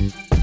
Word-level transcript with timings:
you 0.00 0.39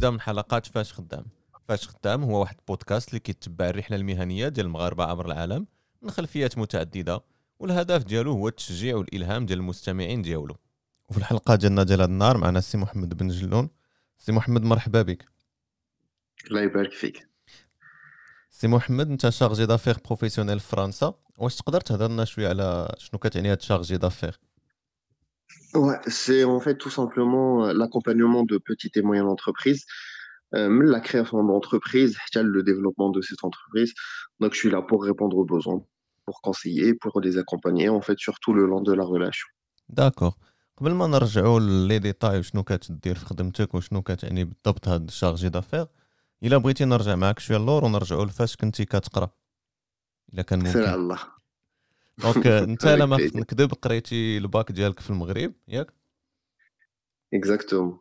جديدة 0.00 0.10
من 0.10 0.20
حلقات 0.20 0.66
فاش 0.66 0.92
خدام. 0.92 1.24
فاش 1.68 1.88
خدام 1.88 2.22
هو 2.22 2.40
واحد 2.40 2.56
البودكاست 2.58 3.08
اللي 3.08 3.20
كيتبع 3.20 3.68
الرحلة 3.68 3.96
المهنية 3.96 4.48
ديال 4.48 4.66
المغاربه 4.66 5.04
عبر 5.04 5.26
العالم 5.26 5.66
من 6.02 6.10
خلفيات 6.10 6.58
متعددة 6.58 7.20
والهدف 7.58 8.04
ديالو 8.04 8.32
هو 8.32 8.48
التشجيع 8.48 8.96
والإلهام 8.96 9.46
ديال 9.46 9.58
المستمعين 9.58 10.22
ديالو. 10.22 10.56
وفي 11.08 11.18
الحلقة 11.18 11.54
ديالنا 11.54 11.82
ديال 11.82 12.00
هذا 12.00 12.10
النهار 12.10 12.36
معنا 12.36 12.58
السي 12.58 12.78
محمد 12.78 13.16
بن 13.16 13.28
جلون. 13.28 13.70
سي 14.18 14.32
محمد 14.32 14.62
مرحبا 14.62 15.02
بك. 15.02 15.24
الله 16.46 16.60
يبارك 16.60 16.92
فيك. 16.92 17.28
سي 18.50 18.68
محمد 18.68 19.10
أنت 19.10 19.28
شارجي 19.28 19.66
دافير 19.66 19.96
بروفيسيونيل 20.04 20.60
في 20.60 20.68
فرنسا 20.68 21.14
واش 21.38 21.56
تقدر 21.56 21.80
تهضر 21.80 22.08
لنا 22.08 22.24
شوية 22.24 22.48
على 22.48 22.94
شنو 22.98 23.18
كتعني 23.18 23.50
هاد 23.50 23.62
شارجي 23.62 23.96
دافير 23.96 24.40
Ouais, 25.73 25.99
c'est 26.07 26.43
en 26.43 26.59
fait 26.59 26.77
tout 26.77 26.89
simplement 26.89 27.65
euh, 27.65 27.73
l'accompagnement 27.73 28.43
de 28.43 28.57
petites 28.57 28.95
et 28.97 29.01
moyennes 29.01 29.27
entreprises, 29.37 29.85
euh, 30.53 30.69
la 30.95 31.01
création 31.01 31.43
d'entreprise, 31.43 32.17
le 32.35 32.61
développement 32.63 33.09
de 33.09 33.21
cette 33.21 33.43
entreprise. 33.43 33.93
Donc, 34.39 34.53
je 34.53 34.59
suis 34.59 34.69
là 34.69 34.81
pour 34.81 35.03
répondre 35.03 35.37
aux 35.37 35.45
besoins, 35.45 35.81
pour 36.25 36.41
conseiller, 36.41 36.93
pour 36.93 37.19
les 37.21 37.37
accompagner, 37.37 37.89
en 37.89 38.01
fait, 38.01 38.17
surtout 38.19 38.53
le 38.53 38.65
long 38.65 38.81
de 38.81 38.93
la 38.93 39.03
relation. 39.03 39.47
D'accord. 39.89 40.37
قبل 40.77 40.91
ما 40.91 41.07
نرجعوا 41.07 41.59
لي 41.59 41.99
ديتاي 41.99 42.39
وشنو 42.39 42.63
كتدير 42.63 43.15
في 43.15 43.25
خدمتك 43.25 43.75
وشنو 43.75 44.01
كتعني 44.01 44.43
بالضبط 44.43 44.87
هاد 44.87 45.07
الشارجي 45.07 45.49
دافير 45.49 45.87
الا 46.43 46.57
بغيتي 46.57 46.85
نرجع 46.85 47.15
معاك 47.15 47.39
شويه 47.39 47.57
اللور 47.57 47.85
ونرجعوا 47.85 48.25
لفاش 48.25 48.55
كنتي 48.55 48.85
كتقرا 48.85 49.29
الا 50.33 50.41
كان 50.41 50.59
ممكن 50.59 50.79
الله 50.79 51.19
دونك 52.19 52.47
انت 52.47 52.85
لا 52.85 53.05
ما 53.05 53.17
نكذب 53.17 53.73
قريتي 53.73 54.37
الباك 54.37 54.71
ديالك 54.71 54.99
في 54.99 55.09
المغرب 55.09 55.53
ياك 55.67 55.87
اكزاكتومون 57.33 57.99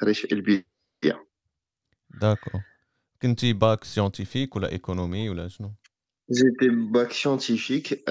قريت 0.00 0.16
في 0.16 0.32
البي 0.32 0.64
داكو 2.20 2.58
كنتي 3.22 3.52
باك 3.52 3.84
سيونتيفيك 3.84 4.56
ولا 4.56 4.72
ايكونومي 4.72 5.28
ولا 5.28 5.48
شنو 5.48 5.72
جيتي 6.30 6.68
باك 6.68 7.12
سيونتيفيك 7.12 8.04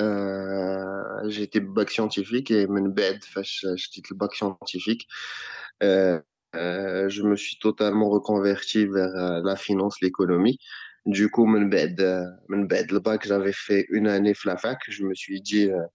جيتي 1.27 1.59
باك 1.59 1.89
سيونتيفيك 1.89 2.53
et 2.53 2.69
من 2.69 2.93
بعد 2.93 3.23
فاش 3.23 3.65
شديت 3.75 4.11
الباك 4.11 4.33
سيونتيفيك 4.33 5.05
je 6.53 7.21
me 7.23 7.35
suis 7.35 7.57
totalement 7.59 8.09
reconverti 8.09 8.85
vers 8.85 9.41
la 9.43 9.55
finance, 9.55 10.01
l'économie. 10.01 10.59
Du 11.05 11.29
coup, 11.29 11.45
من 11.45 11.69
بعد 11.69 12.01
من 12.49 12.67
بعد 12.67 12.91
le 12.91 12.99
bac, 12.99 13.25
j'avais 13.27 13.53
fait 13.53 13.85
une 13.89 14.07
année 14.07 14.33
la 14.45 14.57
fac. 14.57 14.79
Je 14.87 15.03
me 15.03 15.15
suis 15.15 15.41
dit, 15.41 15.69
euh, 15.71 15.85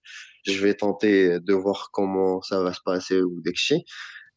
je 0.45 0.59
vais 0.63 0.73
tenter 0.73 1.39
de 1.39 1.53
voir 1.53 1.89
comment 1.91 2.41
ça 2.41 2.61
va 2.61 2.73
se 2.73 2.81
passer 2.85 3.21
ou 3.21 3.41
داكشي. 3.41 3.85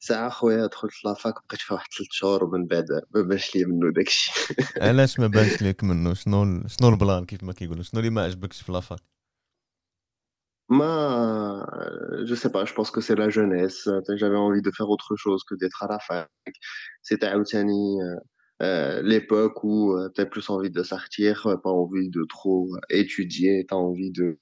ساعة 0.02 0.30
خويا 0.30 0.66
دخلت 0.66 1.04
لافاك 1.04 1.34
بقيت 1.34 1.60
فيها 1.60 1.74
واحد 1.74 1.86
ثلاث 1.98 2.08
شهور 2.10 2.44
ومن 2.44 2.66
بعد 2.66 2.86
ما 3.14 3.22
بانش 3.22 3.56
لي 3.56 3.64
منه 3.64 3.92
داكشي 3.92 4.54
علاش 4.80 5.20
ما 5.20 5.26
بانش 5.26 5.62
لك 5.62 5.84
منه 5.84 6.14
شنو 6.14 6.68
شنو 6.68 6.88
البلان 6.88 7.24
كيف 7.24 7.42
ما 7.44 7.52
كيقولوا 7.52 7.82
شنو 7.82 8.00
اللي 8.00 8.10
ما 8.10 8.24
عجبكش 8.24 8.62
في 8.62 8.72
لافاك 8.72 8.98
ما 10.68 11.66
je 12.28 12.34
sais 12.34 12.52
pas 12.52 12.64
je 12.64 12.74
pense 12.74 12.90
que 12.90 13.00
c'est 13.00 13.18
la 13.18 13.28
jeunesse 13.28 13.88
j'avais 14.20 14.40
envie 14.46 14.62
de 14.62 14.70
faire 14.70 14.88
autre 14.94 15.16
chose 15.16 15.42
que 15.48 15.54
d'être 15.60 15.82
à 15.82 15.88
la 15.92 15.98
fac 15.98 16.28
c'était 17.02 17.26
عاوتاني 17.26 17.96
Euh, 18.61 19.01
l'époque 19.01 19.63
où 19.63 19.93
euh, 19.93 20.09
tu 20.15 20.21
as 20.21 20.25
plus 20.25 20.49
envie 20.49 20.69
de 20.69 20.81
sortir, 20.81 21.45
euh, 21.47 21.57
pas 21.57 21.69
envie 21.69 22.09
de 22.09 22.23
trop 22.23 22.69
étudier, 22.89 23.65
tu 23.67 23.73
as 23.73 23.77
envie 23.77 24.11
de, 24.11 24.39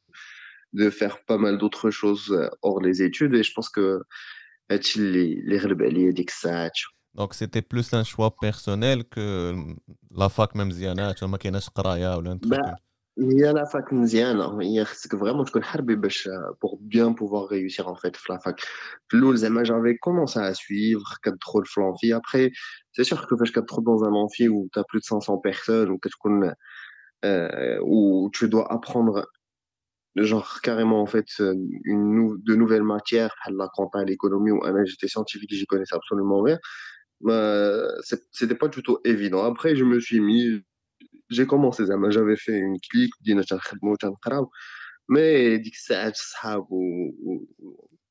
de 0.73 0.89
faire 0.89 1.23
pas 1.25 1.37
mal 1.37 1.57
d'autres 1.57 1.89
choses 1.89 2.35
hors 2.61 2.79
les 2.81 3.01
études. 3.01 3.33
Et 3.33 3.43
je 3.43 3.51
pense 3.53 3.69
que 3.69 4.01
les 4.69 5.57
rebelles, 5.57 5.95
les 5.95 6.25
ça. 6.29 6.69
Donc 7.15 7.33
c'était 7.33 7.61
plus 7.61 7.93
un 7.93 8.03
choix 8.03 8.35
personnel 8.35 9.03
que 9.05 9.55
la 10.15 10.29
fac 10.29 10.55
même 10.55 10.71
Ziana, 10.71 11.13
tu 11.13 11.19
vois, 11.19 11.27
ou 12.17 12.21
هي 13.18 13.52
لا 13.52 13.64
فاك 13.64 13.92
مزيانه 13.92 14.62
هي 14.62 14.84
خصك 14.84 15.16
فريمون 15.16 15.44
تكون 15.44 15.64
حربي 15.64 15.96
باش 15.96 16.28
pour 16.64 16.78
bien 16.78 17.12
pouvoir 17.12 17.48
réussir 17.48 17.88
en 17.88 17.96
fait 17.96 18.16
في 18.16 18.32
لا 18.32 18.38
فاك 18.38 18.60
في 19.08 19.16
الاول 19.16 19.36
زعما 19.36 19.64
j'avais 19.64 19.96
commencé 19.96 20.38
à 20.38 20.54
suivre 20.54 21.18
كتدخل 21.22 21.64
في 21.64 21.80
l'amphi 21.80 22.12
après 22.12 22.50
c'est 22.92 23.04
sûr 23.04 23.26
que 23.26 23.36
فاش 23.38 23.52
كتدخل 23.52 23.82
dans 23.82 24.04
un 24.04 24.12
amphi 24.12 24.48
où 24.48 24.68
tu 24.72 24.78
as 24.78 24.84
plus 24.84 25.00
de 25.00 25.04
500 25.04 25.38
personnes 25.38 25.90
ou 25.90 25.98
كتكون 25.98 26.52
euh, 27.24 27.78
où 27.82 28.30
tu 28.32 28.48
dois 28.48 28.72
apprendre 28.72 29.26
genre 30.16 30.60
carrément 30.62 31.00
en 31.02 31.06
fait 31.06 31.30
une 31.84 32.36
de 32.48 32.54
nouvelles 32.54 32.84
matières 32.84 33.34
la 33.50 33.68
compta 33.74 34.04
l'économie 34.04 34.52
ou 34.52 34.64
un 34.64 34.84
j'étais 34.84 35.08
scientifique 35.08 35.52
j'y 35.52 35.66
connaissais 35.66 35.96
absolument 35.96 36.40
rien 36.42 36.58
bah, 37.20 37.88
c'était 38.32 38.54
pas 38.54 38.68
du 38.68 38.82
tout 38.82 38.98
évident 39.04 39.42
après 39.52 39.74
je 39.76 39.84
me 39.84 39.98
suis 40.00 40.20
mis 40.20 40.44
j'ai 41.33 41.45
commencé 41.45 41.83
زعما 41.83 42.09
j'avais 42.11 42.37
fait 42.37 42.57
une 42.57 42.79
clique 42.79 43.21
بدينا 43.21 43.41
تنخدموا 43.41 43.93
وتنقراو. 43.93 44.51
مي 45.09 45.57
ديك 45.57 45.73
الساعات 45.73 46.13
الصحاب 46.13 46.67
و... 46.71 46.79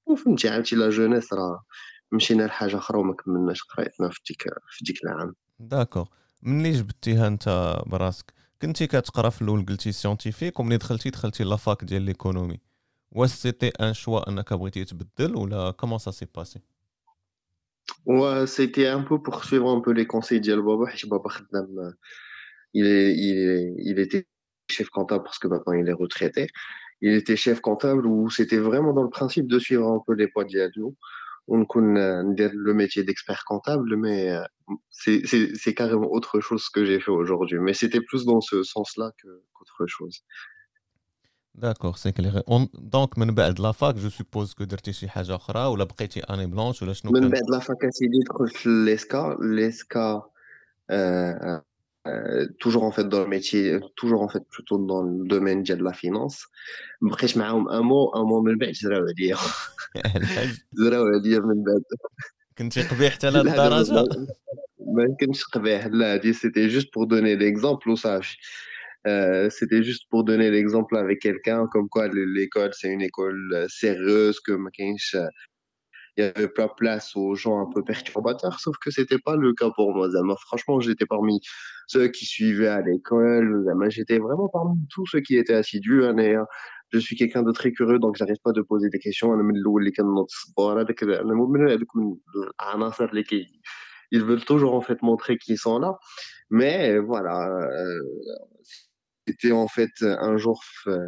وفهمتي 0.06 0.48
عرفتي 0.48 0.76
لا 0.76 0.90
جونيس 0.90 1.32
راه 1.32 1.64
مشينا 2.12 2.42
لحاجة 2.42 2.76
أخرى 2.76 2.98
وما 2.98 3.14
كملناش 3.14 3.62
قرايتنا 3.62 4.08
في 4.08 4.20
ديك 4.28 4.42
في 4.70 4.84
ديك 4.84 5.04
العام. 5.04 5.34
داكوغ 5.58 6.06
ملي 6.42 6.72
جبتيها 6.72 7.26
أنت 7.26 7.76
براسك؟ 7.86 8.32
كنتي 8.62 8.86
كتقرا 8.86 9.30
في 9.30 9.42
الأول 9.42 9.66
قلتي 9.66 9.92
سيونتيفيك 9.92 10.60
وملي 10.60 10.76
دخلتي 10.76 11.10
دخلتي 11.10 11.44
لافاك 11.44 11.84
ديال 11.84 12.02
ليكونومي 12.02 12.60
واش 13.12 13.30
سيتي 13.30 13.68
ان 13.68 13.94
شوا 13.94 14.28
أنك 14.28 14.52
بغيتي 14.52 14.84
تبدل 14.84 15.36
ولا 15.36 15.70
كومون 15.70 15.98
سا 15.98 16.10
سي 16.10 16.26
باسي 16.36 16.60
Ouais, 18.06 18.46
c'était 18.46 18.88
un 18.88 19.02
peu 19.02 19.18
pour 19.26 19.44
suivre 19.44 19.68
un 19.76 19.80
peu 19.80 19.92
les 19.92 20.06
conseils 20.06 20.40
ديال 20.40 20.62
بابا 20.62 20.86
حيت 20.86 21.06
بابا 21.06 21.28
خدام 21.28 21.94
il, 22.73 22.85
est, 22.85 23.13
il, 23.27 23.37
est, 23.37 23.75
il 23.89 23.99
était 23.99 24.27
chef 24.69 24.89
comptable 24.89 25.23
parce 25.23 25.39
que 25.39 25.47
maintenant 25.47 25.73
il 25.73 25.87
est 25.87 25.93
retraité. 25.93 26.47
Il 27.01 27.13
était 27.13 27.35
chef 27.35 27.59
comptable 27.61 28.05
où 28.07 28.29
c'était 28.29 28.57
vraiment 28.57 28.93
dans 28.93 29.03
le 29.03 29.09
principe 29.09 29.47
de 29.47 29.59
suivre 29.59 29.87
un 29.87 30.01
peu 30.05 30.13
les 30.13 30.27
poids 30.27 30.45
d'Yadio. 30.45 30.95
On 31.47 31.63
connaît 31.65 32.23
le 32.67 32.73
métier 32.73 33.03
d'expert 33.03 33.43
comptable, 33.45 33.95
mais 33.95 34.19
euh, 34.31 34.43
c'est 34.89 35.73
carrément 35.73 36.11
autre 36.17 36.41
chose 36.41 36.67
que 36.69 36.83
j'ai 36.85 36.99
fait 36.99 37.11
aujourd'hui. 37.11 37.59
Mais 37.59 37.73
c'était 37.73 38.01
plus 38.01 38.25
dans 38.25 38.41
ce 38.41 38.63
sens-là 38.63 39.11
qu'autre 39.19 39.85
chose. 39.87 40.23
D'accord, 41.55 41.97
c'est 41.97 42.13
clair. 42.13 42.43
Donc, 42.73 43.17
من 43.17 43.35
بعد 43.35 43.59
لا 43.59 43.71
فاك 43.71 43.95
جو 43.95 44.09
سوبوز 44.09 44.53
كو 44.53 44.63
درتي 44.63 44.93
شي 44.93 45.09
حاجه 45.09 45.35
اخرى 45.35 45.65
ولا 45.65 45.83
بقيتي 45.83 46.19
اني 46.19 46.45
بلونش 46.45 46.81
ولا 46.81 46.93
شنو 46.93 47.11
من 47.11 47.29
بعد 47.29 47.49
لا 47.49 47.59
فاك 47.59 47.85
اسيدي 47.85 48.19
دخلت 48.29 48.67
ليسكا 48.67 49.37
ليسكا 49.41 50.29
euh, 52.07 52.47
toujours 52.59 52.83
en 52.83 52.91
fait 52.91 53.07
dans 53.09 53.21
le 53.21 53.27
métier, 53.27 53.79
toujours 53.95 54.21
en 54.21 54.29
fait 54.29 54.43
plutôt 54.49 54.77
dans 54.77 55.03
le 55.03 55.27
domaine 55.27 55.63
de 55.63 55.83
la 55.83 55.93
finance. 55.93 56.47
بقيت 57.01 57.37
معاهم 57.37 57.69
un 57.69 57.81
mot, 57.81 58.11
un 58.15 58.23
mot 58.23 58.43
من 58.43 58.57
بعد 58.57 58.73
زراو 58.73 59.05
عليا 59.07 59.37
زراو 60.73 61.05
عليا 61.05 61.39
من 61.39 61.63
بعد 61.63 61.83
كنتي 62.57 62.81
قبيح 62.81 63.13
حتى 63.13 63.29
لهاد 63.29 63.47
الدرجه 63.47 64.05
ما 64.79 65.15
كنتش 65.19 65.43
قبيح 65.43 65.85
لا 65.85 66.13
هادي 66.13 66.33
c'était 66.33 66.69
juste 66.69 66.89
pour 66.91 67.07
donner 67.07 67.35
l'exemple 67.35 67.89
وصافي 67.89 68.37
Euh, 69.07 69.49
c'était 69.49 69.83
juste 69.83 70.05
pour 70.09 70.25
donner 70.25 70.49
l'exemple 70.51 70.97
avec 70.97 71.19
quelqu'un 71.19 71.67
comme 71.71 71.87
quoi 71.87 72.07
l'école 72.09 72.71
c'est 72.73 72.89
une 72.89 73.01
école 73.01 73.65
sérieuse 73.69 74.39
que 74.45 74.51
ma 74.51 74.69
il 76.16 76.24
y 76.24 76.26
avait 76.26 76.48
pas 76.48 76.68
place 76.68 77.16
aux 77.16 77.34
gens 77.34 77.60
un 77.60 77.70
peu 77.72 77.82
perturbateurs, 77.82 78.60
sauf 78.60 78.76
que 78.78 78.90
c'était 78.90 79.18
pas 79.18 79.36
le 79.36 79.54
cas 79.54 79.70
pour 79.70 79.94
moi. 79.94 80.10
Zama. 80.10 80.34
Franchement, 80.36 80.80
j'étais 80.80 81.06
parmi 81.06 81.40
ceux 81.86 82.08
qui 82.08 82.26
suivaient 82.26 82.68
à 82.68 82.82
l'école. 82.82 83.64
J'étais 83.88 84.18
vraiment 84.18 84.48
parmi 84.48 84.76
tous 84.90 85.06
ceux 85.06 85.20
qui 85.20 85.36
étaient 85.36 85.54
assidus. 85.54 86.04
Hein, 86.04 86.18
et, 86.18 86.36
je 86.90 86.98
suis 86.98 87.16
quelqu'un 87.16 87.42
de 87.42 87.52
très 87.52 87.72
curieux, 87.72 87.98
donc 87.98 88.16
j'arrive 88.16 88.36
pas 88.44 88.52
de 88.52 88.60
poser 88.60 88.90
des 88.90 88.98
questions. 88.98 89.34
Ils 94.14 94.22
veulent 94.22 94.44
toujours 94.44 94.74
en 94.74 94.80
fait 94.82 95.00
montrer 95.00 95.38
qu'ils 95.38 95.58
sont 95.58 95.78
là. 95.78 95.98
Mais 96.50 96.98
voilà, 96.98 97.48
euh, 97.48 98.00
c'était 99.26 99.52
en 99.52 99.68
fait 99.68 99.90
un 100.02 100.36
jour, 100.36 100.62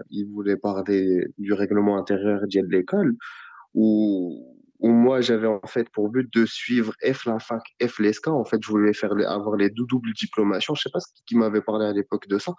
ils 0.09 0.25
voulaient 0.25 0.57
parler 0.57 1.27
du 1.37 1.53
règlement 1.53 1.99
intérieur 1.99 2.41
de 2.47 2.75
l'école 2.75 3.15
où 3.75 4.54
où 4.84 4.90
moi 4.92 5.20
j'avais 5.22 5.48
en 5.48 5.68
fait 5.68 5.90
pour 5.90 6.10
but 6.10 6.28
de 6.34 6.46
suivre 6.46 6.94
F 7.18 7.26
la 7.26 7.40
fac, 7.40 7.64
F 7.92 8.00
l'ESCA. 8.00 8.32
En 8.32 8.46
fait, 8.46 8.60
je 8.64 8.70
voulais 8.70 8.94
faire 8.94 9.12
avoir 9.28 9.56
les 9.58 9.70
deux 9.70 9.86
doubles 9.86 10.14
diplomations. 10.14 10.74
Je 10.76 10.82
sais 10.84 10.90
pas 10.94 11.00
qui 11.28 11.36
m'avait 11.36 11.62
parlé 11.62 11.86
à 11.86 11.94
l'époque 11.94 12.28
de 12.28 12.38
ça. 12.38 12.54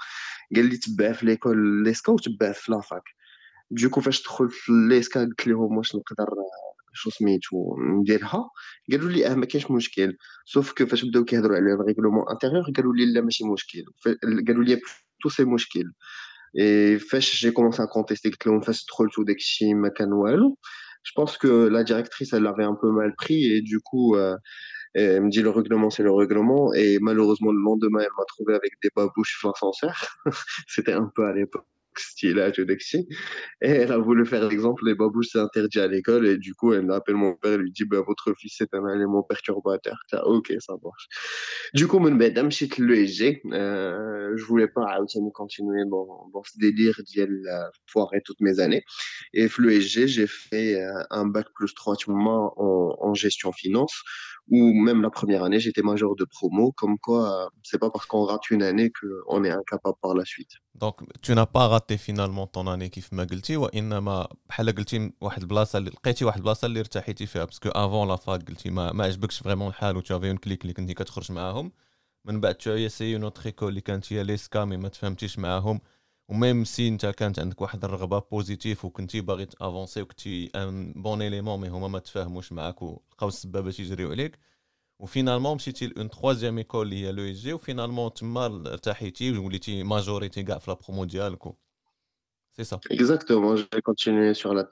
قال 0.56 0.66
لي 0.68 0.76
تبع 0.76 1.12
في 1.12 1.26
l'école 1.26 1.84
l'ESCA 1.84 2.12
ou 2.12 2.16
تبع 2.16 2.52
في 2.52 2.72
la 2.72 2.82
fac. 2.82 3.02
Du 3.70 3.88
coup, 3.88 4.00
فاش 4.00 4.22
تدخل 4.22 4.50
في 4.50 4.72
l'ESCA 4.72 5.18
قلت 5.18 5.46
لهم 5.46 5.76
واش 5.76 5.96
نقدر 5.96 6.26
شو 6.92 7.10
سميتو 7.10 7.76
نديرها 7.78 8.50
قالوا 8.90 9.10
لي 9.10 9.26
اه 9.26 9.34
ما 9.34 9.46
كاينش 9.46 9.70
مشكل 9.70 10.16
سوف 10.44 10.72
كو 10.72 10.86
فاش 10.86 11.04
بداو 11.04 11.24
كيهضروا 11.24 11.56
على 11.56 11.72
الريغلومون 11.72 12.24
انتيريور 12.30 12.64
قالوا 12.76 12.94
لي 12.94 13.12
لا 13.12 13.20
ماشي 13.20 13.44
مشكل 13.44 13.84
قالوا 14.48 14.64
لي 14.64 14.80
تو 15.22 15.28
سي 15.28 15.44
مشكل 15.44 15.92
Et 16.54 16.98
j'ai 17.20 17.52
commencé 17.52 17.80
à 17.80 17.86
contester 17.86 18.30
que 18.30 18.48
l'on 18.48 18.60
fasse 18.60 18.84
trop 18.84 19.04
le 19.04 19.24
d'Exi 19.24 19.74
Makanwell. 19.74 20.42
je 21.05 21.11
pense 21.15 21.37
que 21.37 21.67
la 21.67 21.83
directrice, 21.83 22.33
elle 22.33 22.43
l'avait 22.43 22.63
un 22.63 22.75
peu 22.75 22.91
mal 22.91 23.15
pris 23.15 23.45
et 23.45 23.61
du 23.61 23.79
coup, 23.79 24.15
euh, 24.15 24.35
elle 24.95 25.21
me 25.21 25.29
dit 25.29 25.41
le 25.41 25.51
règlement, 25.51 25.89
c'est 25.89 26.03
le 26.03 26.11
règlement. 26.11 26.73
Et 26.73 26.99
malheureusement, 26.99 27.51
le 27.51 27.61
lendemain, 27.61 27.99
elle 28.01 28.15
m'a 28.17 28.25
trouvé 28.27 28.55
avec 28.55 28.73
des 28.81 28.89
babouches 28.95 29.39
l'ascenseur. 29.43 30.19
C'était 30.67 30.93
un 30.93 31.11
peu 31.15 31.25
à 31.25 31.33
l'époque 31.33 31.67
style 31.99 32.39
à 32.39 32.49
Et 32.49 33.69
elle 33.69 33.91
a 33.91 33.97
voulu 33.97 34.25
faire 34.25 34.47
l'exemple, 34.47 34.85
les 34.85 34.95
babouches, 34.95 35.27
c'est 35.31 35.39
interdit 35.39 35.79
à 35.79 35.87
l'école. 35.87 36.27
Et 36.27 36.37
du 36.37 36.53
coup, 36.53 36.73
elle 36.73 36.89
appelle 36.91 37.15
mon 37.15 37.35
père 37.35 37.53
et 37.53 37.57
lui 37.57 37.71
dit, 37.71 37.85
bah, 37.85 38.01
votre 38.05 38.33
fils 38.37 38.61
est 38.61 38.73
un 38.73 38.87
élément 38.93 39.23
perturbateur. 39.23 39.97
ok, 40.25 40.53
ça 40.59 40.73
marche. 40.83 41.07
Du 41.73 41.87
coup, 41.87 41.99
bête, 42.17 42.33
je 42.35 42.83
l'ESG. 42.83 43.41
Euh, 43.51 44.33
je 44.35 44.43
voulais 44.45 44.67
pas 44.67 44.85
continuer 45.33 45.83
dans, 45.89 46.29
dans 46.33 46.43
ce 46.43 46.57
délire 46.57 46.99
d'y 47.05 47.19
foirer 47.87 48.21
toutes 48.23 48.41
mes 48.41 48.59
années. 48.59 48.83
Et 49.33 49.47
l'ESG, 49.57 50.07
j'ai 50.07 50.27
fait 50.27 50.81
euh, 50.81 51.03
un 51.09 51.25
bac 51.25 51.47
plus 51.55 51.73
3 51.73 51.95
en, 52.57 52.95
en 52.99 53.13
gestion 53.13 53.51
finance 53.51 54.03
ou 54.49 54.73
même 54.73 55.01
la 55.01 55.09
première 55.09 55.43
année, 55.43 55.59
j'étais 55.59 55.81
major 55.81 56.15
de 56.15 56.25
promo, 56.25 56.71
comme 56.71 56.97
quoi 56.99 57.49
c'est 57.63 57.79
pas 57.79 57.89
parce 57.89 58.05
qu'on 58.05 58.23
rate 58.23 58.49
une 58.51 58.61
année 58.61 58.91
qu'on 58.91 59.43
est 59.43 59.49
incapable 59.49 59.97
par 60.01 60.13
la 60.13 60.25
suite. 60.25 60.51
Donc 60.75 60.99
tu 61.21 61.33
n'as 61.33 61.45
pas 61.45 61.67
raté 61.85 61.97
finalement 61.97 62.47
ton 62.47 62.67
année 62.67 62.89
كيف 62.89 63.13
ما 63.13 63.23
قلتي 63.23 63.57
وإنما 63.57 64.27
بحال 64.49 64.75
قلتي 64.75 65.11
واحد 65.21 65.41
البلاصة 65.41 65.77
اللي 65.77 65.89
لقيتي 65.89 66.25
واحد 66.25 66.37
البلاصة 66.37 66.65
اللي 66.65 66.79
ارتحيتي 66.79 67.25
فيها 67.25 67.45
باسكو 67.45 67.69
افون 67.69 68.07
لا 68.07 68.15
فاك 68.15 68.49
قلتي 68.49 68.69
ما, 68.69 68.91
ما 68.91 69.03
عجبكش 69.03 69.39
فريمون 69.39 69.67
الحال 69.67 69.97
و 69.97 70.01
تافي 70.01 70.29
اون 70.29 70.37
كليك 70.37 70.61
اللي 70.61 70.73
كنتي 70.73 70.93
كتخرج 70.93 71.31
معاهم. 71.31 71.71
من 72.25 72.41
بعد 72.41 72.55
تو 72.55 72.87
سي 72.87 73.15
اون 73.15 73.31
ايكول 73.45 73.69
اللي 73.69 73.81
كانت 73.81 74.13
هي 74.13 74.23
ليسكا 74.23 74.65
مي 74.65 74.77
ما 74.77 74.89
تفهمتيش 74.89 75.39
معاهم. 75.39 75.81
وميم 76.29 76.63
سي 76.63 76.87
انت 76.87 77.05
كانت 77.05 77.39
عندك 77.39 77.61
واحد 77.61 77.85
الرغبة 77.85 78.19
بوزيتيف 78.19 78.85
وكنتي 78.85 79.21
باغي 79.21 79.45
تأفونسي 79.45 80.01
وكنتي 80.01 80.51
ان 80.55 80.93
بون 80.93 81.21
اليمون 81.21 81.59
مي 81.61 81.69
هما 81.69 81.87
ما 81.87 81.99
تفاهموش 81.99 82.51
معاك 82.51 82.81
ولقاو 82.81 83.27
السبابة 83.27 83.71
تيجريو 83.71 84.11
عليك. 84.11 84.39
وفينالمون 84.99 85.55
مشيتي 85.55 85.87
لون 85.87 86.09
تخوازيام 86.09 86.57
ايكول 86.57 86.85
اللي 86.87 87.05
هي 87.05 87.11
لو 87.11 87.23
اس 87.31 87.37
جي 87.37 87.53
وفينالمون 87.53 88.13
تما 88.13 88.45
ارتحيتي 88.45 89.37
وليتي 89.37 89.83
ماجوريتي 89.83 90.43
كاع 90.43 90.57
في 90.57 90.71
لا 90.71 90.77
برومو 90.87 91.05
ديالك. 91.05 91.64
C'est 92.57 92.63
ça. 92.63 92.79
Exactement. 92.89 93.55
J'ai 93.55 93.81
continué 93.83 94.33
sur 94.33 94.53
la. 94.53 94.69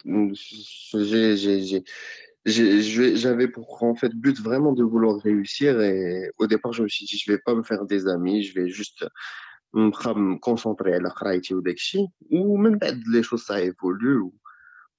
J'avais 2.45 3.47
pour 3.47 3.83
en 3.83 3.95
fait 3.95 4.13
but 4.13 4.39
vraiment 4.39 4.73
de 4.73 4.83
vouloir 4.83 5.17
réussir 5.19 5.79
et 5.81 6.29
au 6.37 6.47
départ 6.47 6.73
je 6.73 6.83
me 6.83 6.87
suis 6.87 7.05
dit 7.05 7.17
je 7.17 7.31
vais 7.31 7.39
pas 7.39 7.55
me 7.55 7.63
faire 7.63 7.85
des 7.85 8.07
amis, 8.07 8.43
je 8.43 8.53
vais 8.53 8.69
juste 8.69 9.05
me 9.73 10.37
concentrer 10.39 10.93
à 10.93 10.99
la 10.99 11.09
création 11.09 11.57
ou 11.57 11.61
d'Ekshi 11.61 12.05
ou 12.31 12.57
même 12.57 12.77
bête 12.77 12.97
les 13.11 13.23
choses 13.23 13.43
ça 13.43 13.61
évolue 13.61 14.17
ou 14.17 14.33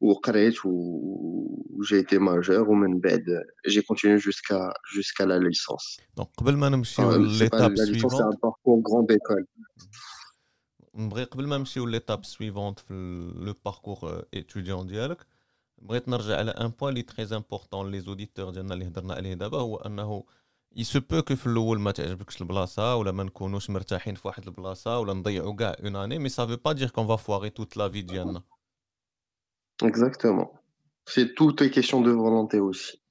ou 0.04 1.82
j'ai 1.82 1.98
été 1.98 2.18
majeur 2.18 2.68
ou 2.68 2.74
même 2.74 3.00
bête 3.00 3.24
j'ai 3.64 3.82
continué 3.82 4.18
jusqu'à 4.18 4.74
jusqu'à 4.92 5.24
la 5.24 5.38
licence. 5.38 5.98
Donc, 6.16 6.28
avant 6.38 6.52
de 6.52 7.38
l'étape 7.38 7.76
suivante, 7.78 8.12
c'est 8.12 8.22
un 8.22 8.36
parcours 8.40 8.80
grande 8.82 9.10
école. 9.10 9.46
Mhm. 9.56 9.64
نبغي 10.95 11.23
قبل 11.23 11.47
ما 11.47 11.57
نمشيو 11.57 11.85
ليتاب 11.85 12.25
سويفونت 12.25 12.79
في 12.79 12.93
لو 13.35 13.53
باركور 13.65 14.21
étudiant 14.35 14.85
ديالك 14.85 15.25
بغيت 15.77 16.09
نرجع 16.09 16.37
على 16.37 16.51
ان 16.51 16.67
بوين 16.67 16.89
اللي 16.89 17.01
تري 17.01 17.37
امبورطون 17.37 17.91
لي 17.91 17.99
زوديتور 17.99 18.49
ديالنا 18.49 18.73
اللي 18.73 18.87
هضرنا 18.87 19.13
عليه 19.13 19.33
دابا 19.33 19.57
هو 19.57 19.75
انه 19.77 20.23
il 20.75 20.85
se 20.85 20.99
peut 20.99 21.23
que 21.29 21.33
في 21.33 21.47
الاول 21.47 21.79
ما 21.79 21.91
تعجبكش 21.91 22.41
البلاصه 22.41 22.95
ولا 22.95 23.11
ما 23.11 23.23
نكونوش 23.23 23.69
مرتاحين 23.69 24.15
في 24.15 24.27
واحد 24.27 24.47
البلاصه 24.47 24.99
ولا 24.99 25.13
نضيعوا 25.13 25.55
كاع 25.55 25.75
اون 25.83 25.95
اني 25.95 26.19
مي 26.19 26.29
سافي 26.29 26.55
با 26.55 26.71
دير 26.71 26.89
كون 26.89 27.07
فا 27.07 27.15
فواري 27.15 27.49
توت 27.49 27.77
لا 27.77 27.89
في 27.89 28.01
ديالنا 28.01 28.43
Exactement. 29.81 30.49
C'est 31.05 31.33
tout 31.35 31.63
est 31.63 31.71
question 31.71 32.01
de 32.01 32.11
volonté 32.11 32.59
aussi. 32.59 33.01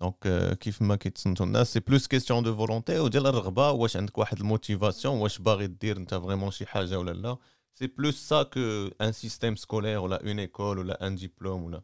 دونك 0.00 0.58
كيف 0.58 0.82
ما 0.82 0.96
كيتصنتوا 0.96 1.46
الناس 1.46 1.72
سي 1.72 1.80
بلوس 1.80 2.06
كيستيون 2.06 2.42
دو 2.42 2.56
فولونتي 2.56 2.98
وديال 2.98 3.26
الرغبه 3.26 3.70
واش 3.70 3.96
عندك 3.96 4.18
واحد 4.18 4.38
الموتيفاسيون 4.38 5.18
واش 5.18 5.38
باغي 5.38 5.66
دير 5.66 5.96
انت 5.96 6.14
فريمون 6.14 6.50
شي 6.50 6.66
حاجه 6.66 6.98
ولا 6.98 7.10
لا 7.10 7.36
سي 7.74 7.86
بلوس 7.86 8.28
سا 8.28 8.42
كو 8.42 8.60
ان 9.00 9.12
سيستيم 9.12 9.56
سكولير 9.56 9.98
ولا 9.98 10.26
اون 10.26 10.38
ايكول 10.38 10.78
ولا 10.78 11.06
ان 11.06 11.14
ديبلوم 11.14 11.64
ولا 11.64 11.82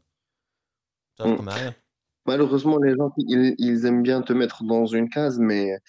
تتفق 1.17 1.41
معايا 1.41 1.75
Malheureusement, 2.25 2.79
les 2.79 2.95
gens, 2.99 3.11
ils, 3.19 3.57
ils 3.59 3.85
aiment 3.85 4.05
bien 4.05 4.23
te 4.23 4.33
mettre 4.33 4.63
dans 4.63 4.87
une 4.87 5.09
case, 5.09 5.41
mais 5.41 5.81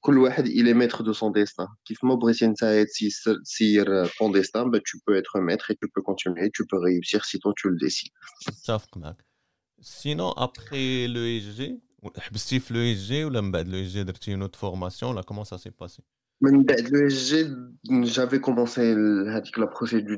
كل 0.00 0.18
واحد 0.18 0.46
il 0.46 0.68
est 0.68 0.74
maître 0.74 1.02
de 1.02 1.12
son 1.12 1.30
destin 1.30 1.66
كيف 1.84 2.04
ما 2.04 2.14
بغيتي 2.14 2.46
نتايا 2.46 2.84
تسير 3.44 4.06
ton 4.06 4.30
destin 4.30 4.66
bah, 4.66 4.80
tu 4.84 4.98
peux 5.06 5.16
être 5.16 5.40
maître 5.40 5.70
et 5.70 5.76
tu 5.76 5.88
peux 5.94 6.02
continuer 6.02 6.50
tu 6.50 6.66
peux 6.66 6.78
réussir 6.78 7.24
si 7.24 7.38
toi 7.38 7.52
tu 7.56 7.68
le 7.68 7.76
décides 7.76 8.12
متفق 8.48 8.96
معك 8.96 9.25
sinon 9.80 10.30
après 10.32 11.08
le 11.08 11.22
ESG 11.36 11.80
حبستي 12.18 12.60
في 12.60 12.74
لو 12.74 12.80
اس 12.80 12.98
جي 12.98 13.24
ولا 13.24 13.40
من 13.40 13.52
بعد 13.52 13.68
لو 13.68 13.82
اس 13.82 13.88
جي 13.88 14.04
درتي 14.04 14.32
اون 14.32 14.42
اوت 14.42 14.56
فورماسيون 14.56 15.12
ولا 15.12 15.22
كومون 15.22 15.44
سا 15.44 15.56
سي 15.56 15.70
باسي 15.80 16.02
من 16.40 16.62
بعد 16.62 16.88
لو 16.88 17.06
اس 17.06 17.32
جي 17.32 17.56
جافي 17.90 18.38
كومونسي 18.38 18.94
هذيك 19.28 19.58
لا 19.58 19.66
بروسيدور 19.66 20.16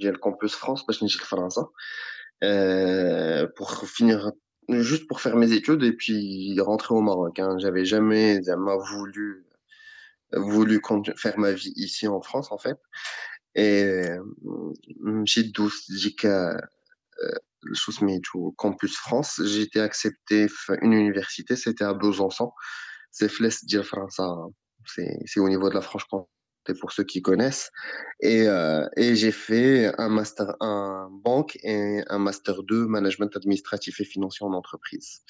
ديال 0.00 0.20
كومبوس 0.20 0.54
فرانس 0.54 0.82
باش 0.82 1.04
نجي 1.04 1.18
لفرنسا 1.18 1.66
pour 3.56 3.70
finir 3.96 4.32
juste 4.68 5.06
pour 5.08 5.20
faire 5.20 5.36
mes 5.36 5.52
études 5.52 5.82
et 5.82 5.92
puis 5.92 6.58
rentrer 6.60 6.94
au 6.94 7.00
Maroc. 7.00 7.38
Hein. 7.38 7.58
J'avais 7.58 7.84
jamais 7.84 8.40
voulu, 8.90 9.44
voulu 10.32 10.80
faire 11.16 11.38
ma 11.38 11.52
vie 11.52 11.72
ici 11.76 12.06
en 12.08 12.20
France, 12.20 12.50
en 12.52 12.58
fait. 12.58 12.78
Et 13.54 14.08
j'ai 15.24 15.44
12, 15.44 15.84
j'ai 15.96 16.14
qu'à 16.14 16.56
au 16.56 17.47
campus 18.57 18.95
France, 18.95 19.41
j'ai 19.45 19.61
été 19.61 19.79
accepté 19.79 20.47
une 20.81 20.93
université, 20.93 21.55
c'était 21.55 21.83
à 21.83 21.93
Besançon. 21.93 22.51
C'est 23.11 23.29
Fles 23.29 23.51
France, 23.83 24.21
c'est 24.85 25.39
au 25.39 25.49
niveau 25.49 25.69
de 25.69 25.73
la 25.73 25.81
Franche-Comté 25.81 26.29
pour 26.79 26.91
ceux 26.91 27.03
qui 27.03 27.21
connaissent. 27.21 27.71
Et, 28.19 28.47
euh, 28.47 28.87
et 28.95 29.15
j'ai 29.15 29.31
fait 29.31 29.91
un 29.99 30.09
master 30.09 30.55
1 30.59 31.09
banque 31.23 31.57
et 31.63 32.01
un 32.07 32.19
master 32.19 32.63
2 32.63 32.85
management 32.87 33.35
administratif 33.35 33.99
et 33.99 34.05
financier 34.05 34.45
en 34.45 34.53
entreprise. 34.53 35.23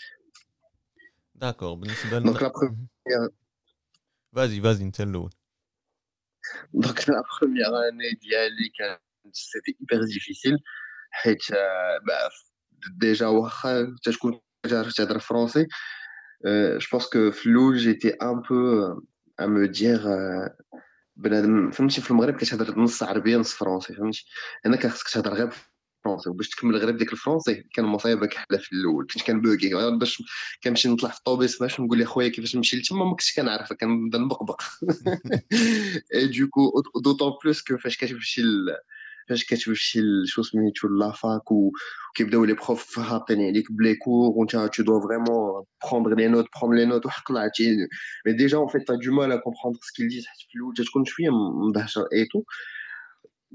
D'accord. 1.36 1.78
Donc 1.78 2.42
la 2.42 2.50
première... 2.50 2.76
Vas-y, 4.32 4.60
vas-y, 4.60 4.92
tell 4.92 5.12
Donc 6.74 7.08
la 7.08 7.24
première 7.24 7.74
année 7.74 8.14
d'y 8.22 8.36
aller, 8.36 8.72
c'était 9.32 9.76
hyper 9.80 10.04
difficile. 10.06 10.58
Et, 11.26 11.38
euh, 11.52 12.00
bah, 12.06 12.30
déjà, 12.98 13.30
français. 15.20 15.68
Euh, 16.46 16.80
je 16.80 16.88
pense 16.88 17.08
que 17.08 17.32
flou, 17.32 17.76
j'étais 17.76 18.16
un 18.22 18.38
peu 18.38 18.84
euh, 18.84 18.96
à 19.38 19.48
me 19.48 19.68
dire 19.68 20.08
بنادم 21.20 21.72
فهمتي 21.72 22.02
في 22.02 22.12
المغرب 22.12 22.36
كتهضر 22.36 22.80
نص 22.80 23.04
عربيه 23.04 23.38
نص 23.38 23.54
فرونسي 23.54 23.94
فهمتي 23.94 24.26
هنا 24.66 24.76
كان 24.76 24.92
خصك 24.92 25.10
تهضر 25.10 25.34
غير 25.34 25.50
فرونسي 26.04 26.30
وباش 26.30 26.50
تكمل 26.50 26.76
غير 26.76 26.90
ديك 26.90 27.14
الفرونسي 27.14 27.64
كان 27.74 27.86
مصايبه 27.86 28.26
كحله 28.26 28.58
في 28.58 28.72
الأول 28.72 29.08
كنت 29.14 29.24
كنبوكي 29.24 29.70
باش 30.00 30.24
كنمشي 30.64 30.90
نطلع 30.90 31.10
في 31.10 31.18
الطوبيس 31.18 31.60
باش 31.60 31.80
نقول 31.80 32.00
لخويا 32.00 32.30
كيفاش 32.30 32.56
نمشي 32.56 32.78
لتما 32.78 33.06
ما 33.06 33.12
كنتش 33.12 33.36
كنعرف 33.36 33.74
كنبدا 33.74 34.18
نبقبق 34.18 34.62
اي 36.14 36.28
دوكو 36.28 36.84
دوطون 37.04 37.34
بلوس 37.44 37.62
كو 37.62 37.78
فاش 37.78 37.98
كتمشي 37.98 38.42
فاش 39.29 39.45
كتمشي 39.45 40.01
شو 40.27 40.43
سميتو 40.43 40.89
لافاك 40.89 41.53
وكيبداو 41.53 42.45
لي 42.45 42.53
بروف 42.53 42.99
هابطين 42.99 43.41
عليك 43.41 43.73
بلي 43.73 43.95
كور 43.95 44.33
وانت 44.37 44.71
tu 44.77 44.85
dois 44.85 45.01
vraiment 45.01 45.67
prendre 45.81 46.11
les 46.15 46.29
notes 46.29 46.49
prendre 46.51 46.75
les 46.75 46.87
notes 46.87 47.07
وحق 47.07 47.31
العتي 47.31 47.77
mais 48.27 48.35
déjà 48.35 48.59
en 48.59 48.69
fait 48.69 48.85
tu 48.85 48.93
as 48.93 48.97
du 48.97 49.11
mal 49.11 49.33
à 49.33 49.39
comprendre 49.39 49.79
ce 49.83 49.93
qu'ils 49.93 50.09
disent 50.09 50.27
حيت 50.27 50.49
في 50.51 50.57
الاول 50.57 50.75
تكون 50.75 51.05
شويه 51.05 51.31
مبهشر 51.69 52.05
اي 52.13 52.25
تو 52.25 52.43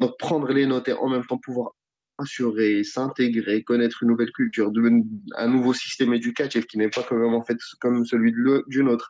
donc 0.03 0.13
prendre 0.25 0.49
les 0.57 0.65
notes 0.65 0.87
et 0.87 0.93
en 0.93 1.09
même 1.09 1.25
temps 1.29 1.41
pouvoir 1.47 1.69
assurer, 2.19 2.83
s'intégrer, 2.83 3.63
connaître 3.63 4.03
une 4.03 4.09
nouvelle 4.09 4.31
culture, 4.31 4.71
un 5.37 5.47
nouveau 5.47 5.73
système 5.73 6.13
éducatif 6.13 6.67
qui 6.67 6.77
n'est 6.77 6.89
pas 6.89 7.03
quand 7.07 7.15
même 7.15 7.33
en 7.33 7.43
fait 7.43 7.57
comme 7.81 8.05
celui 8.05 8.31
d'une 8.67 8.89
autre 8.89 9.09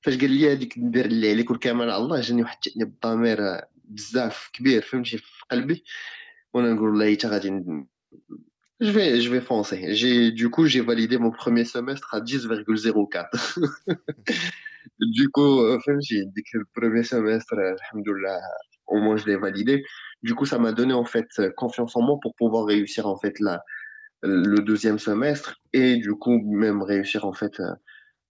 فاش 0.00 0.18
قال 0.18 0.30
لي 0.30 0.52
هذيك 0.52 0.78
ندير 0.78 1.04
اللي 1.04 1.30
عليك 1.30 1.50
والكمال 1.50 1.90
على 1.90 2.02
الله 2.02 2.20
جاني 2.20 2.42
واحد 2.42 2.56
التأنيب 2.66 2.88
الضمير 2.88 3.38
بزاف 3.84 4.50
كبير 4.52 4.82
فهمتي 4.82 5.18
في 5.18 5.44
قلبي 5.50 5.84
وانا 6.54 6.72
نقول 6.72 6.88
والله 6.88 7.14
حتى 7.14 7.28
غادي 7.28 7.62
Je 8.78 8.90
vais, 8.90 9.22
je 9.22 9.30
vais 9.30 9.40
foncer. 9.40 9.94
J'ai, 9.94 10.32
du 10.32 10.50
coup, 10.50 10.66
j'ai 10.66 10.82
validé 10.82 11.16
mon 11.16 11.30
premier 11.30 11.64
semestre 11.64 12.14
à 12.14 12.20
10,04. 12.20 13.58
du 15.00 15.28
coup, 15.30 15.60
euh, 15.60 15.78
j'ai 16.00 16.26
dit 16.26 16.42
que 16.42 16.58
le 16.58 16.66
premier 16.74 17.02
semestre, 17.02 17.54
au 18.86 18.98
moins 18.98 19.16
je 19.16 19.26
l'ai 19.26 19.36
validé. 19.36 19.82
Du 20.22 20.34
coup, 20.34 20.44
ça 20.44 20.58
m'a 20.58 20.72
donné 20.72 20.92
en 20.92 21.06
fait 21.06 21.28
confiance 21.56 21.96
en 21.96 22.02
moi 22.02 22.18
pour 22.20 22.34
pouvoir 22.34 22.66
réussir 22.66 23.06
en 23.06 23.16
fait 23.18 23.40
la, 23.40 23.62
le 24.22 24.58
deuxième 24.60 24.98
semestre 24.98 25.58
et 25.72 25.96
du 25.96 26.12
coup 26.12 26.38
même 26.44 26.82
réussir 26.82 27.24
en 27.24 27.32
fait 27.32 27.60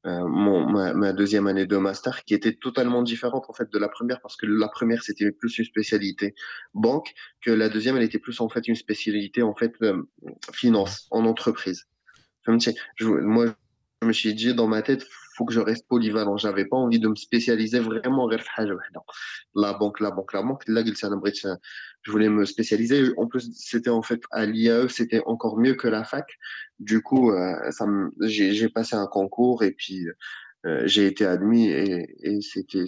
euh, 0.08 0.28
mon, 0.28 0.68
ma, 0.68 0.94
ma, 0.94 1.14
deuxième 1.14 1.46
année 1.46 1.68
de 1.68 1.78
master 1.78 2.24
qui 2.24 2.34
était 2.34 2.56
totalement 2.56 3.04
différente 3.04 3.46
en 3.50 3.54
fait 3.54 3.72
de 3.72 3.78
la 3.78 3.88
première 3.88 4.20
parce 4.20 4.36
que 4.36 4.48
la 4.48 4.68
première 4.68 5.04
c'était 5.04 5.32
plus 5.32 5.60
une 5.60 5.66
spécialité 5.66 6.34
banque 6.74 7.14
que 7.40 7.52
la 7.52 7.70
deuxième 7.70 7.98
elle 7.98 8.04
était 8.04 8.18
plus 8.18 8.42
en 8.42 8.50
fait 8.50 8.68
une 8.68 8.76
spécialité 8.76 9.44
en 9.44 9.54
fait 9.54 9.74
euh, 9.84 10.02
finance 10.54 11.08
en 11.12 11.26
entreprise. 11.26 11.88
Je, 12.48 13.06
moi 13.06 13.54
je 14.02 14.08
me 14.08 14.14
suis 14.14 14.34
dit 14.34 14.56
dans 14.56 14.68
ma 14.68 14.82
tête 14.82 15.06
faut 15.41 15.45
que 15.45 15.53
je 15.53 15.61
reste 15.61 15.87
polyvalent 15.89 16.37
j'avais 16.37 16.65
pas 16.65 16.77
envie 16.77 16.99
de 16.99 17.09
me 17.09 17.15
spécialiser 17.15 17.81
vraiment 17.81 18.29
la 18.29 19.73
banque 19.73 20.01
la 20.01 20.11
banque 20.11 20.33
la 20.33 20.43
banque 20.43 20.63
là 20.69 20.83
je 22.03 22.11
voulais 22.11 22.29
me 22.29 22.45
spécialiser 22.45 23.13
en 23.17 23.27
plus 23.27 23.51
c'était 23.55 23.91
en 23.91 24.03
fait 24.03 24.23
à 24.31 24.47
l'IAE 24.47 24.89
c'était 24.89 25.23
encore 25.27 25.59
mieux 25.59 25.75
que 25.75 25.89
la 25.89 26.05
fac 26.05 26.27
du 26.79 27.03
coup 27.03 27.33
euh, 27.33 27.71
ça 27.71 27.85
j'ai 28.23 28.69
passé 28.69 28.97
un 28.97 29.07
concours 29.07 29.63
et 29.63 29.73
puis 29.73 30.07
euh, 30.67 30.83
j'ai 30.87 31.07
été 31.07 31.27
admis 31.27 31.69
et, 31.69 32.07
et 32.29 32.41
c'était 32.41 32.87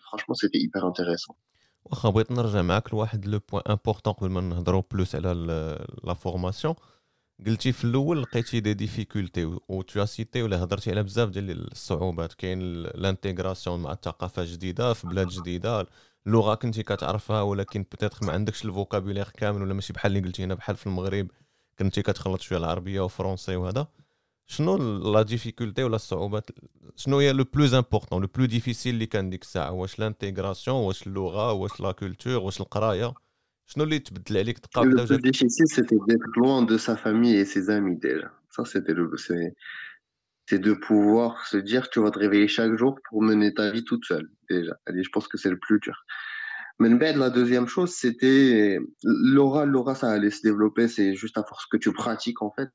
franchement 0.00 0.34
c'était 0.34 0.58
hyper 0.58 0.84
intéressant 0.84 1.36
واخا 1.84 2.10
بغيت 2.10 2.32
نرجع 2.32 2.62
معاك 2.62 2.94
لواحد 2.94 3.26
لو 3.26 3.40
بوين 3.48 3.62
امبورطون 3.68 4.12
قبل 4.12 4.30
ما 4.30 4.40
نهضروا 4.40 4.82
بلوس 4.90 5.14
على 5.14 5.34
لا 6.04 6.14
فورماسيون 6.14 6.74
قلتي 7.39 7.71
في 7.71 7.83
الأول 7.83 8.21
لقيتي 8.21 8.59
دي 8.59 8.73
ديفيكولتي 8.73 9.45
و 9.45 9.81
تو 9.81 10.05
سيتي 10.05 10.41
ولا 10.41 10.63
هضرتي 10.63 10.91
على 10.91 11.03
بزاف 11.03 11.29
ديال 11.29 11.71
الصعوبات. 11.71 12.33
كاين 12.33 12.61
الانتيغراسيون 12.61 13.81
مع 13.81 13.95
ثقافه 13.95 14.43
جديدة 14.43 14.93
في 14.93 15.07
بلاد 15.07 15.27
جديدة. 15.27 15.87
اللغة 16.27 16.55
كنتي 16.55 16.83
كتعرفها 16.83 17.41
ولكن 17.41 17.81
بتاتخ 17.83 18.23
ما 18.23 18.31
عندكش 18.33 18.65
الفوكابولير 18.65 19.29
كامل 19.29 19.61
ولا 19.61 19.73
ماشي 19.73 19.93
بحال 19.93 20.17
اللي 20.17 20.27
قلتي 20.27 20.43
هنا 20.43 20.53
بحال 20.53 20.75
في 20.75 20.87
المغرب 20.87 21.27
كنتي 21.79 22.01
كتخلط 22.01 22.41
شوية 22.41 22.59
العربية 22.59 23.01
وفرونسي 23.01 23.55
وهذا. 23.55 23.87
شنو 24.47 24.77
لا 25.13 25.21
ديفيكولتي 25.21 25.83
ولا 25.83 25.95
الصعوبات؟ 25.95 26.49
شنو 26.95 27.19
هي 27.19 27.31
لو 27.33 27.43
بلوز 27.53 27.73
امبورطون 27.73 28.21
لو 28.21 28.27
بلو 28.35 28.45
ديفيسيل 28.45 28.93
اللي 28.93 29.05
كان 29.05 29.29
ديك 29.29 29.41
الساعة؟ 29.41 29.71
واش 29.71 29.99
لانتيغراسيون 29.99 30.77
واش 30.77 31.07
اللغة؟ 31.07 31.51
واش 31.51 31.81
لا 31.81 31.91
كولتور 31.91 32.37
واش 32.37 32.61
القراية؟ 32.61 33.13
Le 35.17 35.21
plus 35.21 35.31
difficile, 35.31 35.65
c'était 35.67 35.97
d'être 36.07 36.27
loin 36.35 36.63
de 36.63 36.77
sa 36.77 36.95
famille 36.95 37.35
et 37.35 37.45
ses 37.45 37.69
amis 37.69 37.97
déjà. 37.97 38.31
Ça, 38.51 38.63
c'était 38.63 38.93
le, 38.93 39.11
c'est 40.47 40.59
de 40.59 40.73
pouvoir 40.73 41.45
se 41.47 41.57
dire 41.57 41.89
tu 41.89 41.99
vas 41.99 42.11
te 42.11 42.19
réveiller 42.19 42.47
chaque 42.47 42.75
jour 42.77 42.97
pour 43.09 43.21
mener 43.21 43.53
ta 43.53 43.71
vie 43.71 43.83
toute 43.83 44.05
seule 44.05 44.29
déjà. 44.49 44.77
je 44.87 45.09
pense 45.11 45.27
que 45.27 45.37
c'est 45.37 45.49
le 45.49 45.57
plus 45.59 45.79
dur. 45.79 46.05
Mais 46.79 46.89
la 47.13 47.29
deuxième 47.29 47.67
chose, 47.67 47.91
c'était 47.91 48.77
l'aura. 49.03 49.65
L'aura, 49.65 49.95
ça 49.95 50.09
allait 50.09 50.29
se 50.29 50.41
développer. 50.41 50.89
C'est 50.89 51.15
juste 51.15 51.37
à 51.37 51.43
force 51.43 51.65
que 51.67 51.77
tu 51.77 51.93
pratiques 51.93 52.41
en 52.41 52.51
fait. 52.51 52.69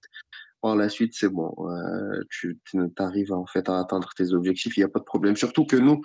Par 0.62 0.74
la 0.74 0.88
suite, 0.88 1.12
c'est 1.14 1.28
bon. 1.28 1.54
Euh, 1.68 2.22
tu 2.30 2.58
arrives 2.98 3.32
en 3.32 3.46
fait 3.46 3.68
à 3.68 3.78
atteindre 3.78 4.10
tes 4.16 4.32
objectifs. 4.32 4.76
Il 4.76 4.80
n'y 4.80 4.84
a 4.84 4.88
pas 4.88 5.00
de 5.00 5.04
problème. 5.04 5.36
Surtout 5.36 5.66
que 5.66 5.76
nous, 5.76 6.00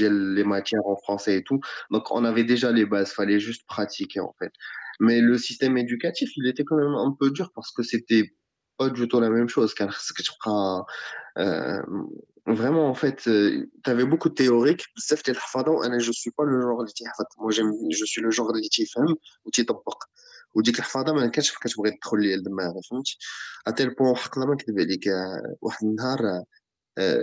les 0.00 0.44
matières 0.44 0.86
en 0.86 0.96
français 0.96 1.36
et 1.38 1.42
tout. 1.42 1.60
Donc, 1.90 2.10
on 2.10 2.24
avait 2.24 2.44
déjà 2.44 2.72
les 2.72 2.86
bases, 2.86 3.12
fallait 3.12 3.40
juste 3.40 3.66
pratiquer 3.66 4.20
en 4.20 4.34
fait. 4.38 4.52
Mais 5.00 5.20
le 5.20 5.38
système 5.38 5.76
éducatif, 5.76 6.30
il 6.36 6.46
était 6.46 6.64
quand 6.64 6.76
même 6.76 6.94
un 6.94 7.14
peu 7.18 7.30
dur 7.30 7.50
parce 7.54 7.70
que 7.72 7.82
c'était 7.82 8.32
pas 8.76 8.90
du 8.90 9.08
tout 9.08 9.20
la 9.20 9.30
même 9.30 9.48
chose. 9.48 9.74
Car 9.74 9.92
ce 10.00 10.12
que 10.12 10.22
tu 10.22 10.32
prends, 10.38 10.84
euh, 11.38 11.82
vraiment, 12.46 12.88
en 12.88 12.94
fait, 12.94 13.26
euh, 13.26 13.66
tu 13.82 13.90
avais 13.90 14.04
beaucoup 14.04 14.28
de 14.28 14.34
théoriques. 14.34 14.84
Je 14.96 16.12
suis 16.12 16.30
pas 16.30 16.44
le 16.44 16.60
genre 16.60 16.84
de 16.84 16.92
Moi, 17.38 17.50
je 17.50 18.04
suis 18.04 18.20
le 18.20 18.30
genre 18.30 18.52
de 18.52 18.60
femme 18.92 19.14
ou 19.44 19.50
تيطبق 19.50 20.04
وديك 20.54 20.78
الحفاظه 20.78 21.12
ما 21.12 21.26
كانش 21.26 21.52
كتبغي 21.52 21.90
تدخل 21.90 22.20
ليا 22.20 22.34
الدماغ 22.34 22.80
فهمتي 22.90 23.18
اتيل 23.66 23.94
بوان 23.94 24.16
حقنا 24.16 24.46
ما 24.46 24.54
نكذب 24.54 24.80
عليك 24.80 25.04
واحد 25.62 25.86
النهار 25.86 26.44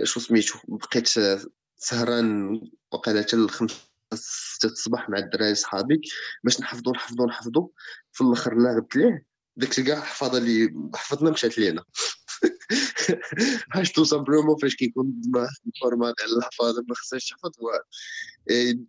شو 0.04 0.20
سميتو 0.20 0.58
بقيت 0.68 1.08
سهران 1.77 2.61
وقيلا 2.91 3.21
حتى 3.21 3.35
الخمسة 3.35 3.75
ستة 4.13 4.67
الصباح 4.67 5.09
مع 5.09 5.17
الدراري 5.17 5.55
صحابي 5.55 6.01
باش 6.43 6.59
نحفظو 6.61 6.91
نحفظو 6.91 7.25
نحفظو. 7.25 7.71
في 8.11 8.21
الأخر 8.21 8.57
لاغبت 8.57 8.95
ليه. 8.95 9.25
داك 9.55 9.69
كاع 9.69 9.97
الحفاظه 9.97 10.37
اللي 10.37 10.73
حفظنا 10.95 11.31
مشات 11.31 11.57
لينا. 11.57 11.83
حاج 13.73 13.91
تو 13.91 14.03
سامبلومون 14.03 14.55
فاش 14.61 14.75
كيكون 14.75 15.05
الدماغ 15.05 15.47
فورمات 15.81 16.15
على 16.21 16.37
الحفاظه 16.37 16.83
ما 16.89 16.95
خصهاش 16.95 17.29
تحفظ. 17.29 17.51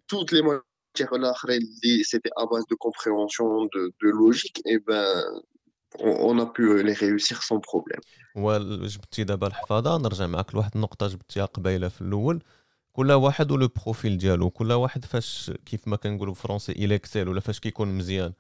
توت 0.09 0.33
لي 0.33 0.42
ماتيغ 0.42 1.16
الاخرين 1.16 1.61
اللي 1.62 2.04
سيتي 2.04 2.28
ا 2.38 2.45
باز 2.45 2.64
دو 2.71 2.76
كومبريهونسيون 2.76 3.68
دو 4.02 4.09
لوجيك 4.09 4.61
اي 4.66 4.78
بان 4.78 6.40
a 6.40 6.47
pu 6.47 6.83
les 6.83 6.95
réussir 6.95 7.42
sans 7.42 7.61
problème. 7.61 8.00
وجبتي 8.37 9.25
دابا 9.25 9.47
الحفاظة. 9.47 9.99
نرجع 9.99 10.26
معك 10.26 10.54
لواحد 10.54 10.71
النقطة 10.75 11.07
جبتيها 11.07 11.45
قبيلة 11.45 11.88
في 11.88 12.00
الأول. 12.00 12.42
كل 12.99 13.12
واحد 13.12 13.50
ولو 13.50 13.69
بروفيل 13.69 14.19
ديالو 14.19 14.50
كل 14.50 14.73
واحد 14.73 15.05
فاش 15.05 15.52
كيف 15.67 15.88
ما 15.88 15.97
كنقولوا 15.97 16.35
بالفرونسي 16.35 16.73
إلى 16.73 16.95
اكسل 16.95 17.28
ولا 17.28 17.40
فاش 17.40 17.61
كيكون 17.61 17.88
مزيان. 17.99 18.33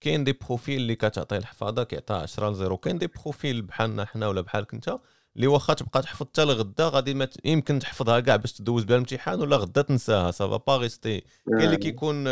كاين 0.00 0.24
دي 0.24 0.32
بروفيل 0.32 0.76
اللي 0.80 0.94
كتعطيه 0.94 1.36
الحفاظة 1.36 1.84
كيعطيها 1.84 2.16
10 2.16 2.50
ل 2.50 2.56
0 2.56 2.76
كاين 2.76 2.98
دي 2.98 3.06
بروفيل 3.06 3.62
بحالنا 3.62 4.04
حنا 4.04 4.28
ولا 4.28 4.40
بحالك 4.40 4.74
انت 4.74 4.98
اللي 5.36 5.46
واخا 5.46 5.74
تبقى 5.74 6.02
تحفظ 6.02 6.26
حتى 6.26 6.44
لغدا 6.44 6.88
غادي 6.88 7.14
ما 7.14 7.28
يمكن 7.44 7.78
تحفظها 7.78 8.20
كاع 8.20 8.36
باش 8.36 8.52
تدوز 8.52 8.84
بها 8.84 8.96
الامتحان 8.96 9.40
ولا 9.40 9.56
غدا 9.56 9.82
تنساها. 9.82 10.30
سافا 10.30 10.56
با 10.56 10.76
ريستي 10.76 11.20
كاين 11.48 11.60
اللي 11.62 11.76
كيكون 11.76 12.24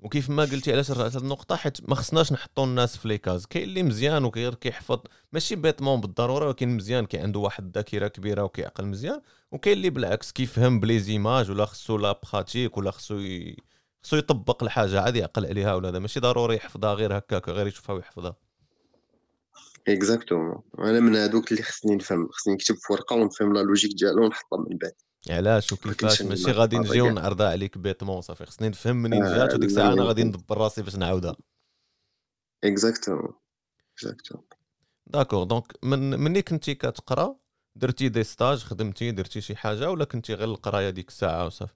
وكيف 0.00 0.30
ما 0.30 0.42
قلتي 0.42 0.72
علاش 0.72 0.90
رجعت 0.90 1.16
هذه 1.16 1.22
النقطة 1.22 1.56
حيت 1.56 1.88
ما 1.88 1.94
خصناش 1.94 2.32
نحطوا 2.32 2.64
الناس 2.64 2.96
في 2.96 3.08
ليكاز. 3.08 3.46
كاين 3.46 3.64
اللي 3.64 3.82
مزيان 3.82 4.24
وغير 4.24 4.54
كيحفظ 4.54 5.00
ماشي 5.32 5.56
بيتمون 5.56 6.00
بالضرورة 6.00 6.46
ولكن 6.46 6.68
مزيان 6.68 7.06
كي 7.06 7.18
عنده 7.18 7.40
واحد 7.40 7.64
الذاكرة 7.64 8.08
كبيرة 8.08 8.42
وكيعقل 8.42 8.86
مزيان. 8.86 9.20
وكاين 9.52 9.76
اللي 9.76 9.90
بالعكس 9.90 10.32
كيفهم 10.32 10.80
بلي 10.80 10.98
زيماج 10.98 11.50
ولا 11.50 11.64
خصو 11.64 11.96
لا 11.96 12.20
براتيك 12.32 12.76
ولا 12.76 12.90
خصو 12.90 13.18
ي... 13.18 13.56
خصو 14.02 14.16
يطبق 14.16 14.62
الحاجة 14.62 15.00
عادي 15.00 15.18
يعقل 15.18 15.46
عليها 15.46 15.74
ولا 15.74 15.88
هذا. 15.88 15.98
ماشي 15.98 16.20
ضروري 16.20 16.56
يحفظها 16.56 16.94
غير 16.94 17.18
هكاك 17.18 17.48
غير 17.48 17.66
يشوفها 17.66 17.94
ويحفظها. 17.94 18.36
اكزاكتومون 19.88 20.62
أنا 20.78 21.00
من 21.00 21.16
هذوك 21.16 21.52
اللي 21.52 21.62
خصني 21.62 21.96
نفهم 21.96 22.28
خصني 22.32 22.54
نكتب 22.54 22.74
في 22.74 22.92
ورقة 22.92 23.16
ونفهم 23.16 23.52
لا 23.52 23.60
لوجيك 23.60 23.90
ديالو 23.98 24.24
ونحطها 24.24 24.58
من 24.58 24.78
بعد 24.78 24.92
علاش 25.28 25.72
وكيفاش؟ 25.72 26.22
ماشي 26.22 26.50
غادي 26.50 26.78
نجيو 26.78 27.06
ونعرضها 27.06 27.50
عليك 27.50 27.78
بيتمون 27.78 28.20
صافي 28.20 28.46
خصني 28.46 28.68
نفهم 28.68 28.96
منين 28.96 29.24
آه، 29.24 29.36
جات 29.36 29.54
وديك 29.54 29.70
الساعة 29.70 29.92
أنا 29.92 30.04
غادي 30.04 30.24
ندبر 30.24 30.58
راسي 30.58 30.82
باش 30.82 30.96
نعاودها. 30.96 31.36
اكزاكتومون 32.64 33.32
اكزاكتومون 33.94 34.44
داكور 35.06 35.44
دونك 35.44 35.84
من 35.84 36.20
ملي 36.20 36.42
كنتي 36.42 36.74
كتقرا 36.74 37.36
درتي 37.76 38.08
دي 38.08 38.24
ستاج 38.24 38.58
خدمتي 38.58 39.10
درتي 39.10 39.40
شي 39.40 39.56
حاجة 39.56 39.90
ولا 39.90 40.04
كنتي 40.04 40.34
غير 40.34 40.48
القراية 40.48 40.90
ديك 40.90 41.08
الساعة 41.08 41.46
وصافي 41.46 41.72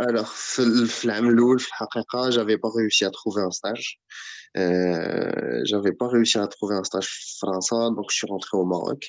Alors, 0.00 0.24
في 0.86 1.04
العام 1.04 1.28
الأول 1.28 1.58
في 1.58 1.68
الحقيقة 1.68 2.30
j'avais 2.30 2.58
pas 2.58 2.70
réussi 2.78 3.04
à 3.04 3.10
trouver 3.10 3.42
un 3.42 3.50
stage. 3.50 4.00
Euh, 4.56 5.60
j'avais 5.64 5.92
pas 5.92 6.08
réussi 6.08 6.38
à 6.38 6.46
trouver 6.46 6.74
un 6.74 6.84
stage 6.84 7.06
في 7.06 7.38
فرنسا 7.40 7.94
donc 7.96 8.10
je 8.10 8.16
suis 8.16 8.26
rentré 8.26 8.56
au 8.58 8.64
Maroc. 8.64 9.02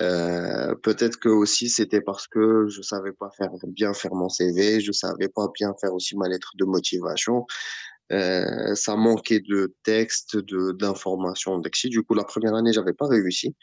Euh, 0.00 0.74
peut-être 0.76 1.16
que 1.18 1.28
aussi 1.28 1.68
c'était 1.68 2.00
parce 2.00 2.26
que 2.26 2.66
je 2.68 2.80
savais 2.80 3.12
pas 3.12 3.30
faire 3.36 3.50
bien 3.66 3.92
faire 3.92 4.14
mon 4.14 4.28
CV, 4.28 4.80
je 4.80 4.92
savais 4.92 5.28
pas 5.28 5.48
bien 5.54 5.74
faire 5.80 5.92
aussi 5.94 6.16
ma 6.16 6.28
lettre 6.28 6.52
de 6.56 6.64
motivation. 6.64 7.46
Euh, 8.12 8.74
ça 8.74 8.96
manquait 8.96 9.40
de 9.40 9.74
texte, 9.84 10.36
de 10.36 10.72
d'informations. 10.72 11.58
Du 11.84 12.02
coup, 12.02 12.14
la 12.14 12.24
première 12.24 12.54
année, 12.54 12.72
j'avais 12.72 12.92
pas 12.92 13.06
réussi. 13.06 13.54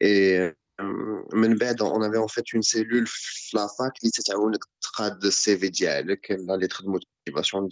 Et 0.00 0.38
euh, 0.80 1.22
on 1.30 2.02
avait 2.02 2.18
en 2.18 2.28
fait 2.28 2.52
une 2.52 2.62
cellule 2.62 3.06
la 3.52 3.68
fac 3.78 3.94
qui 3.94 4.10
de 5.20 5.30
CV 5.30 5.70
la 6.46 6.56
lettre 6.56 6.82
de 6.82 6.88
motivation 6.88 7.62
de 7.62 7.68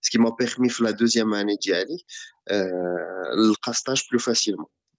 ce 0.00 0.10
qui 0.10 0.18
m'a 0.18 0.32
permis 0.32 0.70
la 0.84 0.92
deuxième 0.92 1.32
année 1.34 1.56
d'y 1.60 1.72
aller 1.72 1.98
euh, 2.50 2.64
le 3.36 3.52
stage 3.74 4.08
plus 4.08 4.18
facilement 4.18 4.70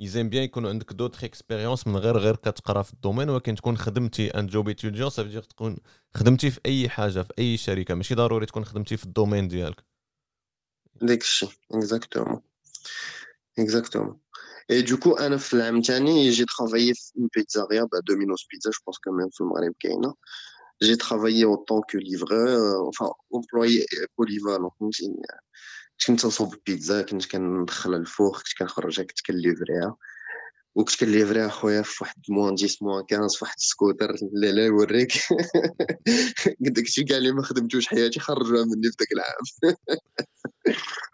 يزيم 0.00 0.28
بيان 0.28 0.42
يكون 0.42 0.66
عندك 0.66 0.92
دوطخ 0.92 1.24
اكسبيريونس 1.24 1.86
من 1.86 1.96
غير 1.96 2.18
غير 2.18 2.36
كتقرا 2.36 2.82
في 2.82 2.92
الدومين. 2.92 3.30
ولكن 3.30 3.54
تكون 3.54 3.78
خدمتي 3.78 4.28
ان 4.28 4.46
جوب 4.46 4.68
ايتوديون 4.68 5.10
سافيدير 5.10 5.42
تكون 5.42 5.76
خدمتي 6.14 6.50
في 6.50 6.60
أي 6.66 6.88
حاجة 6.88 7.22
في 7.22 7.32
أي 7.38 7.56
شركة. 7.56 7.94
ماشي 7.94 8.14
ضروري 8.14 8.46
تكون 8.46 8.64
خدمتي 8.64 8.96
في 8.96 9.04
الدومين 9.04 9.48
ديالك. 9.48 9.84
داك 11.02 11.20
الشيء. 11.20 11.48
اكزاكتومون 11.72 12.42
اكزاكتومون 13.58 14.20
اي 14.70 14.82
دوكو 14.82 15.12
أنا 15.12 15.36
في 15.36 15.54
العام 15.54 15.78
الثاني 15.78 16.30
جي 16.30 16.44
ترافايي 16.44 16.94
في 16.94 17.12
اون 17.18 17.28
بيتزاريا 17.36 17.84
با 17.84 18.00
دومينوس 18.00 18.46
بيتزا 18.50 18.70
جو 18.70 18.78
بونس 18.86 18.98
كمان 18.98 19.28
في 19.30 19.40
المغرب 19.40 19.74
كاينة. 19.80 20.14
جي 20.82 20.96
ترافايي 20.96 21.44
أو 21.44 21.56
طون 21.56 21.80
كو 21.92 21.98
ليفرور 21.98 22.92
enfin 22.92 23.12
بوليفالون 24.18 24.70
فهمتيني 24.80 25.22
كنت 26.06 26.22
كنصوب 26.22 26.54
البيتزا 26.54 27.02
كنت 27.02 27.30
كندخلها 27.30 27.98
الفوق 27.98 28.36
كنت 28.36 28.58
كنخرجها 28.58 29.04
كنت 29.04 29.20
كنليفريها 29.26 29.96
وكنت 30.74 31.00
كنليفريها 31.00 31.48
خويا 31.48 31.82
في 31.82 32.04
واحد 32.04 32.16
موان 32.28 32.52
10 32.52 32.76
موان 32.80 33.04
15 33.10 33.38
في 33.38 33.44
واحد 33.44 33.56
السكوتر 33.58 34.16
لا 34.32 34.52
لا 34.52 34.66
يوريك. 34.66 35.12
داكشي 36.60 37.04
كاع 37.04 37.16
اللي 37.16 37.32
ما 37.32 37.42
خدمتوش 37.42 37.86
حياتي 37.86 38.20
خرجوها 38.20 38.64
مني 38.64 38.90
في 38.90 38.96
داك 38.98 39.08
العام. 39.12 39.76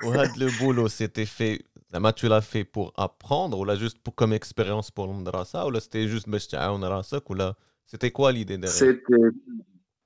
وهاد 0.05 0.39
لو 0.39 0.51
بولو 0.61 0.89
سيتي 0.89 1.27
في 1.27 1.63
زعما 1.93 2.11
تو 2.11 2.29
لا 2.29 2.41
في 2.41 2.63
بور 2.63 2.93
ابروندر 2.97 3.57
ولا 3.57 3.75
جوست 3.75 3.97
بور 4.05 4.15
كوم 4.15 4.33
اكسبيريونس 4.33 4.91
بور 4.91 5.11
المدرسة 5.11 5.65
ولا 5.65 5.79
سيتي 5.79 6.07
جوست 6.07 6.29
باش 6.29 6.47
تعاون 6.47 6.85
راسك 6.85 7.31
ولا 7.31 7.55
سيتي 7.87 8.11
كوا 8.11 8.31
ليدي 8.31 8.57
ديغيغ 8.57 8.95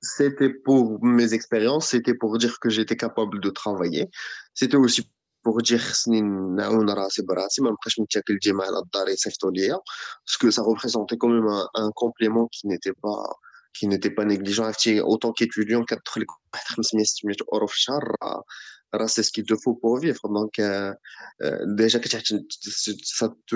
c'était 0.01 0.49
pour 0.49 1.03
mes 1.03 1.33
expériences, 1.33 1.89
c'était 1.89 2.15
pour 2.15 2.37
dire 2.37 2.59
que 2.59 2.69
j'étais 2.69 2.97
capable 2.97 3.39
de 3.39 3.49
travailler. 3.49 4.09
C'était 4.53 4.77
aussi 4.77 5.09
pour 5.43 5.61
dire 5.61 5.81
parce 10.25 10.37
que 10.37 10.51
ça 10.51 10.61
représentait 10.61 11.17
quand 11.17 11.29
même 11.29 11.47
un, 11.73 11.91
complément 11.91 12.47
qui 12.51 12.67
n'était 12.67 12.93
pas 12.93 13.23
qui 13.73 13.87
n'était 13.87 14.11
pas 14.11 14.25
autant 15.01 15.31
qu'étudiant 15.31 15.83
c'est 19.07 19.23
ce 19.23 19.31
qu'il 19.31 19.45
te 19.45 19.55
faut 19.55 19.73
pour 19.73 19.97
vivre 19.97 20.27
donc 20.29 20.59
euh, 20.59 20.93
euh, 21.41 21.57
déjà 21.65 21.99
ça 23.01 23.29
te 23.47 23.55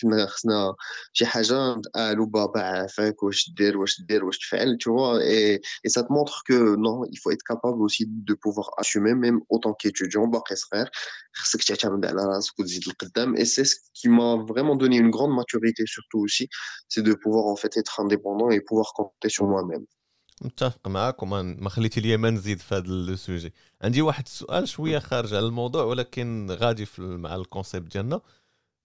كنا 0.00 0.26
خصنا 0.26 0.74
شي 1.12 1.26
حاجه 1.26 1.74
نتقالوا 1.74 2.26
بابا 2.26 2.60
عافاك 2.60 3.22
واش 3.22 3.50
دير 3.58 3.78
واش 3.78 4.00
دير 4.00 4.24
واش 4.24 4.38
تفعل 4.38 4.78
tu 4.82 4.90
vois 4.90 5.24
et, 5.24 5.60
et 5.84 5.88
ça 5.88 6.02
te 6.02 6.12
montre 6.12 6.42
que 6.48 6.76
non 6.76 7.04
il 7.12 7.18
faut 7.22 7.30
être 7.30 7.46
capable 7.52 7.82
aussi 7.82 8.04
de 8.28 8.34
pouvoir 8.34 8.68
assumer 8.78 9.14
même 9.14 9.40
autant 9.48 9.74
qu'étudiant 9.74 10.30
باقي 10.30 10.56
صغير 10.56 10.90
خصك 11.32 11.62
تعتمد 11.64 12.06
على 12.06 12.22
راسك 12.22 12.58
وتزيد 12.58 12.82
القدام 12.88 13.36
et 13.36 13.44
c'est 13.44 13.64
ce 13.64 13.76
qui 13.94 14.08
m'a 14.08 14.36
vraiment 14.50 14.76
donné 14.76 14.96
une 14.96 15.10
grande 15.10 15.34
maturité 15.34 15.82
surtout 15.86 16.20
aussi 16.26 16.48
c'est 16.88 17.02
de 17.02 17.14
pouvoir 17.14 17.44
en 17.46 17.56
fait 17.56 17.76
être 17.76 18.00
indépendant 18.00 18.50
et 18.50 18.60
pouvoir 18.60 18.92
compter 18.92 19.28
sur 19.28 19.46
moi-même 19.46 19.86
متفق 20.42 20.88
معاك 20.88 21.22
وما 21.22 21.42
ما 21.42 21.68
خليتي 21.68 22.00
لي 22.00 22.16
ما 22.16 22.30
نزيد 22.30 22.58
في 22.58 22.74
هذا 22.74 22.86
السوجي 22.86 23.52
عندي 23.82 24.02
واحد 24.02 24.24
السؤال 24.26 24.68
شويه 24.68 24.98
خارج 24.98 25.34
على 25.34 25.46
الموضوع 25.46 25.84
ولكن 25.84 26.46
غادي 26.50 26.86
في 26.86 27.02
مع 27.02 27.34
الكونسيبت 27.34 27.92
ديالنا 27.92 28.20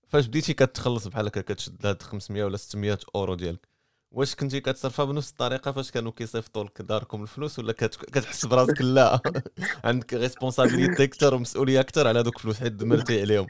فاش 0.08 0.26
بديتي 0.26 0.52
كتخلص 0.52 1.08
بحال 1.08 1.26
هكا 1.26 1.40
كتشد 1.40 1.86
هاد 1.86 2.02
500 2.02 2.44
ولا 2.44 2.56
600 2.56 2.98
أورو 3.14 3.34
ديالك 3.34 3.68
واش 4.10 4.34
كنتي 4.34 4.60
كتصرفها 4.60 5.04
بنفس 5.04 5.30
الطريقة 5.30 5.72
فاش 5.72 5.90
كانوا 5.90 6.12
كيصيفطوا 6.12 6.64
لك 6.64 6.82
داركم 6.82 7.22
الفلوس 7.22 7.58
ولا 7.58 7.72
كتحس 7.72 8.46
براسك 8.46 8.80
لا؟ 8.80 9.20
عندك 9.84 10.14
ريسبونسابيلتي 10.14 11.04
أكثر 11.04 11.34
ومسؤولية 11.34 11.80
أكثر 11.80 12.08
على 12.08 12.18
هذوك 12.20 12.36
الفلوس 12.36 12.58
حيت 12.60 12.72
دمرتي 12.72 13.20
عليهم. 13.20 13.46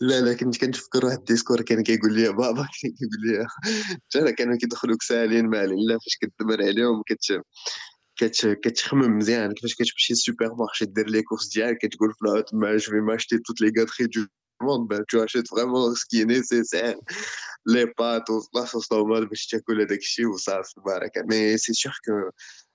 لا 0.00 0.20
لا 0.20 0.32
كنت 0.32 0.60
كنتفكر 0.60 1.06
واحد 1.06 1.18
الديسكور 1.18 1.62
كان 1.62 1.82
كيقول 1.82 2.14
لي 2.14 2.28
بابا 2.32 2.68
كان 2.82 2.92
كيقول 2.92 4.26
لي 4.26 4.32
كانوا 4.32 4.56
كيدخلوك 4.56 5.02
سالين 5.02 5.46
مع 5.46 5.62
لا 5.62 5.98
فاش 6.04 6.16
كتدمر 6.20 6.62
عليهم 6.62 7.02
كت 7.06 7.22
كتخمم 8.63 9.17
مزيان 9.17 9.53
كيفاش 9.53 9.75
كتمشي 9.75 10.13
للسوبر 10.13 10.55
مارشي 10.55 10.85
دير 10.85 11.09
لي 11.09 11.21
كورس 11.21 11.47
ديالك 11.47 11.77
كتقول 11.77 12.13
في 12.13 12.21
الوقت 12.21 12.53
ما 12.53 12.77
جو 12.77 12.91
في 12.91 12.99
ماشتي 12.99 13.37
توت 13.37 13.61
لي 13.61 13.73
غاتري 13.79 14.07
دو 14.07 14.25
monde 14.61 14.87
ben 14.87 15.03
tu 15.09 15.19
achètes 15.19 15.49
vraiment 15.49 15.93
ce 15.95 16.05
qui 16.09 16.21
est 16.21 16.25
nécessaire 16.25 16.97
les 17.65 17.87
pâtes 17.87 18.29
la 18.53 18.65
sauce 18.65 18.87
tomate 18.87 19.29
باش 19.29 19.47
تاكل 19.47 19.81
هذاك 19.81 19.99
الشيء 19.99 20.27
وصافي 20.27 20.81
بركه 20.85 21.21
mais 21.21 21.57
c'est 21.57 21.73
sûr 21.73 21.93
que 22.05 22.15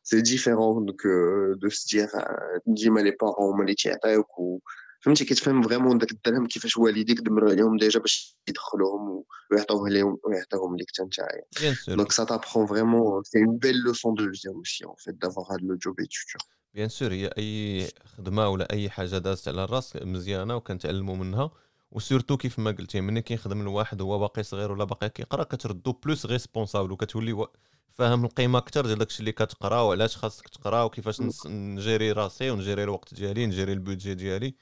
c'est 0.03 0.22
différent 0.22 0.85
que 1.03 1.55
de 1.62 1.68
se 1.68 1.87
dire 1.87 2.11
ديما 2.66 3.01
لي 3.01 3.11
بارون 3.11 3.55
هما 3.55 3.62
اللي 3.62 3.75
تيعطيوك 3.75 4.27
فهمتي 5.02 5.26
كتفهم 5.26 5.62
فريمون 5.62 5.98
داك 5.98 6.12
الدرهم 6.12 6.48
كيفاش 6.48 6.78
والديك 6.78 7.20
دمروا 7.20 7.52
عليهم 7.52 7.78
ديجا 7.78 8.00
باش 8.00 8.38
يدخلوهم 8.48 9.24
ويعطوه 9.52 9.90
لهم 9.90 10.18
ويعطيهم 10.24 10.78
لك 10.78 10.86
حتى 10.90 11.04
نتايا 11.04 11.76
دونك 11.96 12.12
سا 12.12 12.24
تابخون 12.24 12.66
فريمون 12.66 13.24
سي 13.24 13.40
اون 13.40 13.58
بيل 13.58 13.76
لوسون 13.76 14.14
دو 14.14 14.24
في 14.34 14.48
اوسي 14.48 14.86
اون 14.86 14.96
فيت 14.98 15.16
دافوار 15.16 15.46
هاد 15.52 15.62
لو 15.62 15.76
جوب 15.76 16.00
ايتيديون 16.00 16.42
بيان 16.74 16.90
سور 16.90 17.12
هي 17.14 17.30
اي 17.38 17.88
خدمه 18.06 18.50
ولا 18.50 18.74
اي 18.74 18.90
حاجة 18.90 19.18
دازت 19.18 19.48
على 19.48 19.64
الراس 19.64 19.96
مزيانه 19.96 20.56
وكنتعلموا 20.56 21.16
منها 21.16 21.52
وسورتو 21.92 22.38
كيف 22.38 22.60
ما 22.60 22.72
قلتي 22.72 23.02
ملي 23.02 23.22
كيخدم 23.22 23.62
الواحد 23.62 24.02
وهو 24.02 24.20
باقي 24.20 24.44
صغير 24.44 24.72
ولا 24.72 24.84
باقي 24.84 25.10
كيقرا 25.10 25.44
كتردو 25.44 25.92
بلوس 25.92 26.26
ريسبونسابل 26.26 26.92
وكتولي 26.92 27.48
فاهم 27.92 28.26
القيمه 28.26 28.60
أكثر 28.60 28.86
ديال 28.86 28.98
داكشي 28.98 29.20
اللي 29.20 29.32
كتقرا 29.32 29.82
وعلاش 29.82 30.18
خاصك 30.18 30.48
تقرا 30.48 30.84
وكيفاش 30.84 31.22
نجيري 31.46 32.12
راسي 32.12 32.52
ونجيري 32.52 32.84
الوقت 32.84 33.14
ديالي 33.14 33.46
نجيري 33.46 33.74
البودجي 33.74 34.14
ديالي 34.14 34.56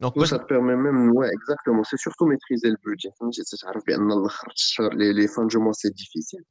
دونك 0.00 0.18
باش 0.18 0.30
تبيرمي 0.30 0.74
ميم 0.76 1.06
نوا 1.06 1.26
اكزاكتومون 1.26 1.84
سي 1.84 1.96
سورتو 1.96 2.26
ميتريزي 2.26 2.68
البودجي 2.68 3.10
فهمتي 3.20 3.42
تعرف 3.62 3.82
بان 3.86 4.12
الآخر 4.12 4.52
الشهر 4.52 4.94
لي 4.94 5.28
فان 5.28 5.46
جو 5.46 5.72
سي 5.72 5.88
ديفيسيل 5.88 6.44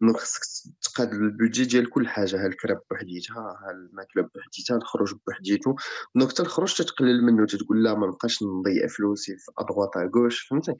دونك 0.00 0.16
خصك 0.16 0.42
تقاد 0.82 1.12
البودجي 1.12 1.64
ديال 1.64 1.90
كل 1.90 2.08
حاجة 2.08 2.44
ها 2.44 2.46
الكراب 2.46 2.80
بوحديتها 2.90 3.36
ها 3.36 3.70
الماكله 3.70 4.22
بوحديتها 4.34 4.76
الخروج 4.76 5.14
بوحديتو 5.26 5.74
دونك 6.14 6.30
حتى 6.30 6.42
الخروج 6.42 6.74
تتقلل 6.74 7.24
منه 7.24 7.46
تتقول 7.46 7.84
لا 7.84 7.94
ما 7.94 8.06
نبقاش 8.06 8.42
نضيع 8.42 8.86
فلوسي 8.86 9.36
في 9.36 9.52
ادغوات 9.58 9.90
غوش 10.16 10.40
فهمتي 10.40 10.74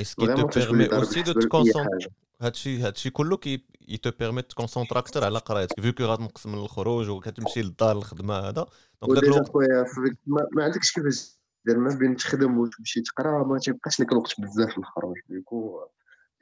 اسكي 0.00 0.26
ce 0.26 0.58
بيرمي 0.58 0.86
اوسي 0.86 1.22
دو 1.22 1.32
تكونسونتري. 1.32 2.08
هادشي 2.40 2.82
هادشي 2.82 3.10
كله 3.10 3.36
كي 3.36 3.64
يتو 3.88 4.10
بيرميت 4.20 4.50
تكونسونطرا 4.50 4.98
أكثر 4.98 5.24
على 5.24 5.38
قرايتك. 5.38 5.80
فيكو 5.80 6.04
غتنقص 6.04 6.46
من 6.46 6.54
الخروج 6.54 7.08
وكتمشي 7.08 7.62
للدار 7.62 7.96
الخدمة 7.96 8.34
هذا 8.34 8.66
دونك 9.02 9.24
داك 9.24 9.48
خويا 9.48 9.84
ما, 10.26 10.64
عندكش 10.64 10.92
كيفاش 10.92 11.38
دير 11.66 11.78
ما 11.78 11.94
بين 11.94 12.16
تخدم 12.16 12.58
وتمشي 12.58 13.00
تقرا 13.00 13.44
ما 13.44 13.58
تيبقاش 13.58 14.00
لك 14.00 14.12
الوقت 14.12 14.40
بزاف 14.40 14.78
للخروج 14.78 15.16
ديكو 15.28 15.80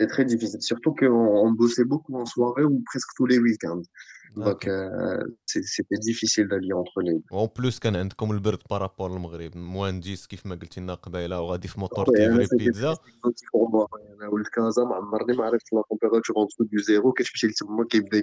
سي 0.00 0.07
تري 0.07 0.24
ديفيسيل 0.24 0.62
سورتو 0.62 0.94
كو 0.94 1.07
اون 1.07 1.57
بوسي 1.57 1.85
بوكو 1.85 2.16
اون 2.16 2.24
سواري 2.24 2.64
و 2.64 2.68
بريسك 2.68 3.12
تو 3.18 3.26
لي 3.26 3.38
ويكاند 3.38 3.87
C'était 5.47 6.01
difficile 6.09 6.47
d'allier 6.49 6.73
entre 6.73 7.03
les 7.03 7.14
deux. 7.14 7.31
En 7.31 7.49
plus, 7.49 7.79
كان 7.79 7.97
عندكم 7.97 8.33
البرد 8.33 8.59
بارابور 8.71 9.12
للمغرب 9.12 9.57
موان 9.57 10.01
10 10.01 10.27
كيف 10.29 10.47
ما 10.47 10.55
قلتي 10.55 10.81
لنا 10.81 10.95
قبيلة 10.95 11.40
وغادي 11.40 11.68
في 11.68 11.81
موتور 11.81 12.07
تيفري 12.07 12.47
بيتزا. 12.59 12.97
أنا 14.21 14.29
ولد 14.29 14.47
كازا 14.47 14.85
ما 14.85 14.95
عمرني 14.95 15.37
ما 15.37 15.45
عرفت 15.45 15.73
لا 15.73 15.83
تمبيراتور 15.90 16.37
اون 16.37 16.47
دو 16.61 16.79
زيرو 16.79 17.12
كتمشي 17.12 17.47
لتما؟ 17.47 17.85
كيبدا 17.90 18.23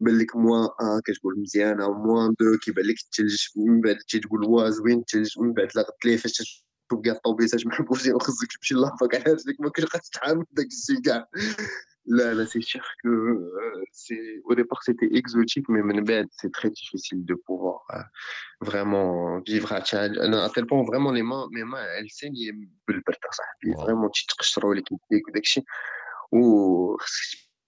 يبان 0.00 0.18
لك 0.18 0.36
موان 0.36 0.68
1 0.80 1.02
كتقول 1.04 1.40
مزيانة. 1.40 1.92
موان 1.92 2.32
2 2.32 2.58
كيبان 2.58 2.84
لك 2.84 2.96
الثلج 2.98 3.46
من 3.56 3.80
بعد 3.80 3.96
تقول 3.96 4.44
وا 4.44 4.70
زوين 4.70 4.98
الثلج 4.98 5.38
من 5.38 5.52
بعد 5.52 5.68
لا 5.74 5.82
غتلي 5.82 6.18
فاش 6.18 6.64
تبقى 6.90 7.10
الطوبيسات 7.10 7.66
محبوسين 7.66 8.14
وخصك 8.14 8.52
تمشي 8.56 8.74
لافاك 8.74 9.14
على 9.14 9.24
رجلك 9.24 9.60
ما 9.60 9.70
كتبقاش 9.70 10.08
تحمل 10.12 10.44
داك 10.52 10.66
الشيء 10.66 11.00
كاع. 11.00 11.28
Là, 12.07 12.33
là 12.33 12.45
c'est 12.45 12.61
sûr 12.61 12.85
que 13.01 13.07
euh, 13.07 13.83
c'est 13.93 14.41
au 14.43 14.55
départ 14.55 14.83
c'était 14.83 15.11
exotique, 15.21 15.67
mais 15.69 15.81
c'est 16.39 16.51
très 16.51 16.69
difficile 16.69 17.23
de 17.23 17.35
pouvoir 17.45 17.79
euh, 17.93 17.99
vraiment 18.59 19.39
vivre 19.51 19.71
à 19.71 19.79
Tchad. 19.81 20.11
À 20.17 20.49
tel 20.53 20.65
point 20.65 20.83
vraiment 20.83 21.11
les 21.11 21.23
mains, 21.23 21.47
mes 21.51 21.63
mains 21.63 21.85
elles 21.97 22.09
saignent 22.09 22.67
vraiment 23.83 24.09
tu 24.09 24.25
te 24.27 24.73
les 24.73 24.83
كي 24.83 25.63
ou 26.33 26.97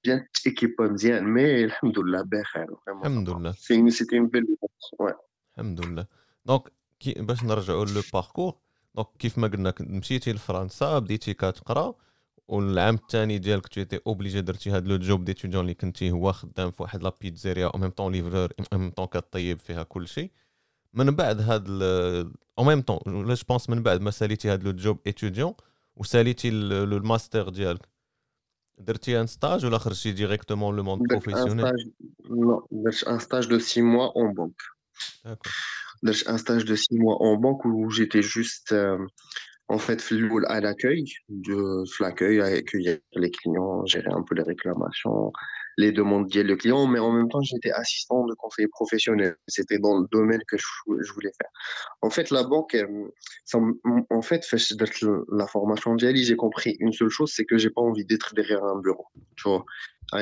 bien 0.03 0.25
équipe 0.45 0.81
مزيان 0.81 1.23
mais 1.33 1.65
الحمد 1.65 1.99
لله 1.99 2.21
بخير 2.21 2.65
vraiment 2.65 3.05
الحمد 3.05 3.29
لله 3.29 3.51
c'était 3.91 4.17
une 4.17 4.29
belle 4.29 4.45
ouais 4.99 5.15
الحمد 5.57 5.85
لله 5.85 6.05
دونك 6.45 6.71
باش 7.17 7.43
نرجعوا 7.43 7.85
لو 7.85 8.01
باركور 8.13 8.55
دونك 8.95 9.07
كيف 9.19 9.37
ما 9.37 9.47
قلنا 9.47 9.73
مشيتي 9.79 10.33
لفرنسا 10.33 10.99
بديتي 10.99 11.33
كتقرا 11.33 11.95
والعام 12.49 12.95
الثاني 12.95 13.37
ديالك 13.37 13.67
تي 13.67 13.99
اوبليجي 14.07 14.41
درتي 14.41 14.69
هاد 14.69 14.87
لو 14.87 14.97
جوب 14.97 15.25
ديتوديون 15.25 15.61
اللي 15.61 15.73
كنتي 15.73 16.11
هو 16.11 16.31
خدام 16.31 16.71
في 16.71 16.83
واحد 16.83 17.03
لا 17.03 17.13
بيتزيريا 17.21 17.67
او 17.67 17.79
ميم 17.79 17.89
طون 17.89 18.11
ليفرور 18.11 18.49
او 18.73 18.77
ميم 18.77 18.89
طون 18.89 19.05
كطيب 19.05 19.59
فيها 19.59 19.83
كل 19.83 20.07
شيء 20.07 20.31
من 20.93 21.11
بعد 21.11 21.41
هاد 21.41 21.67
او 22.59 22.63
ميم 22.63 22.81
طون 22.81 23.15
ولا 23.15 23.33
جو 23.33 23.43
بونس 23.49 23.69
من 23.69 23.83
بعد 23.83 24.01
ما 24.01 24.11
ساليتي 24.11 24.49
هاد 24.49 24.63
لو 24.63 24.71
جوب 24.71 24.99
ايتوديون 25.07 25.53
وساليتي 25.95 26.49
الماستر 26.49 27.49
ديالك 27.49 27.89
درتي 28.77 29.21
ان 29.21 29.27
ستاج 29.27 29.65
ولا 29.65 29.77
خرجتي 29.77 30.11
ديريكتومون 30.11 30.75
لو 30.75 30.83
موند 30.83 31.07
بروفيسيونيل 31.09 31.93
نو 32.29 32.67
درت 32.71 33.03
ان 33.03 33.19
ستاج 33.19 33.47
دو 33.47 33.59
6 33.59 33.81
موا 33.81 34.15
اون 34.15 34.33
بانك 34.33 34.61
درت 36.03 36.27
ان 36.27 36.37
ستاج 36.37 36.63
دو 36.63 36.75
6 36.75 36.97
موا 36.97 37.19
اون 37.19 37.41
بانك 37.41 37.65
و 37.65 37.87
جيتي 37.87 38.19
جوست 38.19 38.75
en 39.70 39.78
fait, 39.78 40.02
à 40.48 40.60
l'accueil, 40.60 41.04
de 41.28 41.84
l'accueil, 42.02 42.40
accueillir 42.40 42.98
les 43.14 43.30
clients, 43.30 43.86
gérer 43.86 44.10
un 44.10 44.24
peu 44.24 44.34
les 44.34 44.42
réclamations, 44.42 45.32
les 45.78 45.92
demandes 45.92 46.34
liées 46.34 46.42
le 46.42 46.56
client, 46.56 46.88
mais 46.88 46.98
en 46.98 47.12
même 47.12 47.28
temps, 47.28 47.40
j'étais 47.40 47.70
assistant 47.70 48.26
de 48.26 48.34
conseiller 48.34 48.66
professionnel. 48.66 49.36
C'était 49.46 49.78
dans 49.78 50.00
le 50.00 50.08
domaine 50.10 50.40
que 50.48 50.56
je, 50.58 51.12
voulais 51.12 51.30
faire. 51.40 51.50
En 52.02 52.10
fait, 52.10 52.30
la 52.30 52.42
banque, 52.42 52.76
en 54.10 54.22
fait, 54.22 54.44
la 55.32 55.46
formation 55.46 55.94
d'IALI, 55.94 56.24
j'ai 56.24 56.36
compris 56.36 56.76
une 56.80 56.92
seule 56.92 57.08
chose, 57.08 57.32
c'est 57.32 57.44
que 57.44 57.56
j'ai 57.56 57.70
pas 57.70 57.80
envie 57.80 58.04
d'être 58.04 58.34
derrière 58.34 58.64
un 58.64 58.80
bureau. 58.80 59.06
Tu 59.36 59.48
vois, 59.48 59.64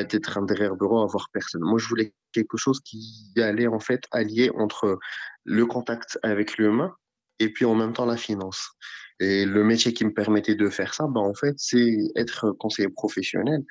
d'être 0.05 0.45
derrière 0.45 0.75
un 0.75 0.77
bureau, 0.77 1.01
avoir 1.01 1.31
personne. 1.33 1.63
Moi, 1.65 1.79
je 1.79 1.89
voulais 1.89 2.13
quelque 2.33 2.59
chose 2.59 2.81
qui 2.85 3.33
allait, 3.39 3.67
en 3.67 3.81
fait, 3.81 4.03
allier 4.11 4.51
entre 4.59 4.99
le 5.45 5.65
contact 5.65 6.19
avec 6.23 6.59
l'humain 6.59 6.95
et 7.39 7.51
puis 7.51 7.65
en 7.65 7.75
même 7.75 7.93
temps 7.93 8.05
la 8.05 8.17
finance. 8.17 8.73
Et 9.21 9.45
le 9.45 9.65
métier 9.65 9.93
qui 9.93 10.05
me 10.05 10.13
permettait 10.13 10.55
de 10.55 10.69
faire 10.69 10.95
ça, 10.95 11.07
bah, 11.09 11.21
en 11.21 11.35
fait, 11.35 11.55
c'est 11.57 11.97
être 12.17 12.53
conseiller 12.53 12.89
professionnel. 12.89 13.65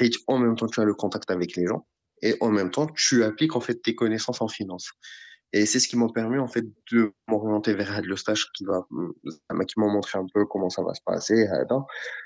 Et 0.00 0.10
en 0.26 0.38
même 0.38 0.56
temps, 0.56 0.66
tu 0.66 0.80
as 0.80 0.84
le 0.84 0.94
contact 0.94 1.30
avec 1.30 1.56
les 1.56 1.66
gens 1.66 1.86
et 2.22 2.36
en 2.40 2.50
même 2.50 2.70
temps, 2.70 2.86
tu 2.86 3.24
appliques 3.24 3.56
en 3.56 3.60
fait 3.60 3.82
tes 3.82 3.94
connaissances 3.94 4.40
en 4.40 4.48
finance. 4.48 4.92
Et 5.53 5.65
c'est 5.65 5.79
ce 5.79 5.87
qui 5.87 5.97
m'a 5.97 6.09
permis 6.13 6.39
en 6.39 6.47
fait 6.47 6.65
de 6.91 7.13
m'orienter 7.29 7.73
vers 7.73 8.01
le 8.01 8.17
stage 8.17 8.51
qui 8.53 8.65
va 8.65 8.85
qui 9.69 9.79
m'a 9.79 9.87
montré 9.87 10.19
un 10.19 10.27
peu 10.33 10.45
comment 10.45 10.69
ça 10.69 10.83
va 10.83 10.93
se 10.93 11.01
passer. 11.05 11.47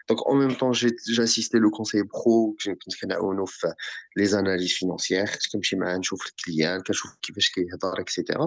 Donc 0.10 0.28
en 0.28 0.34
même 0.34 0.56
temps, 0.56 0.74
j'ai 0.74 0.92
assisté 1.20 1.60
le 1.60 1.70
conseil 1.70 2.04
pro 2.04 2.56
كنت 2.64 3.76
les 4.16 4.34
analyses 4.36 4.74
financières 4.74 5.38
كنمشي 5.54 5.76
معاه 5.76 5.98
نشوف 5.98 6.26
الكليان 6.28 6.82
كنشوف 6.82 7.12
كيفاش 7.22 7.50
كيهضر 7.50 8.02
etc. 8.02 8.38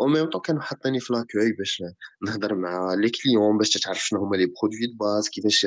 En 0.00 0.08
même 0.08 0.28
temps 0.30 0.40
كانوا 0.40 0.62
حاطيني 0.62 1.00
في 1.00 1.12
لاكوي 1.12 1.52
باش 1.52 1.82
نهضر 2.22 2.54
مع 2.54 2.94
لي 2.94 3.10
كليون 3.10 3.58
باش 3.58 3.70
تعرف 3.70 4.06
شنو 4.06 4.24
هما 4.24 4.36
لي 4.36 4.46
برودوي 4.46 4.86
دو 4.86 4.96
باز 4.96 5.28
كيفاش 5.28 5.66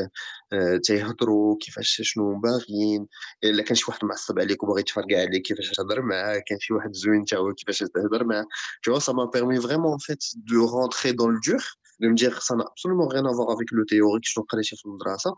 تيهضروا 0.83 1.57
كيفاش 1.61 2.01
شنو 2.03 2.39
باغيين 2.39 3.07
الا 3.43 3.63
كان 3.63 3.75
شي 3.75 3.85
واحد 3.87 4.05
معصب 4.05 4.39
عليك 4.39 4.63
وباغي 4.63 4.81
يتفرقع 4.81 5.21
عليك 5.21 5.41
كيفاش 5.41 5.71
تهضر 5.71 6.01
معاه 6.01 6.43
كان 6.47 6.59
شي 6.59 6.73
واحد 6.73 6.93
زوين 6.93 7.21
حتى 7.21 7.35
هو 7.35 7.53
كيفاش 7.53 7.79
تهضر 7.79 8.23
معاه 8.23 8.47
Tu 8.82 8.90
vois, 8.90 9.00
ça 9.00 9.12
m'a 9.12 9.26
permis 9.36 9.58
vraiment 9.58 9.92
en 9.98 9.98
fait 9.98 10.22
de 10.50 10.58
rentrer 10.58 11.12
dans 11.20 11.28
le 11.28 11.38
dur, 11.40 11.62
de 12.00 12.08
me 12.08 12.14
dire 12.14 12.42
ça 12.42 12.54
n'a 12.56 12.64
absolument 12.72 13.08
rien 13.14 13.24
à 13.24 13.32
voir 13.32 13.48
avec 13.56 13.68
le 13.70 13.84
théorique 13.86 14.26
je 14.26 14.30
suis 14.30 14.76
في 14.76 14.84
المدرسة 14.86 15.34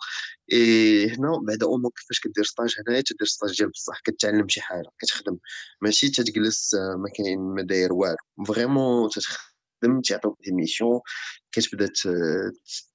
et 0.53 1.19
هنا 1.19 1.41
بعد 1.47 1.63
أمك 1.63 1.93
كيفاش 1.93 2.21
كدير 2.21 2.45
ستاج 2.45 2.75
هنايا 2.79 3.01
تدير 3.01 3.27
ستاج 3.27 3.57
ديال 3.59 3.71
بصح 3.71 4.01
كتعلم 4.01 4.49
شي 4.49 4.61
حاجة 4.61 4.91
كتخدم 4.99 5.39
ماشي 5.81 6.09
تتجلس 6.09 6.75
ما 6.75 7.09
كاين 7.15 7.41
ما 7.41 7.63
داير 7.63 7.93
والو 7.93 8.17
فريمون 8.47 9.11
تخدم 9.11 10.01
تعطيوك 10.01 10.39
دي 10.45 10.53
ميسيون 10.53 11.01
كتبدا 11.53 11.93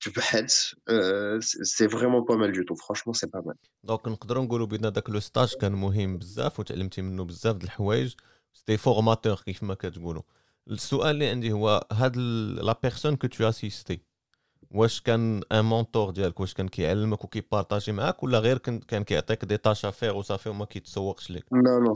تبحث 0.02 0.74
سي 1.64 1.90
فريمون 1.90 2.24
با 2.24 2.36
مال 2.36 2.52
دو 2.52 2.64
تو 2.64 2.76
فرانشمون 2.76 3.14
سي 3.14 3.28
با 3.28 3.42
مال 3.46 3.56
دونك 3.84 4.08
نقدروا 4.08 4.44
نقولوا 4.44 4.68
بأن 4.68 4.92
داك 4.92 5.10
لو 5.10 5.20
ستاج 5.20 5.54
كان 5.54 5.72
مهم 5.72 6.18
بزاف 6.18 6.60
وتعلمتي 6.60 7.02
منه 7.02 7.24
بزاف 7.24 7.56
د 7.56 7.64
الحوايج. 7.64 8.14
سيتي 8.54 8.78
فورماتور 8.78 9.36
كيف 9.36 9.63
ما 9.63 9.74
كتقولوا 9.74 10.24
السؤال 10.68 11.10
اللي 11.10 11.30
عندي 11.30 11.52
هو 11.52 11.88
هاد 11.92 12.18
لا 12.18 12.80
بيرسون 12.84 13.16
كو 13.16 13.28
تو 13.28 13.50
اسيستي 13.50 14.02
واش 14.72 15.02
كان 15.02 15.42
ان 15.52 15.66
مونتور 15.66 16.10
ديالك 16.10 16.39
واش 16.39 16.54
كان 16.54 16.68
كيعلمك 16.68 17.24
وكيبارطاجي 17.24 17.92
معاك 17.92 18.24
ولا 18.24 18.39
غير 18.39 18.58
كان 18.58 19.04
كيعطيك 19.04 19.46
دي 19.46 19.58
تاش 19.58 19.86
افير 19.86 20.16
وصافي 20.16 20.50
وما 20.50 20.66
كيتسوقش 20.66 21.32
لك 21.32 21.46
لا 21.52 21.80
نو 21.80 21.96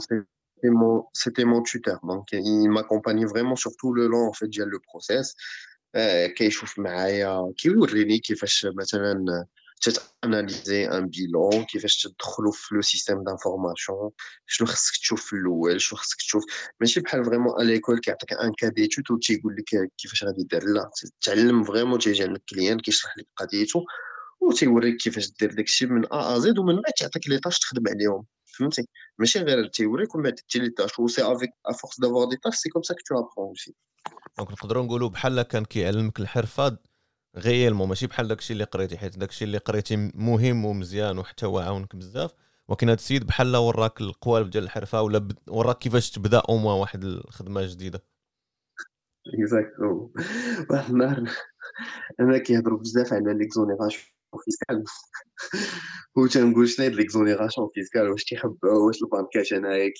c'était 0.57 0.69
mon 0.69 1.05
c'était 1.13 1.45
mon 1.45 1.61
tuteur. 1.61 1.99
Donc 2.03 2.31
il 2.31 2.69
m'accompagnait 2.69 3.27
tout 3.79 3.93
le 3.93 4.07
long 4.07 4.27
en 4.29 4.33
fait 4.33 4.47
ديال 4.47 4.69
le 4.69 4.79
process. 4.79 5.35
كيشوف 6.35 6.79
معايا 6.79 7.53
كيوريني 7.57 8.19
كيفاش 8.19 8.67
مثلا 8.73 9.45
تاناليزي 9.81 10.87
ان 10.87 11.07
بيلون 11.07 11.65
كيفاش 11.65 12.01
تدخلوا 12.01 12.51
في 12.51 12.75
لو 12.75 12.81
سيستيم 12.81 13.23
دانفورماسيون 13.23 14.11
شنو 14.45 14.67
خصك 14.67 14.97
تشوف 14.97 15.25
في 15.25 15.33
الأول 15.33 15.81
شنو 15.81 15.99
خصك 15.99 16.17
تشوف 16.17 16.43
ماشي 16.79 16.99
بحال 16.99 17.25
فريمون 17.25 17.61
اليكول 17.61 17.99
كيعطيك 17.99 18.33
ان 18.33 18.53
كا 18.57 18.67
ديتود 18.67 19.11
وتيقول 19.11 19.55
لك 19.55 19.91
كيفاش 19.97 20.23
غادي 20.23 20.43
دير 20.43 20.63
لا 20.63 20.89
تعلم 21.21 21.63
فريمون 21.63 21.99
تيجي 21.99 22.23
عندك 22.23 22.41
كليان 22.49 22.79
كيشرح 22.79 23.17
لك 23.17 23.27
قضيته 23.37 23.85
وتيوريك 24.41 24.97
كيفاش 24.97 25.31
دير 25.39 25.53
داكشي 25.53 25.85
من 25.85 26.05
ا 26.05 26.35
ا 26.35 26.39
زد 26.39 26.59
ومن 26.59 26.75
بعد 26.75 26.93
تيعطيك 26.97 27.29
لي 27.29 27.39
تاش 27.39 27.59
تخدم 27.59 27.83
عليهم 27.87 28.25
فهمتي 28.57 28.87
ماشي 29.19 29.39
غير 29.39 29.67
تيوريك 29.67 30.15
ومن 30.15 30.23
بعد 30.23 30.33
تي 30.33 30.59
لي 30.59 30.69
تاش 30.69 30.99
و 30.99 31.07
سي 31.07 31.21
افيك 31.23 31.49
ا 31.65 31.71
فورس 31.71 31.99
دافوار 31.99 32.29
دي 32.29 32.37
تاش 32.43 32.55
سي 32.55 32.69
كوم 32.69 32.83
سا 32.83 32.93
كو 32.93 32.99
تو 33.05 33.15
ابرون 33.15 33.53
دونك 34.37 34.51
نقدروا 34.51 34.83
نقولوا 34.83 35.09
بحال 35.09 35.41
كان 35.41 35.65
كيعلمك 35.65 36.19
الحرفه 36.19 36.77
غيالمون 37.35 37.89
ماشي 37.89 38.07
بحال 38.07 38.27
داكشي 38.27 38.53
اللي 38.53 38.63
قريتي 38.63 38.97
حيت 38.97 39.17
داكشي 39.17 39.45
اللي 39.45 39.57
قريتي 39.57 40.11
مهم 40.15 40.65
ومزيان 40.65 41.19
وحتى 41.19 41.45
هو 41.45 41.59
عاونك 41.59 41.95
بزاف. 41.95 42.33
ولكن 42.67 42.89
هذا 42.89 42.97
السيد 42.97 43.27
بحال 43.27 43.55
وراك 43.55 44.01
القوالب 44.01 44.49
ديال 44.49 44.63
الحرفة 44.63 45.01
ولا 45.01 45.27
وراك 45.47 45.77
كيفاش 45.77 46.11
تبدا 46.11 46.41
أو 46.49 46.57
موان 46.57 46.79
واحد 46.79 47.03
الخدمة 47.03 47.65
جديدة. 47.65 48.03
اكزاكتو 49.33 50.11
واحد 50.69 50.91
النهار 50.91 51.23
أنا 52.19 52.37
كيهضروا 52.37 52.79
بزاف 52.79 53.13
على 53.13 53.33
ليكزونيراسيون 53.33 54.07
فيسكال 54.45 54.83
و 56.15 56.27
تنقول 56.27 56.69
شنو 56.69 56.85
هاد 56.85 57.69
فيسكال 57.73 58.09
واش 58.09 58.23
تيخبعوا 58.23 58.87
واش 58.87 58.97
البنكات 59.03 59.53
هنايا 59.53 59.93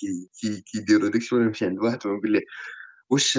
كيديروا 0.72 1.10
داكشي 1.10 1.34
ولا 1.34 1.44
نمشي 1.44 1.64
عند 1.66 1.78
واحد 1.78 2.06
ونقول 2.06 2.32
ليه؟ 2.32 2.40
واش 3.10 3.38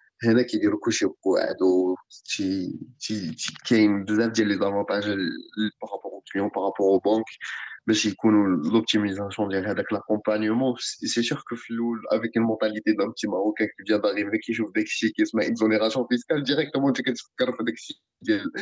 هنا 0.24 0.42
كيديروا 0.42 0.80
كلشي 0.82 1.06
بوحدو 1.24 1.96
كاين 3.68 4.04
بزاف 4.04 4.32
ديال 4.32 4.48
لي 4.48 4.54
زافونتاج 4.54 5.04
بارابور 5.82 6.12
او 6.12 6.22
كليون 6.32 6.48
بارابور 6.48 6.80
او 6.80 6.98
بانك 6.98 7.26
باش 7.86 8.06
يكونوا 8.06 8.70
لوبتيميزاسيون 8.72 9.48
ديال 9.48 9.66
هذاك 9.66 9.92
لاكومبانيومون 9.92 10.74
سي 10.78 11.22
سيغ 11.22 11.40
كو 11.48 11.56
في 11.56 11.70
الاول 11.70 11.98
افيك 12.12 12.36
المونتاليتي 12.36 12.92
دان 12.92 13.10
بتي 13.10 13.28
ماروكان 13.28 13.66
كي 13.66 13.84
فيان 13.86 14.00
داريفي 14.00 14.38
كيشوف 14.38 14.72
داك 14.74 14.84
الشيء 14.84 15.10
كيسمع 15.10 15.46
اكزونيراسيون 15.46 16.06
فيسكال 16.10 16.44
ديريكتومون 16.44 16.88
انت 16.88 17.00
كتفكر 17.00 17.56
في 17.56 17.64
داك 17.64 17.74
الشيء 17.74 17.96
ديال 18.22 18.52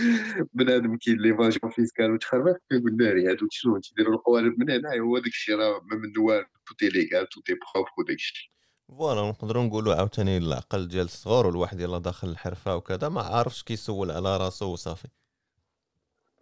بنادم 0.53 0.97
كاين 0.97 1.17
ليفاجيون 1.17 1.73
فيسكال 1.73 2.11
وتخربق 2.13 2.57
كيقول 2.71 2.97
ناري 2.97 3.31
هادو 3.31 3.47
شنو 3.51 3.79
تيديروا 3.79 4.15
القوالب 4.15 4.55
من 4.59 4.71
هنا 4.71 5.01
هو 5.01 5.19
داك 5.19 5.27
الشيء 5.27 5.55
راه 5.57 5.81
ما 5.91 5.97
من 5.97 6.19
والو 6.19 6.47
توتي 6.67 6.89
ليغال 6.89 7.29
توتي 7.29 7.55
بروب 7.55 7.87
وداك 7.99 8.17
الشيء 8.17 8.51
فوالا 8.98 9.30
نقدروا 9.30 9.64
نقولوا 9.64 9.96
عاوتاني 9.96 10.38
العقل 10.38 10.88
ديال 10.88 11.06
الصغور 11.06 11.48
والواحد 11.48 11.80
يلاه 11.80 11.98
داخل 11.98 12.30
الحرفة 12.30 12.76
وكذا 12.76 13.10
ما 13.10 13.22
عارفش 13.22 13.64
كيسول 13.64 14.12
على 14.12 14.38
راسو 14.38 14.66
وصافي. 14.74 15.08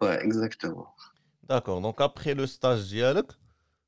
إكزاكتومون. 0.02 0.86
داكور 1.42 1.78
دونك 1.78 2.00
أبخي 2.02 2.34
لو 2.34 2.46
ستاج 2.46 2.90
ديالك 2.90 3.38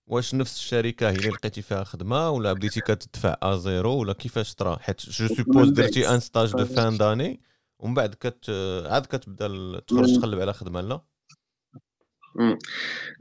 واش 0.06 0.34
نفس 0.34 0.56
الشركة 0.56 1.10
هي 1.10 1.14
اللي 1.14 1.28
لقيتي 1.28 1.62
فيها 1.62 1.84
خدمة 1.84 2.30
ولا 2.30 2.52
بديتي 2.52 2.80
كتدفع 2.80 3.36
آ 3.42 3.56
زيرو 3.56 3.92
ولا 3.96 4.12
كيفاش 4.12 4.54
ترى؟ 4.54 4.76
حيت 4.80 5.10
جو 5.10 5.28
سوبوز 5.28 5.68
درتي 5.68 6.08
ان 6.08 6.20
ستاج 6.20 6.52
دو 6.52 6.64
فان 6.64 6.98
داني 6.98 7.40
ومن 7.78 7.94
بعد 7.94 8.14
كت 8.14 8.50
عاد 8.86 9.06
كتبدا 9.06 9.80
تخرج 9.80 10.20
تقلب 10.20 10.40
على 10.40 10.52
خدمة 10.52 10.80
لا. 10.80 11.00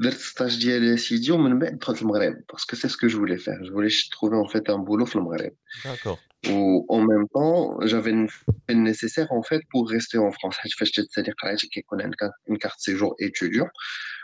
درت 0.00 0.18
stage 0.18 0.58
ديالي 0.58 0.96
سيدي 0.96 1.32
ومن 1.32 1.58
بعد 1.58 1.78
دخلت 1.78 2.02
المغرب 2.02 2.34
parce 2.52 2.64
que 2.64 2.76
c'est 2.76 2.88
ce 2.88 2.96
que 2.96 3.08
je 3.08 3.16
voulais 3.16 3.38
faire 3.38 3.58
je 3.64 3.70
voulais 3.70 3.88
trouver 4.10 4.36
en 4.36 4.48
fait 4.48 4.68
un 4.70 4.78
boulot 4.78 5.04
في 5.04 5.16
المغرب 5.16 5.52
داكور 5.84 6.18
ou 6.46 6.84
en 6.96 7.00
même 7.00 7.26
temps 7.36 7.86
j'avais 7.90 8.12
le 8.12 8.74
nécessaire 8.74 9.28
en 9.32 9.42
fait 9.42 9.62
pour 9.70 9.88
rester 9.88 10.18
en 10.18 10.30
France 10.30 10.56
حيت 10.56 10.72
فاش 10.72 10.90
تتسالي 10.90 11.32
قرايتك 11.32 11.68
كيكون 11.68 12.02
عندك 12.02 12.18
une 12.50 12.58
carte 12.58 12.80
séjour 12.80 13.14
étudiant 13.20 13.70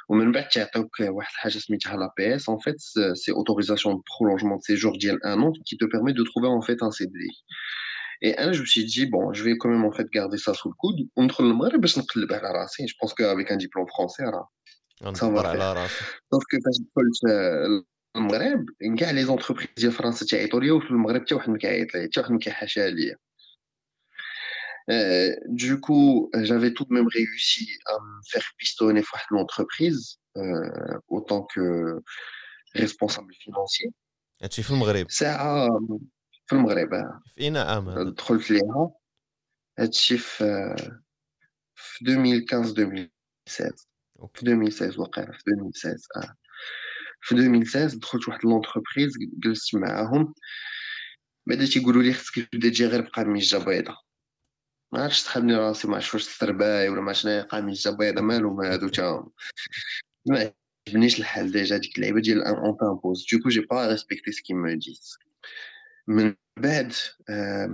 ومن 0.09 0.33
بعد 0.33 0.49
تعطيوك 0.49 1.01
واحد 1.01 1.31
الحاجه 1.33 1.59
سميتها 1.59 1.97
لا 1.97 2.15
بي 2.17 2.37
اس 2.37 2.51
en 2.51 2.59
fait 2.59 2.77
c'est 3.15 3.33
autorisation 3.33 3.95
de 3.95 4.03
prolongement 4.13 4.57
de 4.57 4.63
séjour 4.63 4.99
ديال 4.99 5.19
un 5.25 5.43
an 5.43 5.53
qui 5.67 5.77
te 5.77 5.85
permet 5.85 6.13
de 6.13 6.23
trouver 6.23 6.49
en 6.49 6.63
fait 6.63 6.83
un 6.83 6.91
CDI 6.91 7.33
et 8.23 8.37
un, 8.39 8.53
je 8.53 8.61
me 8.61 8.67
suis 8.67 8.85
dit, 8.85 9.07
bon, 9.07 9.33
je 9.33 9.43
vais 9.43 9.57
quand 9.57 9.71
même 9.71 9.85
en 9.85 9.93
fait 9.93 10.09
garder 10.11 10.37
ça 10.37 10.53
sous 10.53 10.69
le 10.69 10.75
coude. 10.75 11.09
Entre 11.17 11.43
le 11.43 11.55
Maghreb, 11.55 11.85
je 11.87 12.95
pense 12.99 13.15
qu'avec 13.15 13.51
un 13.51 13.57
diplôme 13.57 13.89
français, 13.89 14.25
alors, 14.25 14.53
ça 15.15 15.29
va 15.31 15.43
faire. 15.43 15.89
Sauf 16.33 16.43
que 16.51 16.57
quand 16.63 16.75
je 16.77 16.83
le 17.27 17.85
Maghreb, 18.15 18.65
كاع 18.99 19.13
les 19.13 19.29
entreprises 19.31 19.75
ديال 19.77 19.93
فرنسا 19.93 20.27
تعيطوا 20.27 20.61
لي 20.61 20.71
وفي 20.71 20.91
المغرب 20.91 21.21
حتى 21.21 21.35
واحد 21.35 21.51
ما 21.51 21.59
كيعيط 21.59 21.95
لي 21.95 22.03
حتى 22.03 22.21
واحد 22.21 22.33
ما 22.33 22.39
كيحاشا 22.39 22.81
ليا 22.81 23.17
du 25.49 25.81
coup, 25.81 26.31
j'avais 26.35 26.73
tout 26.73 26.85
de 26.85 26.93
même 26.93 27.07
réussi 27.07 27.69
à 27.87 27.95
me 28.07 28.21
faire 28.33 28.47
pistonner 28.59 29.03
dans 29.03 29.37
l'entreprise 29.37 30.19
euh, 30.37 30.99
autant 31.09 31.43
que 31.53 32.01
responsable 32.75 33.35
financier. 33.45 33.93
هادشي 34.43 34.63
في 34.63 34.71
المغرب 34.71 35.11
ساعة 35.11 35.69
في 36.47 36.53
المغرب 36.53 36.91
في 37.35 37.41
اين 37.41 37.57
عام 37.57 37.89
هذا؟ 37.89 38.11
دخلت 38.11 38.51
ليها 38.51 38.91
هادشي 39.79 40.19
في 40.19 40.77
في 41.75 42.05
2015 42.09 42.71
2016 42.71 43.87
في 44.34 44.42
2016 44.44 45.02
واقيلا 45.02 45.32
في 45.32 45.48
2016 45.48 46.08
آه 46.18 46.36
في 47.22 47.32
2016 47.36 47.98
دخلت 47.98 48.28
واحد 48.28 48.40
لونتربريز 48.44 49.14
جلست 49.20 49.76
معاهم 49.76 50.34
بعدا 51.48 51.66
تيقولوا 51.66 52.04
لي 52.04 52.14
خصك 52.14 52.50
تبدا 52.52 52.70
تجي 52.70 52.86
غير 52.86 53.02
بقميجه 53.02 53.58
بيضاء 53.58 53.98
ما 54.92 55.04
عرفتش 55.04 55.24
تخلني 55.24 55.56
راسي 55.56 55.88
ما 55.88 55.96
عرفتش 55.96 56.14
واش 56.14 56.34
الترباي 56.34 56.90
ولا 56.90 57.02
ما 57.02 57.14
شنو 57.14 57.42
قميجه 57.42 57.90
بيضاء 57.90 58.24
ما 58.24 58.74
هادو 58.74 58.88
تا 58.88 59.30
ما 60.26 60.54
عجبنيش 60.88 61.20
الحال 61.20 61.52
ديجا 61.52 61.78
ديك 61.78 61.98
اللعيبه 61.98 62.22
ديال 62.22 62.44
اون 62.44 62.78
تامبوز 62.78 63.26
دوكو 63.34 63.50
جي 63.50 63.60
با 63.60 63.88
ريسبكتي 63.88 64.32
سكي 64.32 64.54
مو 64.54 64.68
ديت 64.68 65.08
من 66.08 66.36
bed. 66.58 66.94
Euh, 67.30 67.68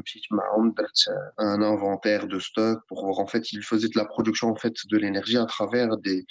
un 1.37 1.61
inventaire 1.61 2.27
de 2.27 2.39
stock 2.39 2.81
pour 2.87 3.03
voir 3.03 3.19
en 3.19 3.27
fait, 3.27 3.51
il 3.51 3.63
faisait 3.63 3.87
de 3.87 3.97
la 3.97 4.05
production 4.05 4.49
en 4.49 4.55
fait 4.55 4.73
de 4.89 4.97
l'énergie 4.97 5.37
à 5.37 5.45
travers 5.45 5.97
des 5.97 6.25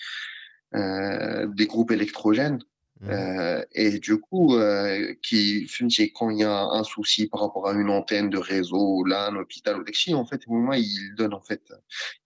euh, 0.74 1.48
des 1.48 1.66
groupes 1.66 1.90
électrogènes. 1.90 2.60
Mmh. 3.00 3.10
Euh, 3.10 3.64
et 3.72 3.98
du 3.98 4.20
coup, 4.20 4.56
euh, 4.56 5.14
qui, 5.22 5.66
quand 6.14 6.30
il 6.30 6.38
y 6.38 6.44
a 6.44 6.62
un 6.62 6.84
souci 6.84 7.26
par 7.26 7.40
rapport 7.40 7.66
à 7.68 7.72
une 7.72 7.90
antenne 7.90 8.30
de 8.30 8.38
réseau, 8.38 9.04
là, 9.04 9.28
un 9.28 9.36
hôpital 9.36 9.80
ou 9.80 9.84
des 9.84 10.14
en 10.14 10.24
fait, 10.26 10.42
au 10.46 10.52
moment, 10.52 10.74
ils 10.74 11.14
donnent, 11.16 11.34
en 11.34 11.40
fait, 11.40 11.62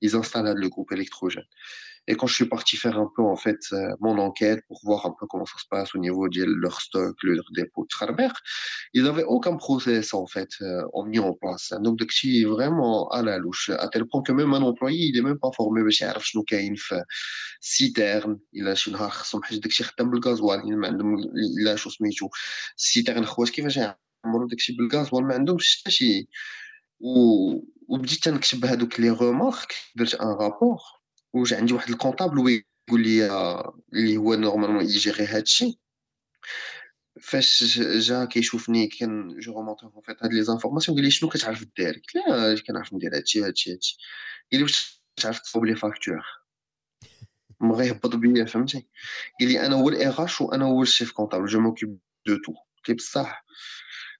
ils 0.00 0.14
installent 0.16 0.54
le 0.54 0.68
groupe 0.68 0.92
électrogène. 0.92 1.46
et 2.07 2.15
quand 2.15 2.27
je 2.27 2.35
suis 2.39 2.45
parti 2.45 2.75
faire 2.75 2.97
un 2.97 3.09
peu 3.15 3.21
en 3.21 3.35
fait 3.35 3.61
euh, 3.71 3.95
mon 3.99 4.17
enquête 4.17 4.61
pour 4.67 4.79
voir 4.83 5.05
un 5.05 5.13
peu 5.17 5.25
comment 5.27 5.45
ça 5.45 5.59
se 5.63 5.67
passe 5.69 5.93
au 5.95 5.99
niveau 5.99 6.27
de 6.27 6.43
leur 6.43 6.81
stock, 6.81 7.15
leur 7.23 7.45
dépôt 7.55 7.85
de 7.89 7.93
Harber, 7.99 8.33
ils 8.93 9.03
n'avaient 9.03 9.29
aucun 9.35 9.55
process 9.57 10.13
en 10.13 10.25
fait 10.25 10.49
euh, 10.61 11.03
mis 11.05 11.19
en 11.19 11.33
place. 11.33 11.73
Donc 11.81 11.99
c'est 12.09 12.43
vraiment 12.45 13.07
à 13.09 13.21
la 13.21 13.37
louche, 13.37 13.69
à 13.69 13.87
tel 13.89 14.05
point 14.05 14.23
que 14.23 14.31
même 14.31 14.53
un 14.53 14.61
employé 14.61 15.05
il 15.09 15.17
est 15.17 15.21
même 15.21 15.39
pas 15.39 15.51
formé 15.55 15.83
باش 15.83 16.01
يعرف 16.01 16.25
شنو 16.25 16.43
كاين 16.43 16.75
في 16.75 17.03
سيترن 17.61 18.39
الا 18.55 18.73
شي 18.73 18.91
نهار 18.91 19.09
خصهم 19.09 19.43
حاجه 19.43 19.57
داكشي 19.57 19.83
خدام 19.83 20.09
بالغازوال 20.09 20.79
ما 20.79 20.87
عندهم 20.87 21.15
الا 21.61 21.75
شو 21.75 21.89
سميتو 21.89 22.29
سيترن 22.75 23.25
خوات 23.25 23.49
كيفاش 23.49 23.77
يعمروا 23.77 24.47
داكشي 24.49 24.73
بالغازوال 24.73 25.23
ما 25.27 25.33
عندهمش 25.33 25.81
حتى 25.81 25.91
شي 25.91 26.29
و 26.99 27.13
وبديت 27.87 28.23
تنكتب 28.23 28.65
هذوك 28.65 28.99
لي 28.99 29.09
رومارك 29.09 29.75
درت 29.95 30.15
ان 30.15 30.27
رابور 30.27 30.79
وجا 31.34 31.56
عندي 31.56 31.74
واحد 31.74 31.90
الكونطابل 31.90 32.38
هو 32.38 32.48
يقول 32.48 33.02
لي 33.02 33.26
اللي 33.92 34.16
هو 34.16 34.34
نورمالمون 34.34 34.84
يجيري 34.84 35.26
هادشي 35.26 35.80
فاش 37.20 37.78
جا 37.78 38.24
كيشوفني 38.24 38.86
كان 38.86 39.38
جو 39.38 39.52
رومونتي 39.52 39.86
فيت 40.06 40.22
هاد 40.22 40.32
لي 40.32 40.42
زانفورماسيون 40.42 40.96
قال 40.96 41.04
لي 41.04 41.10
شنو 41.10 41.30
كتعرف 41.30 41.64
دير 41.76 41.94
قلت 41.94 42.16
له 42.16 42.60
كنعرف 42.66 42.94
ندير 42.94 43.16
هادشي 43.16 43.44
هادشي 43.44 43.72
هادشي. 43.72 43.98
قال 44.52 44.58
لي 44.58 44.62
واش 44.62 45.02
تعرف 45.16 45.40
تصوب 45.40 45.64
لي 45.64 45.76
فاكتور 45.76 46.22
بغا 47.60 47.84
يهبط 47.84 48.16
بيا 48.16 48.44
فهمتي؟ 48.44 48.86
قال 49.40 49.48
لي 49.48 49.66
أنا 49.66 49.76
هو 49.76 49.88
الاغاش 49.88 50.40
وأنا 50.40 50.64
هو 50.64 50.82
الشيف 50.82 51.12
كونطابل 51.12 51.46
جو 51.46 51.60
موكيب 51.60 51.98
دو 52.26 52.36
تو 52.36 52.52
قلت 52.52 52.88
لي 52.88 52.94
بصح. 52.94 53.44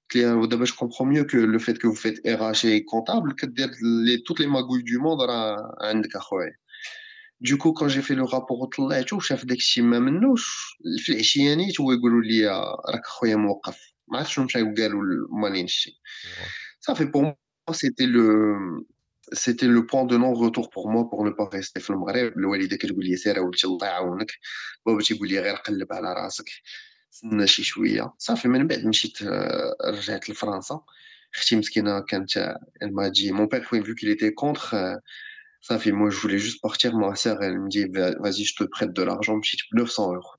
قلت 0.02 0.16
لي 0.16 0.32
ودابا 0.32 0.64
جو 0.64 0.74
كومبخون 0.76 1.08
ميو 1.08 1.26
كو 1.26 1.36
لو 1.38 1.58
فيت 1.58 1.82
كو 1.82 1.92
فيت 1.92 2.26
اغاش 2.26 2.64
اي 2.66 2.80
كونطابل 2.80 3.32
كدير 3.32 3.70
لي 3.82 4.16
توت 4.16 4.40
لي 4.40 4.46
ماغوي 4.46 4.82
دو 4.82 5.00
موند 5.00 5.22
راه 5.22 5.76
عندك 5.80 6.16
أخويا. 6.16 6.63
Du 7.40 7.58
coup, 7.58 7.72
quand 7.72 7.88
j'ai 7.88 8.02
fait 8.02 8.14
le 8.14 8.24
rapport 8.24 8.68
طلعته 8.76 9.16
وشاف 9.16 9.44
داكشي 9.44 9.82
ما 9.82 9.98
منوش 9.98 10.76
في 10.98 11.12
العشيانيت 11.12 11.80
هو 11.80 11.92
يقولوا 11.92 12.22
لي 12.22 12.48
راك 12.94 13.06
خويا 13.06 13.36
موقف. 13.36 13.94
ما 14.08 14.18
عرفتش 14.18 14.34
شنو 14.34 14.44
مشاو 14.44 14.74
قالوا 14.74 15.02
المالين 15.02 15.64
الشي 15.64 16.00
صافي 16.80 17.04
بور 17.04 17.22
موا 17.22 17.36
سيتي 17.72 18.06
لو 18.06 18.86
سيتي 19.32 19.66
لو 19.66 19.82
بوان 19.82 20.06
دو 20.06 20.18
نون 20.18 20.34
روتور 20.34 20.68
بور 20.76 20.92
موا 20.92 21.02
بور 21.02 21.28
نو 21.28 21.34
با 21.34 21.50
ريستي 21.54 21.80
في 21.80 21.90
المغرب. 21.90 22.38
الوالده 22.38 22.76
كتقول 22.76 23.04
لي 23.04 23.16
سير 23.16 23.40
ولدي 23.40 23.58
الله 23.64 23.86
يعاونك. 23.86 24.32
بابا 24.86 25.02
تيقول 25.02 25.28
لي 25.28 25.38
غير 25.38 25.54
قلب 25.54 25.92
على 25.92 26.12
راسك. 26.12 26.50
سنى 27.10 27.46
شي 27.46 27.62
شوية. 27.64 28.14
صافي 28.18 28.48
من 28.48 28.66
بعد 28.66 28.84
مشيت 28.86 29.22
رجعت 29.86 30.30
لفرنسا. 30.30 30.80
أختي 31.34 31.56
مسكينة 31.56 32.00
كانت 32.00 32.56
ما 32.82 33.08
تجي 33.08 33.32
مون 33.32 33.46
بير 33.46 33.62
فوين 33.62 33.82
فيو 33.82 33.94
كيل 33.94 34.08
ايتي 34.08 34.30
كونتر 34.30 34.60
Ça 35.68 35.78
fait, 35.78 35.92
moi, 35.92 36.10
je 36.10 36.18
voulais 36.18 36.42
juste 36.46 36.60
partir. 36.60 36.94
Ma 36.94 37.14
sœur, 37.14 37.36
elle 37.42 37.58
me 37.58 37.70
dit, 37.74 37.86
vas-y, 38.24 38.44
je 38.44 38.54
te 38.54 38.64
prête 38.64 38.92
de 38.92 39.02
l'argent. 39.02 39.38
Dis, 39.38 39.56
900 39.72 40.14
euros. 40.16 40.34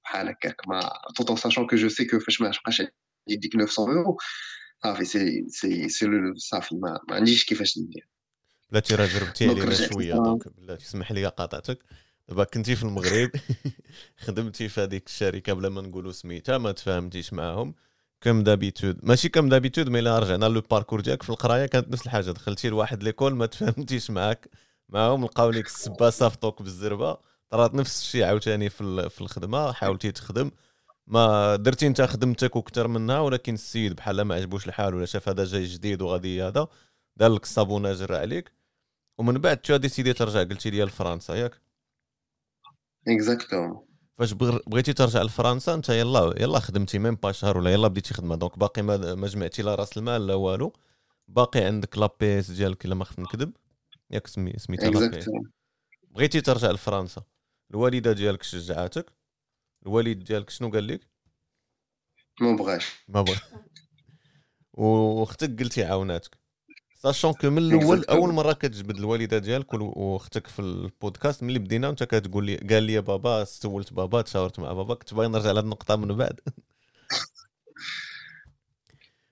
Tout 1.16 1.32
en 1.32 1.36
sachant 1.36 1.66
que 1.66 1.78
je 1.78 1.88
sais 1.88 2.06
que 2.06 2.20
je 2.20 2.38
que 2.38 3.58
900 3.58 3.94
euros. 3.94 4.18
Ça 4.84 4.94
fait, 4.94 5.06
c'est 5.50 6.08
le, 6.14 6.34
ça 6.38 6.62
fait, 6.62 6.76
ما 6.76 7.00
عنديش 7.10 7.46
كيفاش 7.46 7.78
ندير. 7.78 8.08
بلاتي 8.72 8.96
راه 8.96 9.06
جربتي 9.06 9.50
علينا 9.50 9.74
شوية 9.74 10.14
دونك 10.14 10.48
بلاتي 10.58 10.86
اسمح 10.86 11.12
لي 11.12 11.26
قاطعتك 11.26 11.80
دابا 12.30 12.44
كنتي 12.44 12.76
في 12.76 12.84
المغرب 12.84 13.32
خدمتي 14.26 14.70
في 14.70 14.82
هذيك 14.82 15.08
الشركة 15.08 15.54
بلا 15.54 15.70
ما 15.70 15.82
نقولوا 15.82 16.12
سميتها 16.12 16.58
ما 16.58 16.72
تفاهمتيش 16.72 17.34
معاهم 17.34 17.76
كم 18.22 18.44
دابيتود 18.44 19.00
ماشي 19.04 19.30
كم 19.30 19.50
دابيتود 19.50 19.90
مي 19.90 20.00
الا 20.00 20.20
رجعنا 20.20 20.46
لو 20.46 20.62
باركور 20.62 21.02
ديالك 21.02 21.24
في 21.24 21.30
القراية 21.30 21.66
كانت 21.66 21.90
نفس 21.90 22.06
الحاجة 22.06 22.32
دخلتي 22.32 22.70
لواحد 22.70 23.04
ليكول 23.04 23.36
ما 23.36 23.46
تفاهمتيش 23.46 24.12
معاك 24.12 24.50
معاهم 24.90 25.26
لقاو 25.26 25.50
لك 25.50 25.66
السبه 25.66 26.10
صافطوك 26.10 26.62
بالزربة. 26.62 27.18
طرات 27.50 27.76
نفس 27.76 28.02
الشيء 28.02 28.24
عاوتاني 28.24 28.70
في 28.70 29.10
في 29.10 29.22
الخدمة 29.22 29.72
حاولتي 29.72 30.12
تخدم. 30.12 30.52
ما 31.08 31.56
درتي 31.56 31.88
انت 31.88 32.02
خدمتك 32.02 32.56
وكثر 32.56 32.88
منها 32.88 33.20
ولكن 33.20 33.54
السيد 33.54 33.96
بحال 33.96 34.22
ما 34.22 34.36
عجبوش 34.36 34.68
الحال 34.68 34.96
ولا 34.96 35.06
شاف 35.06 35.30
هذا 35.30 35.46
جاي 35.46 35.66
جديد 35.66 36.02
وغادي 36.02 36.44
هذا 36.44 36.68
دار 37.16 37.32
لك 37.32 37.44
الصابونه 37.44 37.94
جرى 37.94 38.18
عليك. 38.18 38.52
ومن 39.18 39.38
بعد 39.38 39.58
تو 39.58 39.76
ديسيدي 39.76 40.14
ترجع 40.14 40.40
قلتي 40.40 40.70
لي 40.70 40.84
لفرنسا 40.84 41.36
ياك؟ 41.36 41.62
اكزاكتومون 43.08 43.86
فاش 44.18 44.34
بغيتي 44.34 44.94
ترجع 44.94 45.22
لفرنسا 45.22 45.74
انت 45.74 45.90
يلا 45.90 46.34
يلا 46.38 46.60
خدمتي 46.60 47.00
ميم 47.00 47.16
با 47.16 47.32
شهر 47.32 47.58
ولا 47.58 47.74
يلا 47.74 47.88
بديتي 47.88 48.14
خدمة. 48.14 48.36
دونك 48.36 48.60
باقي 48.60 48.82
ما 48.82 49.28
جمعتي 49.28 49.62
لا 49.62 49.76
راس 49.76 49.98
المال 49.98 50.28
لا 50.28 50.34
والو. 50.34 50.74
باقي 51.28 51.60
عندك 51.60 51.98
لابيس 51.98 52.52
ديالك 52.52 52.86
إلا 52.86 52.96
ما 52.96 53.06
خفت 53.06 53.20
نكذب. 53.20 53.52
ياك 54.16 54.28
سمي 54.28 54.54
سميتها 54.58 54.90
بغيتي 56.12 56.42
ترجع 56.42 56.72
لفرنسا. 56.72 57.24
الوالدة 57.72 58.12
ديالك 58.12 58.44
شجعاتك 58.44 59.12
الوالد 59.86 60.24
ديالك 60.24 60.50
شنو 60.50 60.70
قال 60.72 60.88
لك؟ 60.88 61.08
ما 62.42 62.56
بغاش. 62.56 62.86
ما 63.08 63.22
بغا 63.22 63.36
واختك 64.74 65.60
قلتي 65.60 65.84
عاوناتك. 65.84 66.38
ساشون 66.96 67.34
كو 67.34 67.50
من 67.50 67.58
الأول 67.58 68.04
أول 68.04 68.34
مرة 68.34 68.54
كتجبد 68.54 68.98
الوالدة 68.98 69.38
ديالك 69.38 69.74
واختك 69.74 70.48
في 70.48 70.60
البودكاست 70.60 71.44
ملي 71.44 71.60
بدينا 71.60 71.88
وانت 71.88 72.04
كتقول 72.04 72.46
لي 72.46 72.56
قال 72.58 72.84
لي 72.84 73.02
بابا 73.02 73.44
سولت 73.44 73.94
بابا 73.94 74.22
تشاورت 74.22 74.60
مع 74.60 74.74
بابا 74.74 74.96
كنت 74.96 75.14
باغي 75.14 75.28
نرجع 75.28 75.52
لهاد 75.52 75.64
النقطة 75.64 75.96
من 75.96 76.18
بعد. 76.18 76.40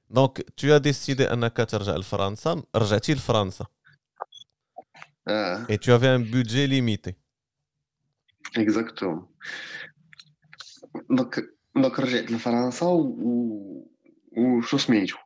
دونك 0.10 0.42
تو 0.58 0.78
ديسيدي 0.78 1.34
أنك 1.34 1.58
ترجع 1.58 1.96
لفرنسا. 1.96 2.64
رجعتي 2.76 3.14
لفرنسا. 3.14 3.66
Ah. 5.26 5.66
Et 5.70 5.78
tu 5.78 5.92
avais 5.92 6.08
un 6.08 6.20
budget 6.20 6.68
limité. 6.68 7.16
Exactement. 8.56 9.30
Donc, 11.10 11.42
donc 11.76 12.00
رجعت 12.00 12.32
لفرنسا 12.32 12.86
و 12.86 13.90
وشو 14.38 14.78
سميتو 14.78 15.18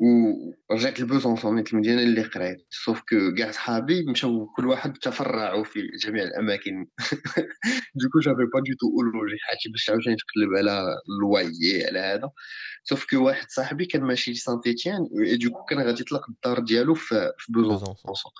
ورجعت 0.00 1.00
لبوزونسون 1.00 1.56
نيت 1.56 1.72
المدينة 1.72 2.02
اللي 2.02 2.22
قريت 2.22 2.66
سوف 2.70 3.00
كو 3.00 3.34
كاع 3.38 3.50
صحابي 3.50 4.04
مشاو 4.10 4.46
كل 4.46 4.66
واحد 4.66 4.92
تفرعوا 4.92 5.64
في 5.64 5.80
جميع 6.04 6.22
الاماكن 6.22 6.86
دوكو 8.00 8.18
جافي 8.18 8.44
با 8.54 8.60
دو 8.60 8.74
تو 8.80 8.86
اولوجي 8.86 9.36
حياتي 9.40 9.68
باش 9.68 9.90
عاوتاني 9.90 10.16
تقلب 10.16 10.56
على 10.58 10.94
الوايي 11.08 11.86
على 11.86 11.98
هذا 11.98 12.30
سوف 12.84 13.04
كو 13.10 13.24
واحد 13.24 13.46
صاحبي 13.50 13.86
كان 13.86 14.02
ماشي 14.02 14.32
لسان 14.32 14.60
تيتيان 14.60 15.08
دوكو 15.42 15.64
كان 15.64 15.78
غادي 15.78 16.02
يطلق 16.02 16.30
الدار 16.30 16.58
ديالو 16.58 16.94
في 16.94 17.32
في 17.38 17.52
بوزونسون 17.52 18.32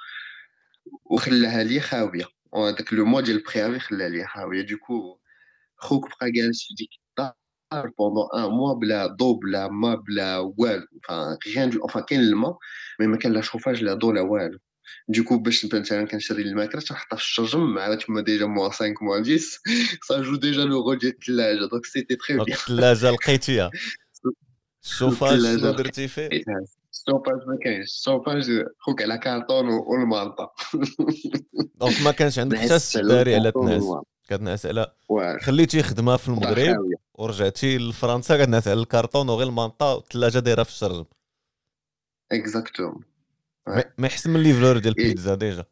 وخلاها 1.05 1.64
لي 1.64 1.81
خاوية. 1.81 2.24
وهذاك 2.53 2.92
لو 2.92 3.05
موا 3.05 3.20
ديال 3.20 3.37
البريافي 3.37 3.79
خلاها 3.79 4.09
لي 4.09 4.26
خاوية. 4.26 4.62
دوكو 4.62 5.18
خوك 5.76 6.09
بقى 6.09 6.31
جالس 6.31 6.66
في 6.68 6.74
ديك 6.74 6.90
الدار 7.11 7.35
pendant 7.88 8.29
un 8.35 8.50
mois 8.50 8.79
بلا 8.81 9.07
ضو 9.07 9.35
بلا 9.35 9.68
ما 9.68 9.94
بلا 9.94 10.38
والو. 10.38 10.87
Du 11.70 11.81
enfin 11.88 12.00
كاين 12.00 12.20
الماء 12.20 12.59
مي 13.00 13.07
ما 13.07 13.16
كان 13.16 13.33
لا 13.33 13.40
شوفاج 13.40 13.83
لا 13.83 13.94
ضو 13.94 14.12
لا 14.12 14.20
والو. 14.20 14.59
دوكو 15.09 15.38
باش 15.38 15.64
مثلا 15.64 16.07
كنشري 16.07 16.42
الماكلة 16.42 16.81
تنحطها 16.81 17.16
في 17.16 17.22
الشرجم 17.22 17.74
مع 17.74 17.94
تما 17.94 18.20
ديجا 18.20 18.46
موان 18.46 18.70
5 18.70 18.94
موان 19.03 19.22
10 19.22 19.38
سا 20.03 20.22
جو 20.22 20.37
ديجا 20.37 20.64
لو 20.64 20.83
رول 20.83 20.98
ديال 20.98 21.12
الثلاجه 21.12 21.68
دونك 21.70 21.87
سيتي 21.87 22.16
تري 22.16 22.35
بيان 22.37 22.59
الثلاجه 22.59 23.11
لقيتيها 23.11 23.70
الشوفاج 24.85 25.40
شنو 25.40 25.70
درتي 25.70 26.09
فيه 26.09 26.44
الشوفاج 26.92 27.35
ما 27.46 27.59
كاينش 27.64 27.88
الشوفاج 27.90 28.64
خوك 28.79 29.03
على 29.03 29.18
كارطون 29.18 29.68
والمالطه 29.68 30.53
دونك 31.74 32.03
ما 32.05 32.11
كانش 32.11 32.38
عندك 32.38 32.59
حتى 32.59 32.76
السداري 32.76 33.35
على 33.35 33.53
الناس. 33.57 33.85
كتنعس 34.29 34.66
على 34.66 34.94
خليتي 35.40 35.83
خدمة 35.83 36.16
في 36.16 36.29
المغرب 36.29 36.76
ورجعتي 37.14 37.79
لفرنسا 37.79 38.44
كتنعس 38.44 38.68
على 38.68 38.81
الكرتون 38.81 39.29
وغير 39.29 39.48
المنطا 39.48 39.94
والثلاجه 39.94 40.38
دايرة 40.38 40.62
في 40.62 40.70
الشرجم. 40.70 41.05
اكزاكتوم 42.33 43.00
ما 43.98 44.07
يحسن 44.07 44.31
من 44.31 44.42
ليفرور 44.42 44.79
ديال 44.79 44.98
البيتزا 44.98 45.35
ديجا. 45.35 45.64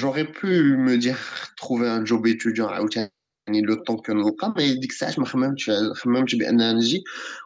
J'aurais 0.00 0.28
pu 0.38 0.52
me 0.86 0.94
dire 1.04 1.22
trouver 1.56 1.88
un 1.88 2.04
job 2.04 2.26
étudiant 2.26 2.70
عاوتاني. 2.70 3.12
le 3.47 3.75
temps 3.83 3.97
que 3.97 4.11
nous 4.11 4.35
mais 4.55 4.79
ديك 4.79 4.91
الساعات 4.91 5.19
ما 5.19 5.25
خممتش 5.25 5.71
خممتش 5.93 6.35
بان 6.35 6.75
نجي 6.75 7.03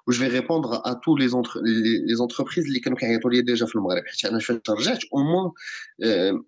و 0.08 0.12
جو 0.12 0.20
في 0.20 0.28
ريبوندر 0.28 0.70
ا 0.74 0.94
تو 0.94 1.18
لي 1.18 1.30
لي 2.08 2.16
زونتربريز 2.16 2.66
اللي 2.66 2.80
كانوا 2.80 2.98
كيعيطوا 2.98 3.32
لي 3.32 3.42
ديجا 3.42 3.66
في 3.66 3.76
المغرب 3.76 4.04
حيت 4.06 4.26
انا 4.26 4.40
فاش 4.40 4.58
رجعت 4.70 5.00
او 5.14 5.24
موان 5.24 5.52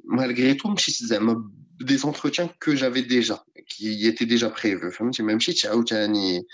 مالغري 0.05 0.53
تو 0.53 0.69
مشيت 0.69 0.95
زعما 0.95 1.49
بدي 1.79 1.97
زونتروتيان 1.97 2.49
كو 2.63 2.73
جافي 2.73 3.01
ديجا 3.01 3.39
كي 3.67 4.05
ايتي 4.05 4.25
ديجا 4.25 4.47
بريفو 4.47 4.89
فهمتي 4.89 5.23
ما 5.23 5.35
مشيتش 5.35 5.65
عاوتاني 5.65 6.45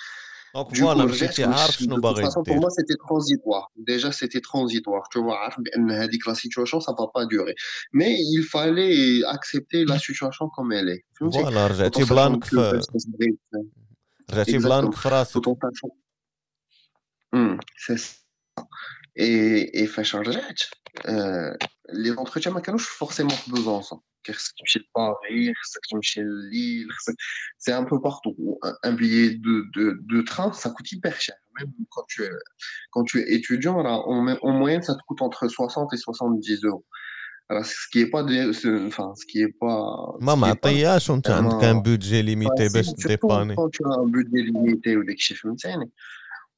دونك 0.55 0.75
فوالا 0.75 1.05
مشيتي 1.05 1.43
عارف 1.43 1.71
شنو 1.71 1.95
باغي 2.01 2.21
دير 2.21 2.32
pour 2.32 2.62
moi 2.62 2.69
c'était 2.69 2.99
transitoire 3.08 3.65
déjà 3.89 4.12
c'était 4.12 4.41
transitoire 4.41 5.10
tu 5.12 5.19
vois 5.19 5.38
عارف 5.38 5.55
بان 5.60 5.91
هذيك 5.91 6.27
لا 6.27 6.34
سيتوياسيون 6.34 6.82
ça 6.82 6.91
va 6.91 7.08
pas 7.15 7.25
durer 7.25 7.55
mais 7.93 8.13
il 8.36 8.43
fallait 8.43 9.23
accepter 9.36 9.86
la 9.86 9.99
situation 9.99 10.49
comme 10.49 10.71
elle 10.73 10.89
est 10.89 11.03
فوالا 11.19 11.67
رجعتي 11.67 12.03
بلانك 12.03 12.43
في 12.43 12.82
رجعتي 14.32 14.58
بلانك 14.58 14.95
في 14.95 15.10
راسك 15.10 15.41
سي 17.77 18.19
اي 19.19 19.71
اي 19.75 19.88
فاش 19.88 20.15
رجعت 20.15 20.60
لي 21.93 22.10
زونتروتيان 22.15 22.53
ما 22.53 22.60
كانوش 22.60 22.89
فورسيمون 22.89 23.34
في 23.34 23.51
بوزونسون 23.51 23.99
خصك 24.32 24.53
تمشي 24.60 24.79
لباري 24.79 25.53
خصك 25.53 25.82
تمشي 25.91 26.21
لليل 26.21 26.91
خصك 26.91 27.15
سي 27.58 27.77
ان 27.77 27.86
بو 27.86 27.97
بارتو 27.97 28.60
un 28.88 28.93
billet 28.99 29.29
de, 29.45 29.55
de, 29.75 29.86
de 30.12 30.21
train 30.21 30.51
ça 30.62 30.69
coûte 30.75 30.91
hyper 30.91 31.15
cher 31.25 31.38
même 31.58 31.71
quand 31.93 32.05
tu 32.12 32.17
es 32.23 32.34
quand 32.93 33.05
tu 33.10 33.15
es 33.21 33.27
étudiant 33.38 33.77
là 33.88 33.93
en, 34.12 34.19
en 34.47 34.51
moyenne 34.62 34.84
ça 34.88 34.93
te 34.99 35.03
coûte 35.08 35.21
entre 35.21 35.47
60 35.47 35.93
et 35.93 35.97
70 35.97 36.63
euros 36.65 36.86
alors 37.49 37.65
ce 37.65 37.88
qui 37.91 37.99
est 38.03 38.12
pas 38.15 38.23
enfin 38.89 39.08
ce 39.19 39.25
qui 39.29 39.39
est 39.45 39.55
pas 39.62 40.17
ما 40.21 40.36
معطياش 40.36 41.10
وانت 41.10 41.29
عندك 41.29 41.63
ان 41.63 41.82
بودجي 41.82 42.21
ليميتي 42.21 42.69
باش 42.73 42.89
ديباني 43.08 43.55
quand 43.55 43.69
tu 43.69 43.84
as 43.86 43.95
un 43.95 44.10
budget 44.15 44.43
limité 44.51 44.97
وداك 44.97 45.15
الشيء 45.15 45.38
فهمتيني 45.38 45.89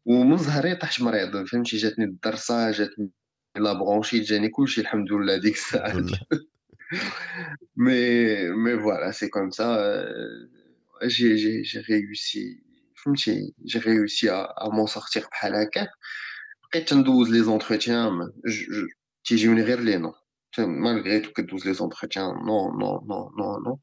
ومن 0.06 0.38
ظهري 0.38 0.76
طحت 0.76 1.02
مريض 1.02 1.46
فهمتي 1.46 1.78
جاتني 1.78 2.06
الدرسه 2.06 2.72
جاتني 2.72 3.10
لا 3.56 3.74
برونشيت 3.74 4.24
جاني 4.24 4.50
كلشي 4.50 4.82
الحمد 4.82 5.12
لله 5.12 5.38
ديك 5.38 5.56
الساعه 5.56 6.06
mais, 7.76 8.50
mais 8.64 8.76
voilà, 8.76 9.12
c'est 9.14 9.30
comme 9.30 9.52
ça. 9.52 9.80
Euh, 9.80 10.48
j'ai 11.04 11.80
réussi, 11.80 12.64
j'ai 13.66 13.80
réussi 13.80 14.30
à, 14.30 14.44
à 14.44 14.70
m'en 14.70 14.88
sortir 14.88 15.28
بحال 15.30 15.56
هكا 15.56 15.88
بقيت 16.64 16.94
ندوز 16.94 17.30
لي 17.30 17.44
زونتروتيان 17.44 18.32
تيجيوني 19.24 19.62
غير 19.62 19.80
لي 19.80 19.98
نو 19.98 20.14
مالغري 20.60 21.20
تو 21.20 21.32
كدوز 21.32 21.68
لي 21.68 21.74
زونتروتيان 21.74 22.26
نو 22.26 22.72
نو 22.80 23.06
نو 23.08 23.32
نو 23.38 23.60
نو 23.60 23.80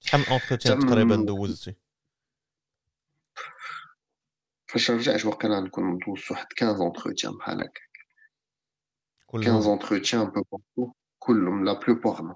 شحال 0.00 0.20
من 0.20 0.26
اونتروتيان 0.26 0.78
تقريبا 0.78 1.16
دوزتي 1.16 1.74
فاش 4.66 4.90
رجعت 4.90 5.26
وقيلا 5.26 5.60
نكون 5.60 5.98
دوزت 6.06 6.30
واحد 6.30 6.46
15 6.60 6.82
اونتروتيان 6.82 7.32
بحال 7.32 7.60
هكا 7.60 7.80
15 9.32 9.70
اونتروتيان 9.70 10.24
بو 10.24 10.42
بارتو 10.52 10.92
كلهم 11.18 11.64
لا 11.64 11.72
بلوبار 11.72 12.22
نو 12.22 12.34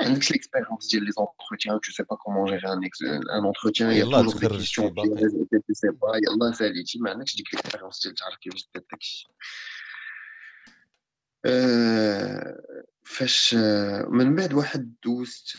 عندكش 0.00 0.32
l'expérience 0.32 0.90
ديال 0.90 1.04
لي 1.04 1.10
زونتروتيان 1.10 1.78
un, 1.78 3.20
un 3.30 3.44
entretien 3.44 3.92
il 3.92 3.98
y 3.98 4.02
a 4.02 4.22
toujours 4.22 4.40
des 4.40 4.48
questions 4.48 4.90
tu 5.66 5.74
sais 5.74 5.92
pas 5.92 6.16
يلا 6.28 6.52
ساليتي 6.52 6.98
ما 6.98 7.10
عندكش 7.10 7.36
ديك 7.36 7.46
l'expérience 7.56 8.02
ديال 8.02 8.14
تعرف 8.14 8.36
كيفاش 8.36 8.68
دير 8.74 8.84
داكشي 8.90 9.28
فاش 13.04 13.54
من 14.08 14.34
بعد 14.34 14.52
واحد 14.52 14.94
دوزت 15.04 15.56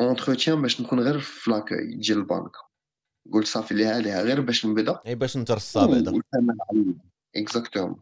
اونتروتيان 0.00 0.62
باش 0.62 0.80
نكون 0.80 1.00
غير 1.00 1.18
في 1.20 1.50
لاكاي 1.50 1.94
ديال 1.94 2.18
البنك 2.18 2.52
قلت 3.32 3.46
صافي 3.46 3.74
ليها 3.74 3.98
ليها 3.98 4.22
غير 4.22 4.40
باش 4.40 4.66
نبدا 4.66 5.00
اي 5.06 5.14
باش 5.14 5.36
نترصى 5.36 5.86
بعدا 5.86 6.20
اكزاكتومون 7.36 8.00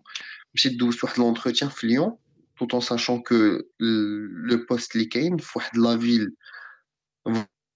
مشيت 0.55 0.79
دوزت 0.79 1.05
واحد 1.05 1.19
لونتروتيان 1.19 1.71
في 1.71 1.87
ليون 1.87 2.17
tout 2.62 2.76
en 2.76 2.82
sachant 2.82 3.20
que 3.22 3.68
le 3.80 4.66
poste 4.66 4.96
اللي 4.96 5.06
كاين 5.06 5.38
في 5.38 5.52
واحد 5.56 5.78
لا 5.78 5.98
فيل 5.98 6.36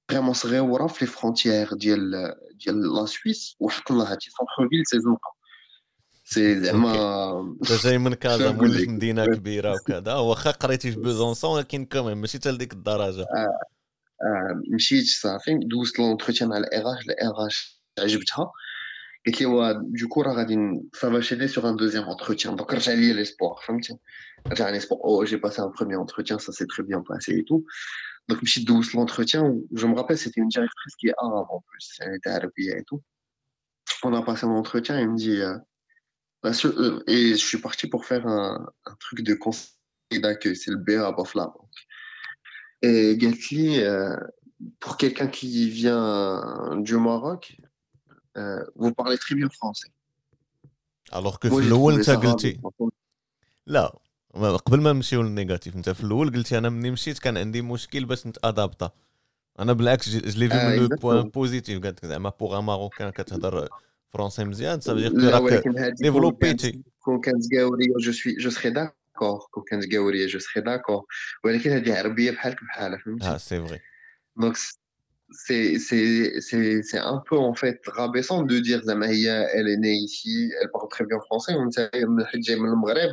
فريمون 0.10 0.34
صغيره 0.34 0.88
في 0.88 1.06
لي 1.06 1.12
فرونتيير 1.12 1.74
ديال 1.74 2.34
ديال 2.66 2.96
لا 2.96 3.06
سويس 3.06 3.56
وحق 3.60 3.92
الله 3.92 4.12
هادشي 4.12 4.32
سونتر 4.32 4.70
فيل 4.70 4.84
سي 4.86 5.00
زنقه 5.00 5.42
سي 6.24 6.60
زعما 6.60 7.40
انت 7.62 7.72
جاي 7.72 7.98
من 7.98 8.14
كازا 8.14 8.52
مولف 8.52 8.90
مدينه 8.90 9.26
كبيره 9.26 9.74
وكذا 9.74 10.14
واخا 10.14 10.52
قريتي 10.52 10.92
في 10.92 11.00
بوزونسون 11.00 11.56
ولكن 11.56 11.86
كمان 11.86 12.18
ماشي 12.18 12.38
حتى 12.38 12.52
لديك 12.52 12.74
الدرجه 12.74 13.22
آه 13.22 13.60
آه 14.22 14.62
مشيت 14.76 15.06
صافي 15.06 15.60
دوزت 15.64 16.00
لونتروتيان 16.00 16.50
مع 16.50 16.58
الاي 16.58 16.82
اش 16.82 17.06
الاي 17.06 17.48
اش 17.48 17.82
عجبتها 18.00 18.52
قالت 19.26 19.42
لي 19.42 19.48
هو 19.48 19.82
دوكو 20.00 20.22
راه 20.22 20.34
غادي 20.34 20.58
فافاشيني 20.94 21.48
سور 21.48 21.70
ان 21.70 21.76
دوزيام 21.76 22.10
انتروتيان 22.10 22.56
دونك 22.56 22.74
رجع 22.74 22.94
لي 22.94 23.14
ليسبوار 23.14 23.56
فهمتي 23.68 23.98
Oh, 24.91 25.25
j'ai 25.25 25.39
passé 25.39 25.61
un 25.61 25.71
premier 25.71 25.97
entretien, 25.97 26.39
ça 26.39 26.53
s'est 26.53 26.67
très 26.67 26.83
bien 26.83 27.03
passé 27.03 27.33
et 27.39 27.45
tout. 27.45 27.65
Donc, 28.29 28.39
je 28.39 28.43
me 28.43 28.47
suis 28.47 28.65
douce 28.65 28.93
l'entretien, 28.93 29.55
je 29.73 29.87
me 29.87 29.95
rappelle, 29.95 30.19
c'était 30.19 30.41
une 30.41 30.49
directrice 30.49 30.97
qui 30.97 31.09
est 31.09 31.15
arabe 31.19 31.47
en 31.49 31.61
plus, 31.61 31.97
elle 32.01 32.15
était 32.15 32.31
arabe 32.31 32.51
et 32.57 32.83
tout. 32.87 33.03
On 34.03 34.13
a 34.15 34.23
passé 34.23 34.47
un 34.47 34.51
entretien, 34.51 34.99
elle 34.99 35.11
me 35.11 35.17
dit, 35.17 35.41
euh, 35.41 35.57
bah, 36.43 36.51
euh, 36.65 37.03
et 37.07 37.31
je 37.31 37.45
suis 37.45 37.59
parti 37.59 37.87
pour 37.87 38.05
faire 38.05 38.27
un, 38.27 38.67
truc 39.01 39.23
de 39.23 39.35
conseil 39.35 39.71
d'accueil, 40.13 40.57
c'est 40.57 40.71
le 40.71 40.77
BA 40.77 41.07
à 41.07 41.13
Bafla. 41.13 41.53
Et 42.83 43.17
Gatli, 43.17 43.81
euh, 43.81 44.17
pour 44.81 44.97
quelqu'un 44.97 45.29
qui 45.29 45.71
vient 45.71 46.77
du 46.77 46.97
Maroc, 46.97 47.57
vous 48.75 48.93
parlez 48.93 49.19
très 49.19 49.35
bien 49.35 49.49
français. 49.49 49.89
Alors 51.13 51.39
que 51.39 51.49
Moi, 51.49 51.63
le 51.63 52.91
Là, 53.67 53.93
قبل 54.45 54.81
ما 54.81 54.93
نمشيو 54.93 55.23
للنيجاتيف 55.23 55.77
انت 55.77 55.91
في 55.91 56.05
الأول 56.05 56.33
قلتي 56.33 56.59
أنا 56.59 56.69
ملي 56.69 56.91
مشيت 56.91 57.19
كان 57.19 57.37
عندي 57.37 57.63
مشكل 57.63 58.05
باش 58.05 58.27
نتادابتا 58.27 58.91
أنا 59.59 59.73
بالعكس 59.73 60.09
جلي 60.09 60.49
في 60.49 60.55
من 60.57 60.77
لو 60.77 60.89
بوان 60.89 61.29
بوزيتيف. 61.29 61.83
قالت 61.83 62.07
زعما 62.07 62.33
بوغ 62.41 62.59
ان 62.59 62.65
ماروكان 62.65 63.11
كتهضر 63.11 63.69
فرونسي 64.13 64.45
مزيان 64.45 64.81
صافي 64.81 65.09
دير 65.09 65.31
راك 65.31 65.65
ديفلوبيتي 66.01 66.83
كون 67.05 67.21
كانت 67.21 67.45
قاورية 67.55 67.95
جو 68.01 68.13
سوي 68.13 68.35
جو 68.35 68.51
سخي 68.51 68.71
داكور 68.71 69.39
كون 69.51 69.65
كانت 69.71 69.95
قاورية 69.95 70.27
جو 70.27 70.39
سخي 70.39 70.61
داكور 70.61 71.05
ولكن 71.45 71.71
هذه 71.71 71.99
عربية 71.99 72.31
بحالك 72.31 72.65
بحالها 72.65 72.99
فهمتي؟ 72.99 73.27
آه 73.27 73.37
سي 73.37 73.61
فغي 73.61 73.81
دونك 74.37 74.57
c'est 75.32 75.80
c'est 75.80 76.42
c'est 76.42 76.84
c'est 76.84 76.98
un 76.98 77.22
peu 77.28 77.38
en 77.38 77.54
fait 77.54 77.80
rabaissant 77.88 78.44
de 78.44 78.60
dire 78.60 78.82
Zamahia 78.84 79.48
elle 79.56 79.70
est 79.70 79.78
née 79.78 79.94
ici 79.94 80.52
elle 80.62 80.70
parle 80.72 80.90
très 80.90 81.06
bien 81.06 81.20
français 81.20 81.54
on 81.56 81.72
sait 81.72 81.90
جاي 82.36 82.56
من 82.56 82.70
المغرب 82.70 83.10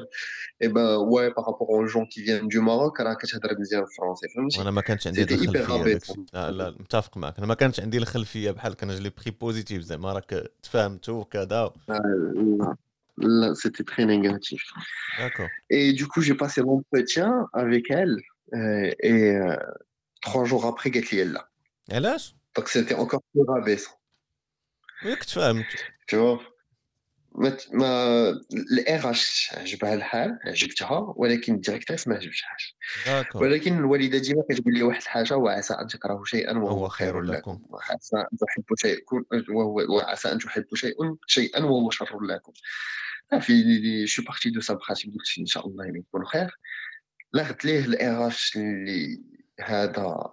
et 0.61 0.69
ben 0.69 0.99
ouais 0.99 1.31
par 1.31 1.45
rapport 1.47 1.71
aux 1.71 1.87
gens 1.87 2.07
qui 2.07 2.23
viennent 2.23 2.49
du 2.49 2.61
Maroc 2.61 3.01
راه 3.01 3.15
كتهضر 3.15 3.61
مزيان 3.61 3.85
français 3.85 4.35
فهمتي 4.37 4.59
وانا 4.59 4.71
ما 4.71 4.81
كانش 4.81 5.07
عندي 5.07 5.21
سيتي 5.21 5.35
الخلفيه 5.35 5.63
hyper 5.63 5.69
داك 5.69 6.03
rabaissant 6.03 6.21
لا 6.35 6.51
لا 6.51 6.71
متفق 6.71 7.17
معك 7.17 7.39
انا 7.39 7.47
ما 7.47 7.55
كانش 7.55 7.81
عندي 7.81 7.99
الخلفيه 7.99 8.51
بحال 8.51 8.75
كان 8.75 8.89
جلي 8.89 9.11
بخي 9.11 9.31
بوزيتيف 9.31 9.83
زعما 9.83 10.13
راك 10.13 10.51
تفاهمتو 10.63 11.13
وكذا 11.13 11.73
là, 11.91 11.99
là, 13.19 13.55
c'était 13.55 13.85
très 13.85 14.05
négatif 14.05 14.63
داكو 15.19 15.47
et 15.71 15.93
du 15.93 16.07
coup 16.07 16.21
j'ai 16.21 16.35
passé 16.35 16.61
l'entretien 16.61 17.47
avec 17.53 17.91
elle 17.91 18.17
euh, 18.55 18.91
et 19.03 19.37
euh, 19.37 19.57
trois 20.23 20.45
jours 20.45 20.67
après 20.67 20.91
قالت 20.91 21.13
لي 21.13 21.25
لا 21.25 21.49
علاش؟ 21.92 22.36
C'était 22.60 22.96
encore 22.96 23.22
plus 23.34 23.44
rabaissant 23.48 23.98
وياك 25.06 25.24
تفاهمت 25.24 25.66
tu 26.12 26.16
vois 26.16 26.54
ما 27.36 27.58
ما 27.72 28.30
الار 28.54 29.12
اش 29.12 29.52
عجبها 29.58 29.94
الحال 29.94 30.40
عجبتها 30.46 31.14
ولكن 31.16 31.54
الديريكتريس 31.54 32.08
ما 32.08 32.16
عجبتهاش 32.16 32.76
ولكن 33.36 33.78
الوالدة 33.78 34.18
ديما 34.18 34.44
كتقول 34.50 34.74
لي 34.74 34.84
واحد 34.84 35.02
الحاجة 35.02 35.38
وعسى 35.38 35.74
أن 35.74 35.88
تكرهوا 35.88 36.26
شيئا 36.26 36.54
هو 36.54 36.66
وهو 36.66 36.88
خير 36.88 37.22
لكم. 37.22 37.62
وعسى 37.70 38.18
أن 38.18 38.38
تحبوا 38.38 38.76
شيئا 38.76 39.02
وهو 39.50 39.96
وعسى 39.96 40.32
أن 40.32 40.40
تحبوا 40.40 40.78
شيئا 40.78 41.16
شيئا 41.28 41.64
وهو 41.64 41.90
شر 41.90 42.20
لكم. 42.22 42.54
في 43.42 44.08
شو 44.08 44.24
بارتي 44.24 44.50
دو 44.50 44.62
سا 44.62 44.74
براتيك 44.74 45.06
قلت 45.06 45.40
إن 45.40 45.46
شاء 45.46 45.68
الله 45.68 45.86
يكون 45.88 46.26
خير. 46.26 46.60
لغت 47.34 47.66
ليه 47.66 47.86
الار 47.86 48.28
اش 48.28 48.58
اللي 48.58 49.22
هذا 49.60 50.33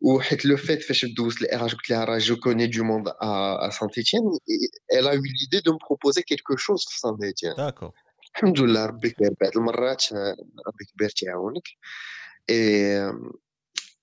وحيت 0.00 0.46
لو 0.46 0.56
فيت 0.56 0.82
فاش 0.82 1.04
دوزت 1.04 1.42
الاي 1.42 1.58
قلت 1.58 1.90
لها 1.90 2.04
راه 2.04 2.18
جو 2.18 2.36
كوني 2.36 2.66
دو 2.66 2.84
موند 2.84 3.08
ا 3.08 3.70
سانت 3.70 3.98
ايتيان 3.98 4.22
elle 4.92 5.08
a 5.08 5.14
eu 5.14 5.22
l'idée 5.22 5.60
de 5.60 5.70
me 5.70 5.78
proposer 5.78 6.22
quelque 6.22 6.56
chose 6.56 6.90
في 6.90 7.00
سانت 7.00 7.22
ايتيان 7.22 7.54
داكو 7.56 7.90
الحمد 8.36 8.60
لله 8.60 8.86
ربي 8.86 9.10
كبير 9.10 9.34
بعض 9.40 9.56
المرات 9.56 10.12
آه، 10.12 10.36
ربي 10.66 10.84
كبير 10.94 11.08
تيعاونك 11.08 11.62
اي 12.50 12.96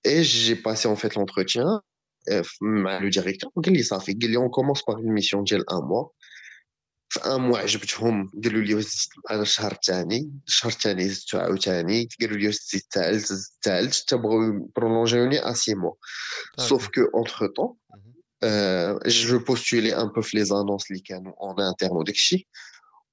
اي 0.05 0.22
جي 0.22 0.53
باسي 0.53 0.88
اون 0.88 0.95
فيت 0.95 1.18
لونتروتيان 1.18 1.80
مع 2.61 2.97
لو 2.97 3.09
ديريكتور 3.09 3.51
قال 3.66 3.74
لي 3.74 3.84
صافي 3.84 4.14
قال 4.14 4.32
لي 4.32 4.38
اون 4.38 4.49
كومونس 4.49 4.82
باغ 4.88 4.95
اون 4.97 5.14
ميسيون 5.14 5.43
ديال 5.43 5.70
ان 5.70 5.78
موا 5.78 6.07
في 7.18 7.20
ان 7.20 7.41
موا 7.41 7.59
عجبتهم 7.59 8.32
قالوا 8.43 8.61
لي 8.61 8.82
زدت 8.82 9.09
معنا 9.30 9.41
الشهر 9.41 9.72
الثاني 9.72 10.32
الشهر 10.47 10.72
الثاني 10.72 11.09
زدتو 11.09 11.38
عاوتاني 11.38 12.09
قالوا 12.22 12.38
لي 12.38 12.51
زدت 12.51 12.74
الثالث 12.74 13.26
زدت 13.26 13.49
الثالث 13.55 14.01
حتى 14.01 14.18
بغاو 14.18 14.70
برولونجيوني 14.76 15.49
ا 15.49 15.53
سي 15.53 15.76
موا 15.76 15.93
سوف 16.57 16.88
كو 16.88 17.01
اونتر 17.14 17.47
طون 17.47 17.76
je 19.07 19.38
postulais 19.49 19.93
un 19.93 20.09
peu 20.16 20.22
les 20.34 20.51
annonces 20.51 20.86
اللي 20.91 21.01
كانوا 21.05 21.34
en 21.34 21.55
interne 21.72 21.91
وداكشي 21.91 22.47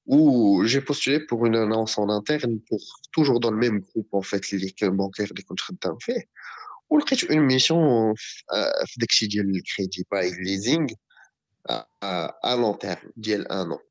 où 0.06 0.20
j'ai 0.66 0.80
postulé 0.80 1.20
pour 1.20 1.46
une 1.46 1.56
annonce 1.56 1.98
en 1.98 2.08
interne 2.08 2.58
pour 2.68 2.82
toujours 3.12 3.38
dans 3.40 3.50
le 3.50 3.60
même 3.64 3.78
groupe 3.80 4.08
en 4.12 4.22
fait 4.22 4.52
اللي 4.52 4.70
كان 4.70 4.98
bancaire 4.98 5.30
اللي 5.30 5.42
كنت 5.42 5.60
خدام 5.60 5.96
فيه 6.00 6.24
ولقيت 6.90 7.24
une 7.24 7.46
mission 7.52 8.14
في 8.16 8.42
آه، 8.52 8.84
في 8.86 9.00
داكشي 9.00 9.26
ديال 9.26 9.56
الكريدي 9.56 10.06
باي 10.12 10.30
ليزينغ 10.30 10.86
à 12.44 12.56
long 12.56 12.76
terme 12.86 13.10
ديال 13.16 13.46
un 13.52 13.72
an 13.72 13.90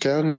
كان 0.00 0.36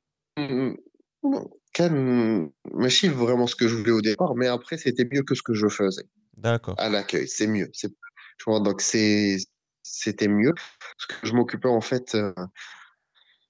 كان 1.74 2.52
ماشي 2.66 3.10
vraiment 3.10 3.48
ce 3.48 3.56
que 3.56 3.68
je 3.68 3.76
voulais 3.76 3.92
au 3.92 4.02
départ 4.02 4.36
mais 4.36 4.48
après 4.48 4.78
c'était 4.78 5.08
mieux 5.12 5.24
que 5.24 5.36
ce 5.36 5.42
que 5.44 5.54
je 5.54 5.68
faisais 5.68 6.08
داكو 6.38 6.72
à 6.78 6.90
l'accueil, 6.90 7.28
c'est 7.28 7.48
mieux. 7.48 7.70
C'est, 7.74 7.92
tu 8.40 8.44
vois, 8.46 8.60
donc 8.60 8.82
c'est, 8.82 9.38
c'était 9.84 10.28
mieux 10.28 10.54
parce 10.96 11.06
que 11.10 11.28
je 11.28 11.34
m'occupais 11.34 11.70
en 11.80 11.82
fait 11.82 12.08
euh, 12.14 12.32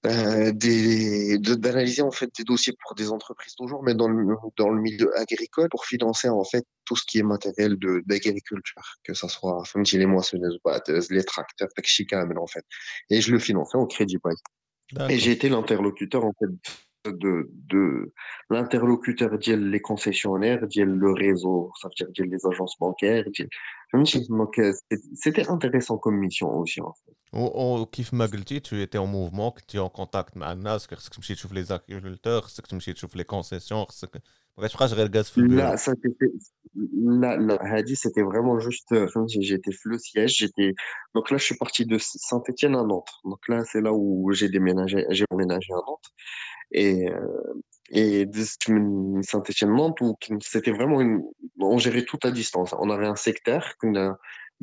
euh, 0.06 0.52
des, 0.54 1.38
de- 1.38 1.56
d'analyser 1.64 2.02
en 2.02 2.12
fait 2.20 2.30
des 2.38 2.46
dossiers 2.52 2.76
pour 2.82 2.96
des 2.96 3.10
entreprises 3.18 3.56
toujours, 3.62 3.82
mais 3.84 3.96
dans 4.02 4.08
le, 4.08 4.36
dans 4.62 4.70
le 4.70 4.80
milieu 4.88 5.10
agricole 5.24 5.68
pour 5.70 5.84
financer 5.86 6.30
en 6.30 6.46
fait 6.52 6.66
tout 6.86 6.96
ce 6.96 7.04
qui 7.10 7.18
est 7.22 7.28
matériel 7.36 7.72
de, 7.84 7.92
d'agriculture, 8.10 8.86
que 9.06 9.14
ça 9.22 9.28
soit 9.28 9.58
فهمتي, 9.66 9.98
les 9.98 10.06
moissonneuses, 10.06 10.60
batteuses, 10.64 11.10
les 11.18 11.24
tracteurs, 11.24 11.68
داكشي 11.78 12.04
كامل 12.06 12.38
en 12.40 12.48
fait. 12.48 12.66
Et 13.10 13.20
je 13.22 13.32
le 13.32 13.40
finançais 13.40 13.78
au 13.78 13.88
crédit 13.88 14.20
bail. 14.24 14.36
Et 15.09 15.19
j'ai 15.19 15.33
été 15.33 15.49
l'interlocuteur 15.49 16.25
en 16.25 16.33
fait 16.39 16.51
de, 17.11 17.51
de 17.69 18.13
l'interlocuteur 18.51 19.39
les 19.57 19.81
concessionnaires, 19.81 20.61
le 20.77 21.13
réseau, 21.13 21.73
ça 21.81 21.89
veut 21.89 22.13
dire 22.13 22.27
les 22.27 22.47
agences 22.47 22.79
bancaires. 22.79 23.25
C'était 25.15 25.49
intéressant 25.49 25.99
comme 25.99 26.19
mission 26.19 26.57
aussi. 26.59 26.81
On 27.33 27.85
kiffe 27.87 28.13
tu 28.63 28.81
étais 28.81 28.99
en 28.99 29.07
mouvement, 29.07 29.55
tu 29.67 29.79
es 29.79 29.81
en 29.81 29.89
contact 29.89 30.37
avec 30.37 30.49
Anas, 30.49 30.87
que 30.89 30.95
tu 30.95 31.35
les 31.53 31.73
agriculteurs, 31.73 32.47
que 32.47 32.69
tu 32.69 32.93
les 33.17 33.25
concessions. 33.25 33.87
Je 33.91 34.69
crois 34.69 34.87
je 34.87 34.95
regarde 34.95 35.27
là, 36.75 37.37
là 37.37 37.59
Hadi, 37.61 37.97
c'était 37.97 38.23
vraiment 38.23 38.59
juste. 38.59 38.93
Euh, 38.93 39.07
j'étais 39.29 39.71
le 39.85 39.99
siège. 39.99 40.37
J'étais 40.39 40.75
donc 41.15 41.31
là, 41.31 41.39
je 41.39 41.45
suis 41.45 41.57
parti 41.57 41.87
de 41.87 41.99
Saint-Étienne 41.99 42.77
à 42.77 42.83
Nantes. 42.83 43.11
Donc 43.25 43.41
là, 43.49 43.65
c'est 43.65 43.81
là 43.81 43.93
où 43.93 44.33
j'ai 44.33 44.49
déménagé. 44.49 45.05
J'ai 45.11 45.25
emménagé 45.31 45.73
à 45.73 45.77
Nantes 45.87 46.13
et 46.73 47.09
euh, 47.11 47.63
et 47.91 48.25
de 48.25 48.43
Saint-Étienne 49.23 49.75
Nantes 49.75 50.01
où 50.01 50.17
c'était 50.41 50.73
vraiment 50.73 51.01
une. 51.01 51.23
On 51.61 51.79
gérait 51.79 52.05
tout 52.05 52.19
à 52.23 52.31
distance. 52.31 52.75
On 52.79 52.91
avait 52.91 53.07
un 53.07 53.17
secteur 53.17 53.75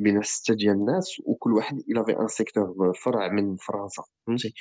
بين 0.02 0.22
ستة 0.22 0.54
ديال 0.54 0.74
الناس 0.74 1.22
وكل 1.24 1.52
واحد 1.52 1.78
il 1.78 1.98
avait 1.98 2.16
un 2.16 2.28
secteur 2.28 2.92
فرع 3.04 3.28
من 3.28 3.56
فرنسا 3.56 4.02
فهمتي 4.26 4.54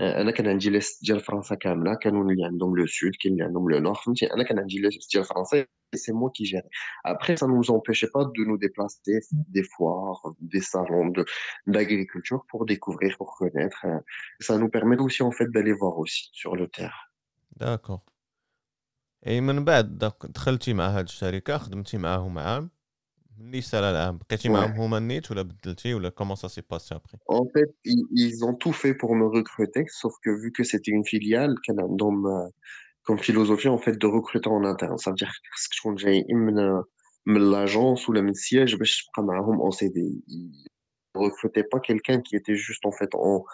آه، 0.00 0.20
أنا 0.20 0.30
كان 0.30 0.48
عندي 0.48 0.70
ليست 0.70 1.04
ديال 1.04 1.20
فرنسا 1.20 1.54
كامله 1.54 1.94
كانوا 1.94 2.30
اللي 2.30 2.44
عندهم 2.44 2.76
لو 2.76 2.86
سود 2.86 3.12
كاين 3.20 3.32
اللي 3.32 3.44
عندهم 3.44 3.70
لو 3.70 3.78
نور 3.78 3.94
فهمتي 3.94 4.32
أنا 4.32 4.44
كان 4.44 4.58
عندي 4.58 4.78
ليست 4.78 5.12
ديال 5.12 5.24
فرنسا 5.24 5.66
c'est 6.04 6.12
moi 6.12 6.30
qui 6.36 6.44
gérais. 6.46 6.68
Après, 7.04 7.36
ça 7.36 7.46
ne 7.46 7.52
nous 7.52 7.70
empêchait 7.70 8.10
pas 8.16 8.24
de 8.36 8.42
nous 8.48 8.58
déplacer 8.66 9.20
des 9.56 9.62
foires, 9.72 10.22
des 10.40 10.60
salons 10.60 11.08
de, 11.16 11.24
d'agriculture 11.66 12.40
pour 12.50 12.66
découvrir, 12.66 13.16
pour 13.20 13.30
connaître. 13.40 13.80
euh, 13.84 14.00
Ça 14.40 14.58
nous 14.58 14.68
permet 14.76 14.98
aussi, 14.98 15.22
en 15.22 15.30
fait, 15.36 15.48
d'aller 15.54 15.72
voir 15.72 15.94
aussi 16.02 16.28
sur 16.32 16.56
le 16.56 16.66
terrain. 16.68 17.04
اي 19.26 19.40
من 19.40 19.64
بعد 19.64 19.98
دخلتي 20.34 20.74
مع 20.74 20.88
هاد 20.88 21.04
الشركة 21.04 21.58
خدمتي 21.58 21.98
معاهم 21.98 22.38
عام 22.38 22.70
Comment 26.10 26.36
ça 26.36 26.48
s'est 26.48 26.62
passé 26.62 26.94
après? 26.94 27.18
En 27.26 27.46
fait, 27.52 27.74
ils, 27.84 28.44
ont 28.44 28.54
tout 28.54 28.72
fait 28.72 28.94
pour 28.94 29.14
me 29.14 29.26
recruter, 29.26 29.84
sauf 29.88 30.14
que 30.22 30.30
vu 30.30 30.52
que 30.52 30.64
c'était 30.64 30.90
une 30.90 31.04
filiale, 31.04 31.54
comme 33.04 33.18
philosophie 33.18 33.68
en 33.68 33.78
fait 33.78 33.96
de 33.98 34.06
recruter 34.06 34.48
en 34.48 34.64
interne, 34.64 34.98
ça 34.98 35.10
veut 35.10 35.16
dire 35.16 35.32
que 35.94 35.96
j'ai 35.98 36.24
euh, 36.58 36.82
l'agence 37.26 38.08
ou 38.08 38.12
le 38.12 38.34
siège, 38.34 38.78
ben, 38.78 38.84
je 38.84 39.02
en 39.16 39.70
Ils 40.28 40.52
ne 41.14 41.20
recrutaient 41.20 41.64
pas 41.64 41.80
quelqu'un 41.80 42.20
qui 42.20 42.36
était 42.36 42.56
juste 42.56 42.86
en 42.86 42.92
fait 42.92 43.10
en, 43.14 43.44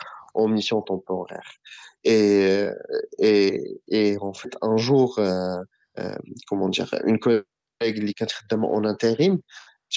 mission 0.48 0.82
temporaire. 0.82 1.58
Euh, 2.06 2.74
et, 3.18 4.16
en 4.20 4.32
fait, 4.32 4.56
un 4.62 4.76
jour, 4.76 5.18
euh, 5.18 5.58
euh, 5.98 6.16
comment 6.46 6.68
dire, 6.68 6.92
une 7.06 7.18
collègue 7.18 7.44
qui 7.80 8.24
en 8.52 8.84
intérim, 8.84 9.38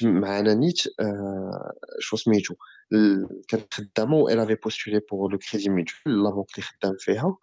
معنا 0.03 0.55
نيت 0.55 0.79
آه، 1.01 1.73
شو 2.01 2.17
سميتو 2.17 2.55
ال- 2.93 3.43
كانت 3.49 3.75
خدامة 3.75 4.17
و 4.17 4.29
elle 4.31 4.41
avait 4.41 4.57
postulé 4.57 5.01
pour 5.01 5.29
le 5.33 5.39
crédit 5.39 5.69
mutuel 5.71 6.07
لا 6.07 6.31
بنك 6.31 6.47
اللي 6.59 6.63
خدام 6.63 6.97
فيها 6.99 7.37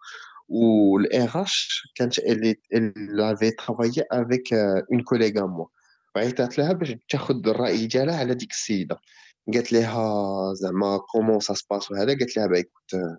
où 0.50 0.98
le 0.98 1.08
RH, 1.26 1.56
quand 1.98 2.14
elle, 2.30 2.44
est- 2.50 2.62
elle 2.70 3.20
avait 3.32 3.52
travaillé 3.62 4.02
avec 4.20 4.52
euh, 4.52 4.82
une 4.90 5.04
collègue 5.04 5.38
à 5.38 5.46
moi. 5.46 5.66
وعيطت 6.16 6.58
لها 6.58 6.72
باش 6.72 6.94
تاخذ 7.08 7.48
الرأي 7.48 7.86
ديالها 7.86 8.16
على 8.16 8.34
ديك 8.34 8.50
السيدة 8.50 9.00
قالت 9.54 9.72
لها 9.72 10.54
زعما 10.54 10.98
comment 10.98 11.40
ça 11.40 11.54
se 11.54 11.62
passe 11.62 11.90
وهذا 11.90 12.06
قالت 12.18 12.36
لها 12.36 12.46
bah 12.48 12.58
écoute 12.58 12.94
euh, 12.94 13.16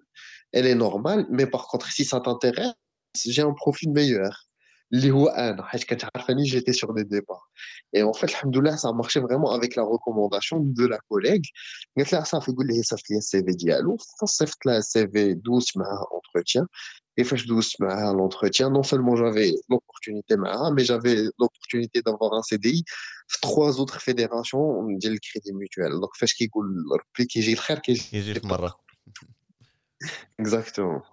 elle 0.53 0.65
est 0.67 0.75
normale 0.75 1.25
mais 1.29 1.45
par 1.45 1.67
contre 1.67 1.87
si 1.91 2.05
ça 2.05 2.19
t'intéresse 2.19 2.73
j'ai 3.27 3.41
un 3.41 3.53
profil 3.53 3.89
meilleur 3.91 4.33
اللي 4.93 5.11
هو 5.11 5.27
انا 5.27 5.63
حيت 5.63 5.83
كانت 5.83 6.05
عارفاني 6.15 6.45
j'étais 6.45 6.73
sur 6.73 6.93
des 6.93 7.03
départs 7.03 7.49
et 7.95 8.03
en 8.03 8.13
fait 8.13 8.29
alhamdoulilah 8.33 8.77
ça 8.77 8.87
a 8.89 8.93
marché 8.93 9.19
vraiment 9.19 9.51
avec 9.51 9.75
la 9.75 9.83
recommandation 9.83 10.57
de 10.59 10.85
la 10.85 10.99
collègue 11.09 11.47
قالت 11.97 12.13
لها 12.13 12.23
صافي 12.23 12.51
قول 12.51 12.67
لي 12.67 12.77
هي 12.77 12.83
صيفط 12.83 13.09
لي 13.11 13.17
السي 13.17 13.43
في 13.43 13.51
ديالو 13.51 13.97
فصيفط 14.21 14.65
لها 14.65 14.77
السي 14.77 15.07
في 15.07 15.33
دوزت 15.33 15.77
معاها 15.77 16.05
entretien 16.19 16.65
et 17.21 17.23
فاش 17.23 17.45
دوزت 17.45 17.81
معاها 17.81 18.13
l'entretien 18.13 18.69
non 18.69 18.83
seulement 18.83 19.15
j'avais 19.15 19.51
l'opportunité 19.71 20.35
معاها 20.35 20.75
mais 20.75 20.83
j'avais 20.83 21.17
l'opportunité 21.39 22.01
d'avoir 22.01 22.33
un 22.33 22.41
CDI 22.41 22.83
في 23.27 23.39
trois 23.41 23.79
autres 23.79 23.99
fédérations 23.99 24.97
ديال 24.99 25.13
الكريدي 25.13 25.51
mutuel 25.51 26.01
donc 26.01 26.19
فاش 26.19 26.33
كيقول 26.33 26.65
ربي 26.99 27.25
كيجي 27.25 27.53
الخير 27.53 27.79
كيجي 27.79 28.17
يجي 28.17 28.39
في 28.39 28.47
مره 28.47 28.73
exactement 30.41 31.12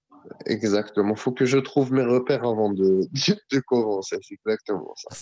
Exactement. 0.45 1.13
Il 1.15 1.19
Faut 1.19 1.31
que 1.31 1.45
je 1.45 1.57
trouve 1.57 1.91
mes 1.93 2.03
repères 2.03 2.43
avant 2.43 2.71
de, 2.71 3.07
de 3.51 3.59
commencer. 3.59 4.17
C'est 4.21 4.35
exactement 4.35 4.93
ça. 4.95 5.15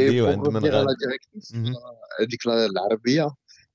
Et 0.00 0.20
pour 0.20 0.44
revenir 0.44 0.74
à 0.74 0.84
la 0.84 0.94
directrice, 0.94 1.52
euh, 1.54 2.68
l'Arabie, 2.72 3.20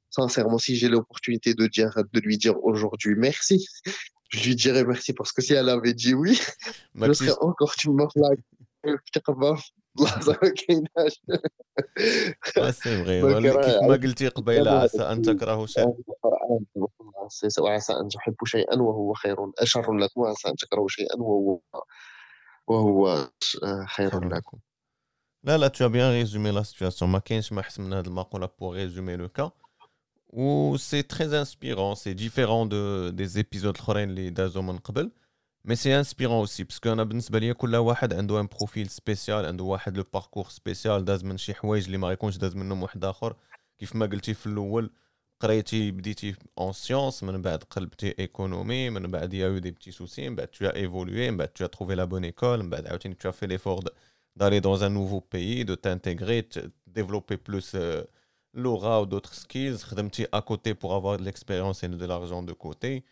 sincèrement, 0.10 0.58
si 0.58 0.76
j'ai 0.76 0.90
l'opportunité 0.90 1.54
de, 1.54 1.68
de 1.68 2.20
lui 2.20 2.38
dire 2.38 2.56
aujourd'hui 2.64 3.16
merci, 3.16 3.68
je 4.30 4.44
lui 4.48 4.56
dirais 4.56 4.84
merci 4.84 5.14
parce 5.14 5.32
que 5.32 5.42
si 5.42 5.54
elle 5.54 5.70
avait 5.70 5.94
dit 5.94 6.14
oui, 6.14 6.40
je 6.96 7.14
serais 7.14 7.36
encore 7.42 7.74
une 7.86 7.94
morlaque. 7.94 8.40
Flaques. 8.84 9.72
ما 10.00 10.54
كايناش 10.58 11.22
كيف 13.66 13.84
ما 13.84 13.94
قلتي 14.04 14.28
قبيله 14.28 14.72
عسى 14.72 15.02
ان 15.04 15.22
تكرهوا 15.22 15.66
شيئا 15.66 15.94
وعسى 17.60 17.94
أن 17.94 18.08
تحبوا 18.08 18.48
شيئا 18.48 18.82
وهو 18.82 19.14
خير 19.14 19.38
شر 19.64 19.94
لكم 19.94 20.22
وعسى 20.22 20.50
أن 20.50 20.56
تكرهوا 20.56 20.88
شيئا 20.88 21.16
وهو 21.18 21.60
وهو 22.68 23.30
خير 23.88 24.16
لكم 24.16 24.30
لكم 24.30 24.58
لا 25.44 25.58
لا 25.58 25.68
tu 25.68 25.84
as 25.84 25.90
bien 25.90 26.10
résumé 26.12 26.52
la 26.52 26.64
situation 26.64 27.04
ما 27.04 27.20
كاينش 27.20 27.54
ما 27.54 27.62
احسن 27.62 27.84
من 27.84 27.94
هذه 27.94 28.08
المقوله 28.08 28.48
pour 28.48 28.74
résumer 28.74 29.18
le 29.18 29.28
cas 29.28 29.52
و 30.30 30.78
سي 30.78 31.02
تري 31.02 31.40
انسبيرون 31.40 31.96
سي 31.96 32.14
ديفيرون 32.14 32.70
دو 32.70 33.10
دي 33.10 33.26
زيبيزود 33.26 33.76
الاخرين 33.76 34.10
اللي 34.10 34.30
دازو 34.30 34.62
من 34.62 34.78
قبل 34.78 35.12
مي 35.67 35.77
سي 35.77 35.97
انسبيرون 35.99 36.37
اوسي 36.37 36.65
باسكو 36.65 36.93
انا 36.93 37.05
بالنسبه 37.05 37.39
ليا 37.39 37.53
كل 37.53 37.77
واحد 37.77 38.13
عنده 38.15 38.41
ان 38.41 38.47
بروفيل 38.47 38.89
سبيسيال 38.91 39.47
عنده 39.47 39.65
واحد 39.65 39.97
لو 39.97 40.05
باركور 40.15 40.49
سبيسيال 40.49 41.05
داز 41.05 41.25
من 41.25 41.37
شي 41.37 41.55
حوايج 41.55 41.85
اللي 41.85 41.99
ما 41.99 42.09
غيكونش 42.09 42.37
داز 42.37 42.57
منهم 42.57 42.83
واحد 42.83 43.05
اخر 43.05 43.37
كيف 43.79 43.97
ما 43.97 44.07
قلتي 44.07 44.35
في 44.35 44.47
الاول 44.47 44.91
قريتي 45.41 45.91
بديتي 45.91 46.35
اون 46.59 46.73
سيونس 46.73 47.23
من 47.23 47.43
بعد 47.43 47.63
قلبتي 47.63 48.15
ايكونومي 48.19 48.91
من 48.91 49.11
بعد 49.11 49.35
يا 49.35 49.47
يو 49.47 49.59
دي 49.59 49.71
بتي 49.71 49.91
سوسي 49.91 50.29
من 50.29 50.37
بعد 50.37 50.49
tu 50.49 50.65
as 50.69 50.75
évolué 50.75 51.31
من 51.31 51.37
بعد 51.37 51.49
tu 51.59 51.65
as 51.65 51.69
trouvé 51.69 51.95
la 51.97 52.07
bonne 52.07 52.25
école 52.33 52.63
من 52.63 52.71
بعد 52.71 52.87
عاوتاني 52.87 53.17
tu 53.25 53.29
as 53.29 53.33
fait 53.33 53.47
l'effort 53.47 53.81
de- 53.83 53.93
d'aller 54.37 54.61
dans 54.61 54.83
un 54.85 54.89
nouveau 54.89 55.21
pays 55.21 55.65
de 55.65 55.75
t'intégrer 55.75 56.43
de 56.43 56.71
développer 56.87 57.37
plus 57.37 57.73
euh, 57.75 58.03
l'aura 58.55 59.03
ou 59.03 59.07
d'autres 59.07 59.35
skills 59.35 59.79
خدمتي 59.85 60.27
à 60.33 60.41
côté 60.43 60.75
pour 60.75 60.95
avoir 60.95 61.17
de 61.19 61.25
l'expérience 61.25 61.83
et 61.85 61.89
de 61.89 62.07
l'argent 62.07 62.43
de 62.43 62.53
côté 62.53 63.05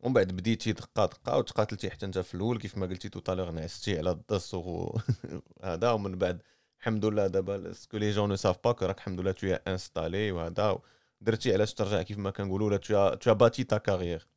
ومن 0.00 0.12
بعد 0.14 0.28
بديتي 0.28 0.72
دقة 0.72 1.06
دقة 1.06 1.38
وتقاتلتي 1.38 1.90
حتى 1.90 2.06
انت 2.06 2.18
في 2.18 2.34
الأول 2.34 2.58
كيف 2.58 2.78
ما 2.78 2.86
قلتي 2.86 3.08
توتالور 3.08 3.50
نعستي 3.50 3.98
على 3.98 4.10
الدس 4.10 4.54
وهذا 4.54 5.90
ومن 5.96 6.18
بعد 6.18 6.42
الحمد 6.80 7.04
لله 7.04 7.26
دابا 7.26 7.72
سكو 7.72 7.96
لي 7.96 8.10
جون 8.10 8.28
نو 8.28 8.36
ساف 8.36 8.56
با 8.64 8.70
راك 8.82 8.98
الحمد 9.00 9.20
لله 9.20 9.32
تو 9.32 9.46
انستالي 9.46 10.32
وهذا. 10.32 10.78
درتي 11.20 11.52
علاش 11.52 11.74
ترجع 11.74 12.02
كيف 12.02 12.18
ما 12.18 12.30
كنقولوا 12.30 12.66
ولا 12.66 12.76
تو 12.76 13.14
تو 13.14 13.34
باتي 13.34 13.64
تا 13.64 13.78
كارير 13.78 14.28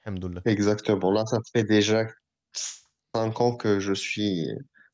الحمد 0.00 0.24
لله. 0.24 0.42
Exactement. 0.46 1.10
Là, 1.12 1.24
ça 1.26 1.38
fait 1.52 1.64
déjà 1.64 2.06
cinq 3.14 3.40
ans 3.40 3.54
que 3.56 3.80
je 3.80 3.92
suis 3.92 4.46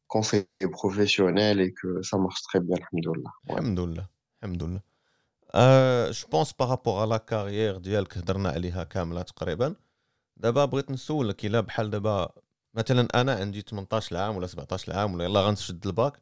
conseiller 0.08 0.68
professionnel 0.72 1.60
et 1.60 1.72
que 1.72 2.02
ça 2.02 2.16
marche 2.18 2.42
très 2.42 2.60
bien, 2.60 2.76
alhamdoulilah. 2.76 3.30
Ouais. 3.48 3.60
الحمد 3.60 3.80
لله. 3.80 4.06
الحمد 4.42 4.62
لله. 4.62 4.80
أه 5.54 6.10
جو 6.10 6.28
بونس 6.28 6.52
بارابور 6.52 7.00
على 7.00 7.18
كارير 7.18 7.76
ديالك 7.78 8.18
هضرنا 8.18 8.48
عليها 8.48 8.84
كاملة 8.84 9.22
تقريبا. 9.22 9.74
دابا 10.37 10.65
بغيت 10.65 10.91
نسولك 10.91 11.45
الا 11.45 11.61
بحال 11.61 11.89
دابا 11.89 12.31
مثلا 12.73 13.07
انا 13.21 13.35
عندي 13.35 13.61
18 13.61 14.17
عام 14.17 14.37
ولا 14.37 14.47
17 14.47 14.93
عام 14.93 15.13
ولا 15.13 15.23
يلا 15.23 15.41
غنشد 15.41 15.87
الباك 15.87 16.21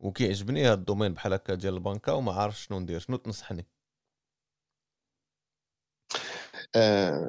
وكيعجبني 0.00 0.66
هذا 0.66 0.74
الدومين 0.74 1.14
بحال 1.14 1.32
هكا 1.32 1.54
ديال 1.54 1.74
البنكه 1.74 2.14
وما 2.14 2.32
عارف 2.32 2.60
شنو 2.60 2.78
ندير 2.80 2.98
شنو 3.00 3.16
تنصحني 3.16 3.66
Euh, 6.76 7.26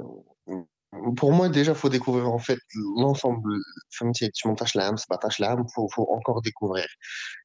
pour 1.16 1.32
moi, 1.32 1.50
déjà, 1.50 1.74
faut 1.74 1.90
découvrir 1.90 2.28
en 2.28 2.40
fait 2.40 2.60
l'ensemble. 2.98 3.54
فهمتي 3.90 4.30
18 4.30 4.78
عام 4.78 4.96
17 4.96 5.42
عام 5.42 5.66
faut, 5.68 5.88
faut 5.96 6.08
encore 6.12 6.42
découvrir. 6.42 6.88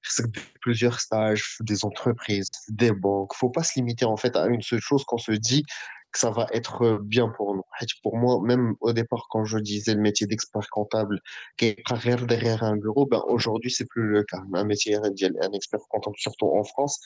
C'est 0.02 0.26
plusieurs 0.60 1.00
stages, 1.00 1.56
des 1.60 1.84
entreprises, 1.84 2.50
des 2.68 2.92
banques. 2.92 3.34
Faut 3.34 3.50
pas 3.50 3.62
se 3.62 3.78
limiter 3.78 4.04
en 4.04 4.16
fait 4.16 4.36
à 4.36 4.46
une 4.46 4.62
seule 4.62 4.80
chose 4.80 5.04
qu'on 5.04 5.18
se 5.18 5.32
dit 5.32 5.64
que 6.11 6.19
ça 6.19 6.29
va 6.29 6.47
être 6.51 6.99
bien 7.01 7.29
pour 7.29 7.55
nous. 7.55 7.63
Pour 8.03 8.17
moi, 8.17 8.39
même 8.43 8.75
au 8.81 8.93
départ, 8.93 9.27
quand 9.29 9.45
je 9.45 9.57
disais 9.57 9.93
le 9.93 10.01
métier 10.01 10.27
d'expert 10.27 10.69
comptable, 10.69 11.21
qui 11.57 11.67
est 11.67 11.83
derrière 11.87 12.25
derrière 12.25 12.63
un 12.63 12.75
bureau, 12.75 13.05
ben 13.05 13.23
aujourd'hui, 13.27 13.71
c'est 13.71 13.85
plus 13.85 14.07
le 14.07 14.23
cas. 14.23 14.41
Un 14.53 14.63
métier 14.63 14.95
un 14.95 15.51
expert 15.53 15.79
comptable, 15.89 16.15
surtout 16.17 16.47
en 16.47 16.63
France, 16.63 16.99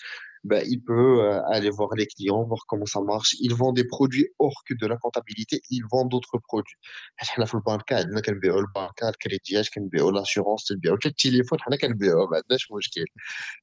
bah, 0.46 0.62
il 0.64 0.80
peut 0.80 1.24
euh, 1.24 1.42
aller 1.48 1.72
voir 1.72 1.90
les 1.96 2.06
clients, 2.06 2.44
voir 2.44 2.62
comment 2.68 2.86
ça 2.86 3.02
marche. 3.02 3.36
Il 3.40 3.56
vend 3.56 3.74
des 3.74 3.84
produits 3.84 4.30
hors 4.38 4.64
que 4.68 4.76
de 4.76 4.86
la 4.86 4.96
comptabilité, 4.98 5.60
il 5.72 5.82
vend 5.92 6.06
d'autres 6.06 6.38
produits. 6.38 6.78
On 7.38 7.42
le 7.42 7.62
banque, 7.62 7.90
le 7.90 8.74
banque, 8.74 9.02
le 9.02 9.12
crédit, 9.20 9.56
l'assurance, 10.14 10.72
le 10.72 11.14
téléphone, 11.14 11.60
ben, 12.30 12.42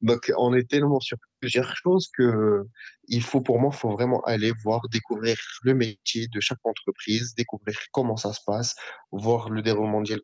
Donc, 0.03 0.33
on 0.37 0.55
est 0.55 0.69
tellement 0.69 0.99
sur 0.99 1.19
plusieurs 1.41 1.77
choses 1.77 2.09
que 2.17 2.67
il 3.09 3.23
faut, 3.23 3.41
pour 3.41 3.61
moi, 3.61 3.71
il 3.73 3.77
faut 3.77 3.91
vraiment 3.91 4.21
aller 4.23 4.53
voir, 4.65 4.81
découvrir 4.89 5.37
le 5.63 5.75
métier 5.75 6.27
de 6.29 6.41
chaque 6.41 6.65
entreprise, 6.65 7.35
découvrir 7.37 7.79
comment 7.93 8.17
ça 8.17 8.33
se 8.33 8.41
passe, 8.45 8.75
voir 9.11 9.51
le 9.51 9.63
déroulement 9.63 9.99
mondial. 9.99 10.21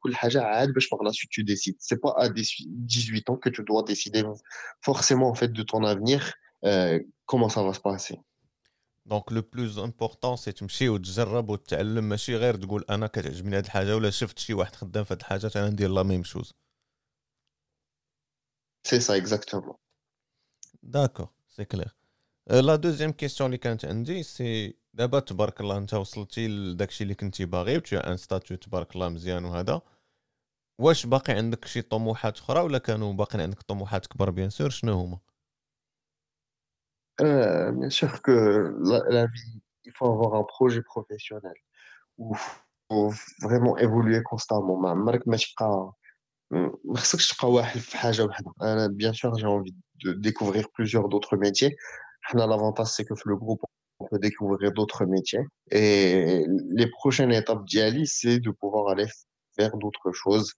Par 0.90 1.02
la 1.02 1.12
suite, 1.12 1.30
tu 1.30 1.44
décides. 1.44 1.76
C'est 1.78 2.00
pas 2.00 2.14
à 2.16 2.28
18 2.30 3.30
ans 3.30 3.36
que 3.36 3.48
tu 3.48 3.62
dois 3.62 3.82
décider 3.82 4.24
forcément 4.80 5.28
en 5.28 5.34
fait 5.34 5.52
de 5.52 5.62
ton 5.62 5.84
avenir. 5.84 6.32
Comment 7.26 7.48
ça 7.48 7.62
va 7.62 7.72
se 7.72 7.80
passer? 7.80 8.18
دونك 9.06 9.32
لو 9.32 9.42
بلوز 9.42 9.78
امبورطون 9.78 10.36
سي 10.36 10.52
تمشي 10.52 10.88
وتجرب 10.88 11.48
وتتعلم 11.48 12.04
ماشي 12.04 12.36
غير 12.36 12.56
تقول 12.56 12.84
أنا 12.90 13.06
كتعجبني 13.06 13.56
هاد 13.56 13.64
الحاجة 13.64 13.96
ولا 13.96 14.10
شفت 14.10 14.38
شي 14.38 14.54
واحد 14.54 14.76
خدام 14.76 15.04
في 15.04 15.14
هاد 15.14 15.20
الحاجة 15.20 15.50
أنا 15.56 15.70
ندير 15.70 15.90
لا 15.90 16.02
ميم 16.02 16.24
شوز 16.24 16.54
c'est 18.88 19.00
ça 19.00 19.16
exactement. 19.16 19.74
داكور 20.82 21.28
سي 21.48 21.64
كلير 21.64 21.96
لا 22.50 22.76
دوزيام 22.76 23.12
كيستيون 23.12 23.46
اللي 23.46 23.58
كانت 23.58 23.84
عندي 23.84 24.22
سي 24.22 24.74
دابا 24.94 25.20
تبارك 25.20 25.60
الله 25.60 25.78
انت 25.78 25.94
وصلتي 25.94 26.48
لداكشي 26.48 27.04
اللي 27.04 27.14
كنتي 27.14 27.44
باغي 27.44 27.76
و 27.78 27.82
ان 27.92 28.16
ستاتيو 28.16 28.56
تبارك 28.56 28.94
الله 28.94 29.08
مزيان 29.08 29.44
وهذا 29.44 29.82
واش 30.78 31.06
باقي 31.06 31.32
عندك 31.32 31.64
شي 31.64 31.82
طموحات 31.82 32.38
أخرى 32.38 32.60
ولا 32.60 32.78
كانوا 32.78 33.12
باقي 33.12 33.42
عندك 33.42 33.62
طموحات 33.62 34.06
كبر 34.06 34.30
بيان 34.30 34.50
سور 34.50 34.70
شنو 34.70 34.92
هما 34.92 35.18
Euh, 37.21 37.71
bien 37.71 37.89
sûr 37.89 38.21
que 38.21 38.75
la, 38.83 38.99
la 39.09 39.25
vie, 39.27 39.61
il 39.85 39.91
faut 39.91 40.05
avoir 40.07 40.33
un 40.35 40.43
projet 40.43 40.81
professionnel 40.81 41.53
où 42.17 42.35
faut 42.89 43.13
vraiment 43.41 43.77
évoluer 43.77 44.21
constamment. 44.23 44.77
ما 44.81 44.89
عمرك 44.89 45.27
ما 45.27 45.37
تبقى 45.37 45.93
ما 46.85 46.97
خصكش 46.97 47.33
تبقى 47.33 47.51
واحد 47.51 47.79
في 47.79 47.97
حاجة 47.97 48.23
واحدة. 48.25 48.51
أنا 48.61 48.87
bien 48.87 49.13
sûr 49.13 49.33
j'ai 49.37 49.45
envie 49.47 49.75
de 50.03 50.13
découvrir 50.13 50.69
plusieurs 50.73 51.07
d'autres 51.09 51.37
métiers. 51.37 51.75
حنا 52.21 52.45
l'avantage 52.47 52.87
c'est 52.87 53.05
que 53.05 53.13
le 53.25 53.35
groupe 53.35 53.61
on 53.99 54.07
peut 54.07 54.19
découvrir 54.19 54.71
d'autres 54.71 55.05
métiers 55.05 55.45
et 55.71 56.45
les 56.79 56.87
prochaines 56.87 57.31
étapes 57.31 57.65
d'IALI 57.65 58.05
c'est 58.07 58.39
de 58.39 58.51
pouvoir 58.51 58.89
aller 58.89 59.07
vers 59.57 59.77
d'autres 59.77 60.11
choses. 60.11 60.53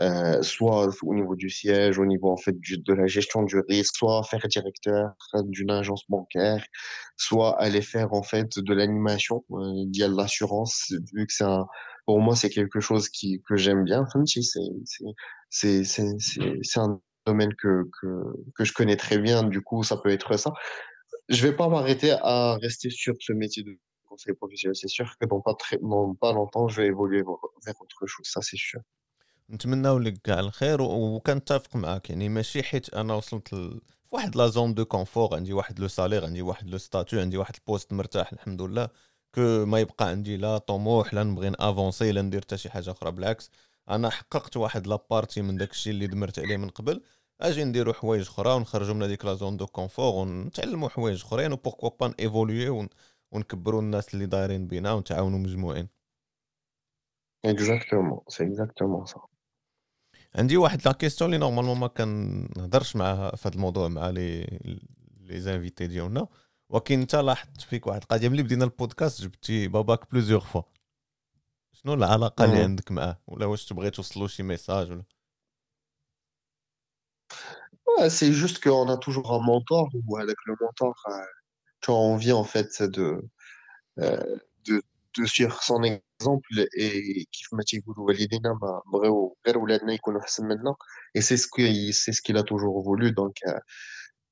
Euh, 0.00 0.42
soit 0.42 0.88
au 1.02 1.14
niveau 1.14 1.34
du 1.34 1.50
siège, 1.50 1.98
au 1.98 2.06
niveau 2.06 2.30
en 2.30 2.36
fait 2.36 2.54
de 2.60 2.92
la 2.94 3.08
gestion 3.08 3.42
du 3.42 3.58
risque, 3.68 3.96
soit 3.96 4.22
faire 4.22 4.46
directeur 4.46 5.12
d'une 5.46 5.72
agence 5.72 6.04
bancaire, 6.08 6.64
soit 7.16 7.60
aller 7.60 7.82
faire 7.82 8.12
en 8.12 8.22
fait 8.22 8.60
de 8.60 8.74
l'animation, 8.74 9.44
euh, 9.50 9.72
il 9.74 9.96
y 9.96 10.04
a 10.04 10.08
de 10.08 10.16
l'assurance, 10.16 10.92
vu 11.12 11.26
que 11.26 11.32
c'est 11.32 11.44
pour 12.06 12.20
moi 12.20 12.36
c'est 12.36 12.48
quelque 12.50 12.78
chose 12.80 13.08
qui 13.08 13.42
que 13.48 13.56
j'aime 13.56 13.82
bien. 13.84 14.04
C'est 14.24 14.42
c'est 15.50 15.84
c'est 15.84 16.16
c'est 16.62 16.80
un 16.80 17.00
domaine 17.26 17.54
que, 17.56 17.84
que 18.00 18.06
que 18.56 18.64
je 18.64 18.72
connais 18.72 18.96
très 18.96 19.18
bien, 19.18 19.42
du 19.42 19.62
coup 19.62 19.82
ça 19.82 19.96
peut 19.96 20.10
être 20.10 20.36
ça. 20.38 20.52
Je 21.28 21.46
vais 21.46 21.56
pas 21.56 21.68
m'arrêter 21.68 22.12
à 22.22 22.56
rester 22.56 22.90
sur 22.90 23.14
ce 23.20 23.32
métier 23.32 23.62
de 23.64 23.76
conseil 24.06 24.34
professionnel. 24.34 24.76
C'est 24.76 24.88
sûr 24.88 25.14
que 25.20 25.26
dans 25.26 25.40
pas 25.40 25.54
très, 25.54 25.78
dans 25.78 26.14
pas 26.14 26.32
longtemps, 26.32 26.68
je 26.68 26.80
vais 26.82 26.88
évoluer 26.88 27.22
vers 27.66 27.80
autre 27.80 28.06
chose. 28.06 28.26
Ça, 28.26 28.40
c'est 28.42 28.56
sûr. 28.56 28.80
نتمناو 29.50 29.98
لك 29.98 30.22
كاع 30.22 30.40
الخير 30.40 30.82
وكنتفق 30.82 31.76
معاك. 31.76 32.10
يعني 32.10 32.28
ماشي 32.28 32.62
حيت 32.62 32.94
أنا 32.94 33.14
وصلت 33.14 33.52
ل... 33.52 33.80
واحد 34.12 34.36
لا 34.36 34.46
زون 34.46 34.74
دو 34.74 34.84
كونفور 34.84 35.34
عندي 35.36 35.52
واحد 35.52 35.80
لو 35.80 35.88
سالير 35.88 36.24
عندي 36.24 36.42
واحد 36.42 36.70
لو 36.70 36.78
ستاتيو 36.78 37.20
عندي 37.20 37.36
واحد 37.36 37.54
البوست 37.58 37.92
مرتاح 37.92 38.32
الحمد 38.32 38.62
لله. 38.62 38.88
كو 39.34 39.64
ما 39.66 39.80
يبقى 39.80 40.08
عندي 40.08 40.36
لا 40.36 40.58
طموح 40.58 41.14
لا 41.14 41.24
نبغي 41.24 41.52
افونسي 41.60 42.12
لا 42.12 42.22
ندير 42.22 42.40
حتى 42.40 42.56
شي 42.56 42.70
حاجة 42.70 42.90
أخرى 42.90 43.10
بالعكس. 43.10 43.50
أنا 43.90 44.10
حققت 44.10 44.56
واحد 44.56 44.86
لابارتي 44.86 45.42
من 45.42 45.56
داك 45.56 45.70
الشيء 45.70 45.92
اللي 45.92 46.06
دمرت 46.06 46.38
عليه 46.38 46.56
من 46.56 46.68
قبل. 46.68 47.02
أجي 47.40 47.64
نديرو 47.64 47.92
حوايج 47.92 48.22
أخرى 48.22 48.54
ونخرجوا 48.54 48.94
من 48.94 49.02
هذيك 49.02 49.24
لا 49.24 49.34
زون 49.34 49.56
دو 49.56 49.66
كونفور 49.66 50.14
ونتعلموا 50.14 50.88
حوايج 50.88 51.22
أخرين 51.24 51.52
وبوركوا 51.52 51.90
با 52.00 52.14
ايفولوي 52.20 52.88
ونكبروا 53.32 53.80
الناس 53.80 54.14
اللي 54.14 54.26
دايرين 54.26 54.66
بينا 54.66 54.92
ونتعاونوا 54.92 55.38
مجموعين. 55.38 55.88
اكزاكتومون 57.44 58.20
سي 58.28 58.46
اكزاكتومون 58.46 59.04
صح 59.04 59.27
عندي 60.34 60.56
واحد 60.56 60.86
لا 60.86 60.92
كيستيون 60.92 61.34
اللي 61.34 61.46
نورمالمون 61.46 61.78
ما 61.78 61.86
كنهضرش 61.86 62.96
معاها 62.96 63.36
في 63.36 63.48
هذا 63.48 63.54
الموضوع 63.54 63.88
مع 63.88 64.10
لي 64.10 64.58
لي 65.20 65.40
زانفيتي 65.40 65.86
ديالنا 65.86 66.28
ولكن 66.68 67.00
انت 67.00 67.16
لاحظت 67.16 67.60
فيك 67.60 67.86
واحد 67.86 68.02
القضية. 68.02 68.28
ملي 68.28 68.42
بدينا 68.42 68.64
البودكاست 68.64 69.22
جبتي 69.22 69.68
باباك 69.68 70.10
بلوزيغ 70.12 70.40
فوا 70.40 70.62
شنو 71.72 71.94
العلاقة 71.94 72.44
اللي 72.44 72.62
عندك 72.62 72.90
معاه؟ 72.92 73.18
ولا 73.26 73.46
واش 73.46 73.66
تبغي 73.66 73.90
توصلوا 73.90 74.28
شي 74.28 74.42
ميساج 74.42 74.90
ولا؟ 74.90 75.04
C'est 78.08 78.32
juste 78.32 78.62
qu'on 78.62 78.88
a 78.88 78.96
toujours 78.96 79.32
un 79.32 79.40
mentor. 79.40 79.88
Ou 80.06 80.16
avec 80.18 80.36
le 80.46 80.54
mentor, 80.60 80.94
euh, 81.08 81.24
tu 81.80 81.90
as 81.90 81.94
envie 81.94 82.32
en 82.32 82.44
fait 82.44 82.82
de, 82.82 83.06
euh, 83.98 84.36
de, 84.66 84.82
de 85.17 85.25
suivre 85.25 85.61
son 85.63 85.83
exemple 85.83 86.67
et 86.77 87.25
كيف 87.31 87.53
ما 87.53 87.63
تيقولوا 87.63 88.07
والدينا 88.07 88.53
ما 88.61 88.81
بغاو 88.93 89.37
غير 89.47 89.57
ولادنا 89.57 89.93
يكونوا 89.93 90.21
احسن 90.21 90.45
منا 90.47 90.75
et 91.17 91.21
c'est 91.21 91.37
ce 91.37 91.47
qu'il 91.47 91.93
c'est 91.93 92.13
ce 92.13 92.21
qu'il 92.21 92.37
a 92.37 92.43
toujours 92.43 92.81
voulu 92.83 93.11
donc 93.11 93.35
euh, 93.47 93.59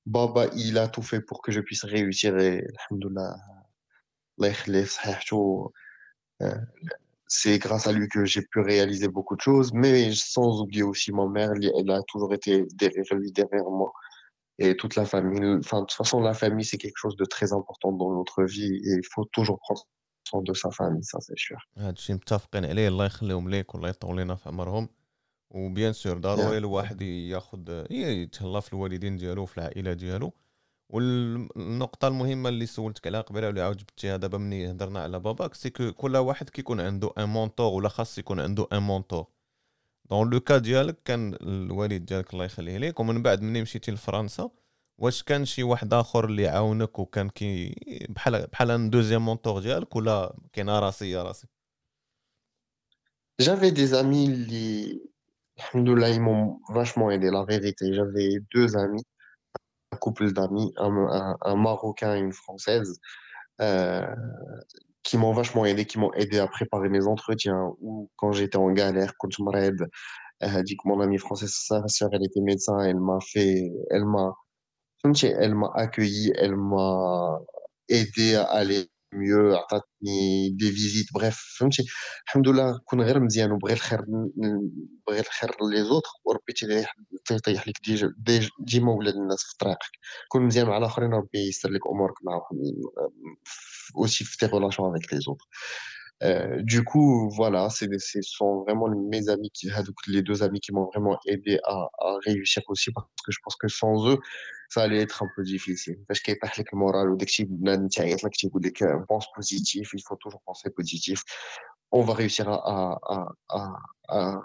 Baba 0.06 0.48
il 0.56 0.78
a 0.78 0.88
tout 0.88 1.04
fait 1.04 1.22
pour 1.22 1.42
que 1.42 1.52
je 1.52 1.62
puisse 1.62 1.86
réussir 1.86 2.38
et 2.38 2.66
alhamdoulilah 2.80 3.36
الله 4.40 4.50
يخليه 4.50 4.84
في 4.84 4.90
صحيحته 4.90 5.72
euh, 6.44 6.56
c'est 7.34 7.60
grâce 7.60 7.88
à 7.88 7.94
lui 7.94 8.10
que 8.10 8.26
j'ai 8.26 8.42
pu 8.42 8.60
réaliser 8.60 9.08
beaucoup 9.08 9.38
de 9.38 9.42
choses, 9.42 9.72
mais 9.74 10.12
sans 10.14 10.62
oublier 10.62 10.84
aussi 10.84 11.14
ma 11.14 11.28
mère, 11.28 11.52
elle 11.54 11.90
a 11.90 12.02
toujours 12.04 12.34
été 12.34 12.66
derrière 12.74 13.06
lui, 13.14 13.32
derrière 13.32 13.70
moi, 13.70 13.94
et 14.60 14.76
toute 14.76 14.96
la 14.98 15.06
famille. 15.06 15.46
Enfin, 15.60 15.80
de 15.82 15.86
toute 15.86 15.94
façon, 15.94 16.20
la 16.20 16.34
famille, 16.34 16.66
c'est 16.66 16.78
quelque 16.78 16.98
chose 16.98 17.16
de 17.16 17.24
très 17.24 17.54
important 17.54 17.94
dans 17.94 18.12
notre 18.14 18.44
vie, 18.44 18.76
et 18.86 18.94
il 19.02 19.06
faut 19.14 19.24
toujours 19.32 19.60
prendre 19.60 19.88
soin 20.29 20.43
de 20.49 20.55
sa 20.63 20.71
famille, 20.71 21.05
ça 21.05 21.19
c'est 21.21 21.39
sûr. 21.39 21.59
هادشي 21.77 22.15
متفقين 22.15 22.65
عليه 22.65 22.89
الله 22.89 23.05
يخليهم 23.05 23.51
ليك 23.51 23.75
والله 23.75 23.89
يطول 23.89 24.19
لنا 24.19 24.35
في 24.35 24.49
عمرهم 24.49 24.89
وبيان 25.51 25.93
سور 25.93 26.19
ضروري 26.19 26.59
الواحد 26.59 27.03
ياخذ 27.03 27.87
يتهلا 27.91 28.61
في 28.61 28.73
الوالدين 28.73 29.17
ديالو 29.17 29.47
في 29.47 29.59
العائلة 29.59 29.93
ديالو. 29.93 30.33
والنقطة 30.89 32.09
المهمة 32.09 32.49
اللي 32.49 32.67
سولتك 32.67 33.07
عليها 33.07 33.21
قبيله 33.21 33.47
واللي 33.47 33.61
عاود 33.61 33.77
جبتيها 33.77 34.17
دابا 34.17 34.39
ملي 34.39 34.71
هضرنا 34.71 35.03
على 35.03 35.19
باباك 35.21 35.55
سي 35.55 35.71
كو 35.71 35.93
كل 35.93 36.17
واحد 36.17 36.51
كيكون 36.51 36.81
عنده 36.81 37.11
ان 37.19 37.29
مونتور 37.29 37.73
ولا 37.73 37.89
خاص 37.89 38.19
يكون 38.19 38.41
عنده 38.41 38.67
ان 38.73 38.83
مونتور 38.83 39.27
دون 40.11 40.31
لو 40.31 40.41
كا 40.41 40.59
ديالك 40.59 40.97
كان 41.05 41.35
الوالد 41.43 42.07
ديالك 42.07 42.35
الله 42.35 42.45
يخليه 42.45 42.77
ليك 42.79 43.01
ومن 43.01 43.23
بعد 43.23 43.43
ملي 43.43 43.63
مشيتي 43.63 43.93
لفرنسا 43.93 44.51
واش 44.98 45.24
كان 45.24 45.46
شي 45.46 45.64
واحد 45.64 45.94
اخر 45.94 46.26
اللي 46.26 46.48
عاونك 46.48 47.00
وكان 47.00 47.30
كي 47.30 47.76
بحال 48.10 48.48
بحال 48.48 48.72
ان 48.72 48.90
دوزيام 48.90 49.26
مونتور 49.26 49.62
ديالك 49.62 49.96
ولا 49.96 50.36
كاينه 50.54 50.80
راسيه 50.80 51.22
راسك 51.22 51.50
J'avais 53.40 53.72
des 53.72 53.96
amis 53.96 54.28
qui, 54.50 55.02
alhamdoulilah, 55.58 56.12
ils 56.12 56.22
m'ont 56.22 56.60
vachement 56.70 57.10
aidé, 57.10 57.32
la 57.32 57.44
vérité. 57.44 57.92
J'avais 57.92 58.30
deux 58.54 58.78
amis 58.78 59.04
couple 60.00 60.32
d'amis, 60.34 60.74
un, 60.78 61.38
un, 61.42 61.56
Marocain 61.56 62.16
et 62.16 62.20
une 62.20 62.34
Française, 62.34 63.00
euh, 63.62 64.06
qui 65.04 65.18
m'ont 65.18 65.34
vachement 65.34 65.66
aidé, 65.66 65.86
qui 65.86 66.00
m'ont 66.00 66.14
aidé 66.14 66.40
à 66.40 66.48
préparer 66.48 66.90
mes 66.90 67.08
entretiens, 67.08 67.74
ou 67.80 68.10
quand 68.16 68.32
j'étais 68.32 68.58
en 68.58 68.72
galère, 68.72 69.14
quand 69.18 69.30
je 69.32 69.42
me 69.44 70.64
dit 70.64 70.78
que 70.78 70.88
mon 70.88 71.00
amie 71.02 71.18
française, 71.18 71.54
sa 71.54 71.88
sœur, 71.88 72.10
elle 72.14 72.26
était 72.26 72.42
médecin, 72.42 72.80
elle 72.80 73.00
m'a 73.00 73.20
fait, 73.22 73.72
elle 73.92 74.06
m'a, 74.06 74.34
elle 75.25 75.55
m'a 75.55 75.71
accueilli, 75.75 76.33
elle 76.37 76.57
m'a 76.57 77.39
aidé 77.89 78.35
à 78.37 78.45
aller 78.45 78.89
mieux 79.13 79.55
عطاتني 79.57 80.51
دي 80.51 80.73
فيزيت 80.73 81.07
بريف 81.15 81.39
فهمتي 81.59 81.85
الحمد 82.27 82.49
لله 82.49 82.81
كون 82.85 83.01
غير 83.01 83.21
مزيان 83.21 83.53
وبغي 83.53 83.73
الخير 83.73 84.01
بغي 85.09 85.21
الخير 85.21 85.51
لي 85.71 85.85
زوطخ 85.85 86.11
وربي 86.25 86.53
تيطيح 87.25 87.69
لك 87.69 87.75
ديما 88.61 88.93
ولاد 88.93 89.15
الناس 89.15 89.43
في 89.43 89.57
طريقك 89.59 89.91
كون 90.29 90.43
مزيان 90.43 90.67
مع 90.67 90.77
الاخرين 90.79 91.11
ربي 91.15 91.49
يسر 91.49 91.71
لك 91.71 91.81
امورك 91.87 92.15
معاهم 92.25 92.61
aussi 93.99 94.25
في 94.25 94.47
tes 94.47 94.51
relations 94.51 94.85
avec 94.93 95.13
les 95.13 95.29
autres 95.29 95.49
Euh, 96.24 96.62
du 96.62 96.84
coup, 96.84 97.30
voilà, 97.32 97.70
c'est 97.70 97.88
ce 98.00 98.22
sont 98.22 98.62
vraiment 98.64 98.88
mes 98.90 99.28
amis 99.30 99.50
qui, 99.52 99.70
les 100.08 100.22
deux 100.22 100.44
amis 100.44 100.60
qui 100.60 100.72
m'ont 100.72 100.86
vraiment 100.86 101.18
aidé 101.26 101.60
à, 101.66 101.90
à, 102.00 102.18
réussir 102.26 102.62
aussi 102.68 102.92
parce 102.94 103.08
que 103.26 103.32
je 103.32 103.40
pense 103.44 103.56
que 103.56 103.68
sans 103.68 104.08
eux, 104.08 104.20
ça 104.70 104.84
allait 104.84 105.02
être 105.02 105.24
un 105.24 105.28
peu 105.36 105.44
difficile. 105.44 105.98
Parce 106.08 106.20
qu'il 106.20 106.36
y 106.36 106.38
a 106.38 106.64
le 106.72 106.78
moral 106.78 107.10
ou 107.10 107.18
dès 107.18 107.26
que 108.72 109.06
pense 109.08 109.28
positif, 109.34 109.90
il 109.94 110.04
faut 110.08 110.16
toujours 110.18 110.42
penser 110.46 110.70
positif. 110.70 111.24
On 111.92 112.04
va 112.04 112.14
réussir 112.14 112.48
à, 112.50 112.56
à, 112.56 113.00
à, 113.16 113.18
à, 113.50 113.74
à, 114.10 114.38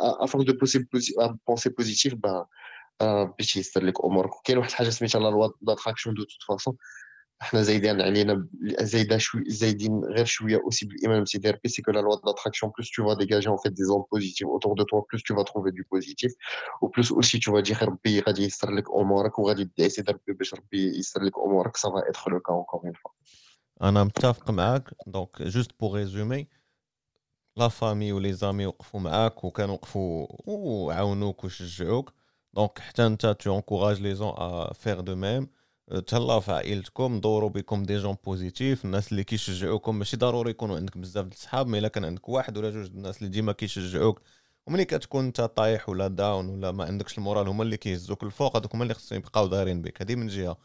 à, 0.00 0.22
à 0.22 0.26
force 0.28 0.44
de 0.44 0.52
penser, 0.52 0.86
à 1.18 1.30
penser 1.44 1.70
positif, 1.70 2.14
ben, 2.14 2.46
باش 3.02 3.56
يسر 3.56 3.84
لك 3.84 4.04
امورك 4.04 4.36
وكاين 4.36 4.58
واحد 4.58 4.70
الحاجه 4.70 4.90
سميتها 4.90 5.18
لا 5.20 5.28
لوا 5.28 5.48
داتراكشن 5.60 6.14
دو 6.14 6.22
توت 6.24 6.42
فاسون 6.48 6.76
احنا 7.42 7.62
زايدين 7.62 8.00
علينا 8.00 8.48
زايده 8.80 9.18
شوي 9.18 9.44
زايدين 9.46 10.04
غير 10.04 10.24
شويه 10.24 10.56
aussi 10.56 10.86
بالامام 10.86 11.24
سيدي 11.24 11.50
ربي 11.50 11.68
سي 11.68 11.82
كو 11.82 11.90
لا 11.90 12.00
لوا 12.00 12.16
d'attraction 12.16 12.68
plus 12.68 12.86
tu 12.86 13.02
vas 13.02 13.16
dégager 13.16 13.48
en 13.48 13.58
fait 13.58 13.70
des 13.70 13.90
ondes 13.90 14.08
positives 14.10 14.48
autour 14.48 14.74
de 14.74 14.84
toi 14.84 15.04
plus 15.08 15.22
tu 15.22 15.34
vas 15.34 15.44
trouver 15.44 15.72
du 15.72 15.84
positif 15.84 16.32
و 16.82 16.88
plus 16.88 17.10
aussi 17.10 17.38
tu 17.40 17.50
vas 17.50 17.62
dire 17.62 17.82
ربي 17.82 18.20
غادي 18.20 18.42
يسر 18.42 18.70
لك 18.70 18.84
امورك 18.90 19.38
وغادي 19.38 19.64
تدعي 19.64 19.88
سيدي 19.88 20.12
ربي 20.12 20.32
باش 20.32 20.54
ربي 20.54 20.98
يسر 20.98 21.22
لك 21.22 21.32
امورك 21.38 21.76
ça 21.76 21.88
va 21.88 22.00
être 22.10 22.30
le 22.30 22.40
cas 22.40 22.52
encore 22.52 22.84
une 22.84 22.94
fois 22.94 23.12
انا 23.82 24.04
متفق 24.04 24.50
معاك 24.50 24.94
دونك 25.06 25.42
جوست 25.42 25.70
بور 25.80 25.96
ريزومي 25.96 26.46
لا 27.56 27.68
فامي 27.68 28.12
ولي 28.12 28.32
زامي 28.32 28.66
وقفوا 28.66 29.00
معاك 29.00 29.44
وكانوا 29.44 29.74
وقفوا 29.74 30.26
وعاونوك 30.46 31.44
وشجعوك 31.44 32.12
دونك 32.54 32.78
حتى 32.78 33.06
انت 33.06 33.26
تو 33.26 33.56
انكوراج 33.56 34.00
لي 34.00 34.14
زون 34.14 34.34
ا 34.38 34.72
فير 34.72 35.00
دو 35.00 35.16
ميم 35.16 35.48
تهلاو 36.07 36.39
في 36.39 36.51
عائلتكم 36.51 37.19
دوروا 37.19 37.49
بكم 37.49 37.83
دي 37.83 37.97
جون 37.97 38.17
بوزيتيف 38.25 38.85
الناس 38.85 39.11
اللي 39.11 39.23
كيشجعوكم. 39.23 39.99
ماشي 39.99 40.17
ضروري 40.17 40.51
يكونوا 40.51 40.75
عندك 40.75 40.97
بزاف 40.97 41.25
د 41.25 41.31
الصحاب 41.31 41.67
مي 41.67 41.77
الا 41.79 41.87
كان 41.87 42.05
عندك 42.05 42.29
واحد 42.29 42.57
ولا 42.57 42.69
جوج 42.69 42.85
الناس 42.85 43.17
اللي 43.17 43.29
ديما 43.29 43.51
كيشجعوك. 43.51 44.21
وملي 44.67 44.85
كتكون 44.85 45.25
انت 45.25 45.41
طايح 45.41 45.89
ولا 45.89 46.07
داون 46.07 46.49
ولا 46.49 46.71
ما 46.71 46.85
عندكش 46.85 47.17
المورال 47.17 47.47
هما 47.47 47.63
اللي 47.63 47.77
كيهزوك 47.77 48.23
الفوق 48.23 48.57
هذوك 48.57 48.75
هما 48.75 48.83
اللي 48.83 48.93
خصهم 48.93 49.19
يبقاو 49.19 49.47
دايرين 49.47 49.81
بك. 49.81 50.01
هذه 50.01 50.15
من 50.15 50.27
جهة. 50.27 50.57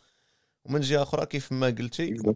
ومن 0.64 0.80
جهة 0.80 1.02
أخرى 1.02 1.26
كيف 1.26 1.52
ما 1.52 1.66
قلتي 1.66 2.34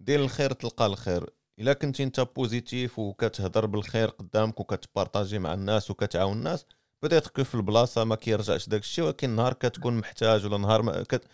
دير 0.00 0.20
الخير 0.20 0.52
تلقى 0.52 0.86
الخير. 0.86 1.30
إلا 1.58 1.72
كنتي 1.72 2.02
انت 2.02 2.20
بوزيتيف 2.20 2.98
وكتهضر 2.98 3.66
بالخير 3.66 4.08
قدامك 4.08 4.60
وكتبارطاجي 4.60 5.38
مع 5.38 5.54
الناس 5.54 5.90
وكتعاون 5.90 6.38
الناس 6.38 6.66
بدات 7.02 7.26
كو 7.26 7.44
في 7.44 7.54
البلاصة 7.54 8.04
ما 8.04 8.16
كيرجعش 8.16 8.68
داك 8.68 8.80
الشيء 8.80 9.04
ولكن 9.04 9.30
نهار 9.30 9.52
كتكون 9.52 9.98
محتاج 9.98 10.46
ولا 10.46 10.58
نهار 10.58 10.82
ما 10.82 11.02
كت... 11.02 11.24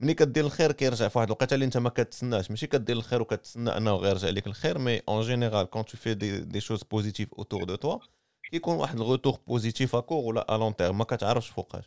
ملي 0.00 0.14
كدير 0.14 0.44
الخير 0.44 0.72
كيرجع 0.72 1.08
في 1.08 1.18
واحد 1.18 1.28
الوقيته 1.28 1.54
اللي 1.54 1.64
انت 1.64 1.76
ما 1.76 1.90
كتسناش. 1.90 2.50
ماشي 2.50 2.66
كدير 2.66 2.96
الخير 2.96 3.22
وكتسنى 3.22 3.76
انه 3.76 3.92
غيرجع 3.96 4.28
لك 4.28 4.46
الخير 4.46 4.78
مي 4.78 5.00
اون 5.08 5.22
جينيرال 5.22 5.70
كون 5.70 5.84
تو 5.84 5.96
في 5.96 6.14
دي, 6.14 6.40
دي 6.40 6.60
شوز 6.60 6.82
بوزيتيف 6.82 7.34
اوتور 7.34 7.64
دو 7.64 7.74
توا 7.74 7.98
كيكون 8.50 8.76
واحد 8.76 8.96
الغوتور 8.96 9.38
بوزيتيف 9.46 9.96
اكور 9.96 10.24
ولا 10.24 10.54
ا 10.54 10.58
لون 10.58 10.76
تيرم 10.76 10.98
ما 10.98 11.04
كتعرفش 11.04 11.48
فوقاش. 11.50 11.84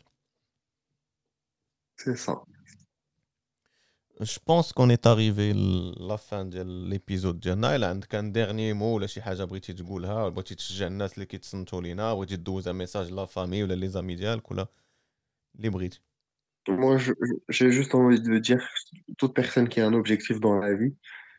سي 1.96 2.16
سا 2.16 2.44
جو 4.20 4.40
بونس 4.46 4.72
كون 4.72 4.90
ايت 4.90 5.06
اريفي 5.06 5.52
لا 6.00 6.16
فان 6.16 6.50
ديال 6.50 6.66
ليبيزود 6.66 7.40
ديالنا 7.40 7.76
الا 7.76 7.88
عندك 7.88 8.14
ان 8.14 8.32
ديرني 8.32 8.72
مو 8.72 8.94
ولا 8.96 9.06
شي 9.06 9.22
حاجة 9.22 9.44
بغيتي 9.44 9.72
تقولها 9.72 10.28
بغيتي 10.28 10.54
تشجع 10.54 10.86
الناس 10.86 11.14
اللي 11.14 11.26
كيتصنتوا 11.26 11.80
لينا 11.80 12.14
بغيتي 12.14 12.36
دوز 12.36 12.68
ميساج 12.68 13.12
لا 13.12 13.24
فامي 13.24 13.62
ولا 13.62 13.74
لي 13.74 13.88
زامي 13.88 14.14
ديالك 14.14 14.50
ولا 14.50 14.66
اللي 15.56 15.68
بغيتي. 15.70 16.00
Moi, 16.68 16.96
j'ai 17.48 17.72
juste 17.72 17.94
envie 17.94 18.20
de 18.20 18.38
dire, 18.38 18.64
toute 19.18 19.34
personne 19.34 19.68
qui 19.68 19.80
a 19.80 19.86
un 19.86 19.94
objectif 19.94 20.38
dans 20.40 20.58
la 20.58 20.74
vie, 20.74 20.94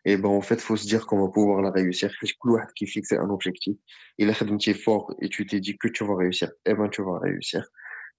et 0.05 0.17
ben, 0.17 0.29
en 0.29 0.41
fait, 0.41 0.59
faut 0.59 0.75
se 0.75 0.85
dire 0.85 1.05
qu'on 1.05 1.25
va 1.25 1.31
pouvoir 1.31 1.61
la 1.61 1.71
réussir. 1.71 2.11
Que 2.19 2.27
Couloir 2.37 2.67
qui 2.73 2.87
fixe 2.87 3.13
un 3.13 3.29
objectif, 3.29 3.77
il 4.17 4.29
a 4.29 4.33
fait 4.33 4.73
fort 4.73 5.15
et 5.21 5.29
tu 5.29 5.45
t'es 5.45 5.61
dit 5.61 5.77
que 5.77 5.87
tu 5.87 6.03
vas 6.05 6.15
réussir, 6.15 6.51
et 6.65 6.73
ben, 6.73 6.89
tu 6.89 7.01
vas 7.03 7.19
réussir. 7.19 7.65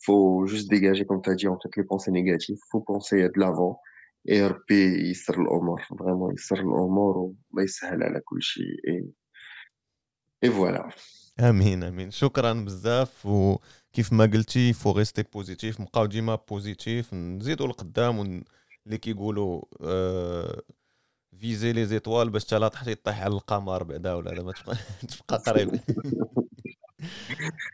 Faut 0.05 0.47
juste 0.47 0.71
dégager, 0.71 1.05
comme 1.05 1.23
tu 1.23 1.31
as 1.31 1.35
dit, 1.35 1.49
en 1.49 1.59
fait, 1.61 1.75
les 1.77 1.85
pensées 1.85 2.11
négatives. 2.11 2.59
Faut 2.71 2.81
penser 2.81 3.23
de 3.23 3.41
l'avant. 3.41 3.81
Et 4.27 4.41
il 4.71 5.15
sert 5.15 5.39
l'omar. 5.39 5.79
Vraiment, 5.91 6.31
l'omar. 6.63 7.31
Mais 7.53 7.65
il 7.65 7.69
sert 7.69 7.93
à 7.93 7.97
la 7.97 8.21
couche. 8.21 8.59
Et, 8.85 9.05
et 10.43 10.49
voilà. 10.49 10.89
آمين 11.41 11.83
آمين. 11.83 12.11
شكرا 12.11 12.53
بزاف. 12.53 13.27
وكيف 13.27 14.13
ما 14.13 14.25
قلتي 14.25 14.73
فو 14.73 14.91
ريستي 14.91 15.23
بوزيتيف 15.23 15.81
نبقاو 15.81 16.07
ديما 16.07 16.35
بوزيتيف 16.51 17.15
نزيدو 17.15 17.67
لقدام 17.67 18.19
ون... 18.19 18.45
اللي 18.87 18.99
كيقولوا 18.99 19.63
آه... 19.81 20.63
فيزي 21.41 21.73
لي 21.73 21.87
زيتوال 21.87 22.31
باش 22.31 22.45
تا 22.45 22.57
لا 22.57 22.69
تحتي 22.69 22.95
طيح 22.95 23.21
على 23.21 23.35
القمر 23.35 23.83
بعدا 23.83 24.15
ولا 24.15 24.43
ما 24.43 24.53
تبقى 24.53 24.77
تبقى 25.09 25.43
قريب. 25.47 25.81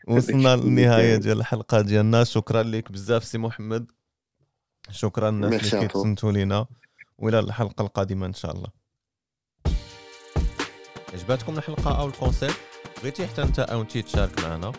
وصلنا 0.07 0.55
للنهاية 0.55 1.15
ديال 1.15 1.39
الحلقة 1.39 1.81
ديالنا. 1.81 2.23
شكرا 2.23 2.63
لك 2.63 2.91
بزاف 2.91 3.23
سي 3.23 3.37
محمد. 3.37 3.91
شكرا 4.91 5.29
الناس 5.29 5.73
اللي. 5.73 5.87
كيتصنتوا 5.87 6.31
لينا. 6.31 6.65
وإلى 7.17 7.39
الحلقة 7.39 7.81
القادمة 7.81 8.25
إن 8.25 8.33
شاء 8.33 8.51
الله. 8.51 8.67
عجباتكم 11.13 11.57
الحلقة 11.57 11.99
أو 11.99 12.07
الكونسيبت 12.07 12.70
بغيتي 13.01 13.27
حتى 13.27 13.43
انت 13.43 13.59
أو 13.59 13.81
انت 13.81 13.97
تشارك 13.97 14.43
معنا. 14.43 14.71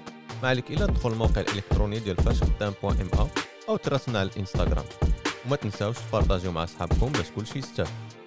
ما 0.42 0.48
عليك 0.48 0.70
الا 0.70 0.86
تدخل 0.86 1.12
الموقع 1.12 1.40
الإلكتروني 1.40 1.98
ديال 1.98 2.16
فاش 2.16 2.42
خدام 2.42 2.74
بوان 2.82 3.00
إم 3.00 3.28
أو 3.68 3.76
تراسلنا 3.76 4.18
على 4.18 4.28
الإنستغرام. 4.28 4.84
وما 5.46 5.56
تنساوش 5.56 5.96
تبارطاجيو 6.08 6.52
مع 6.52 6.66
صحابكم 6.66 7.12
باش 7.12 7.26
كلشي 7.36 7.58
يستافد 7.58 8.21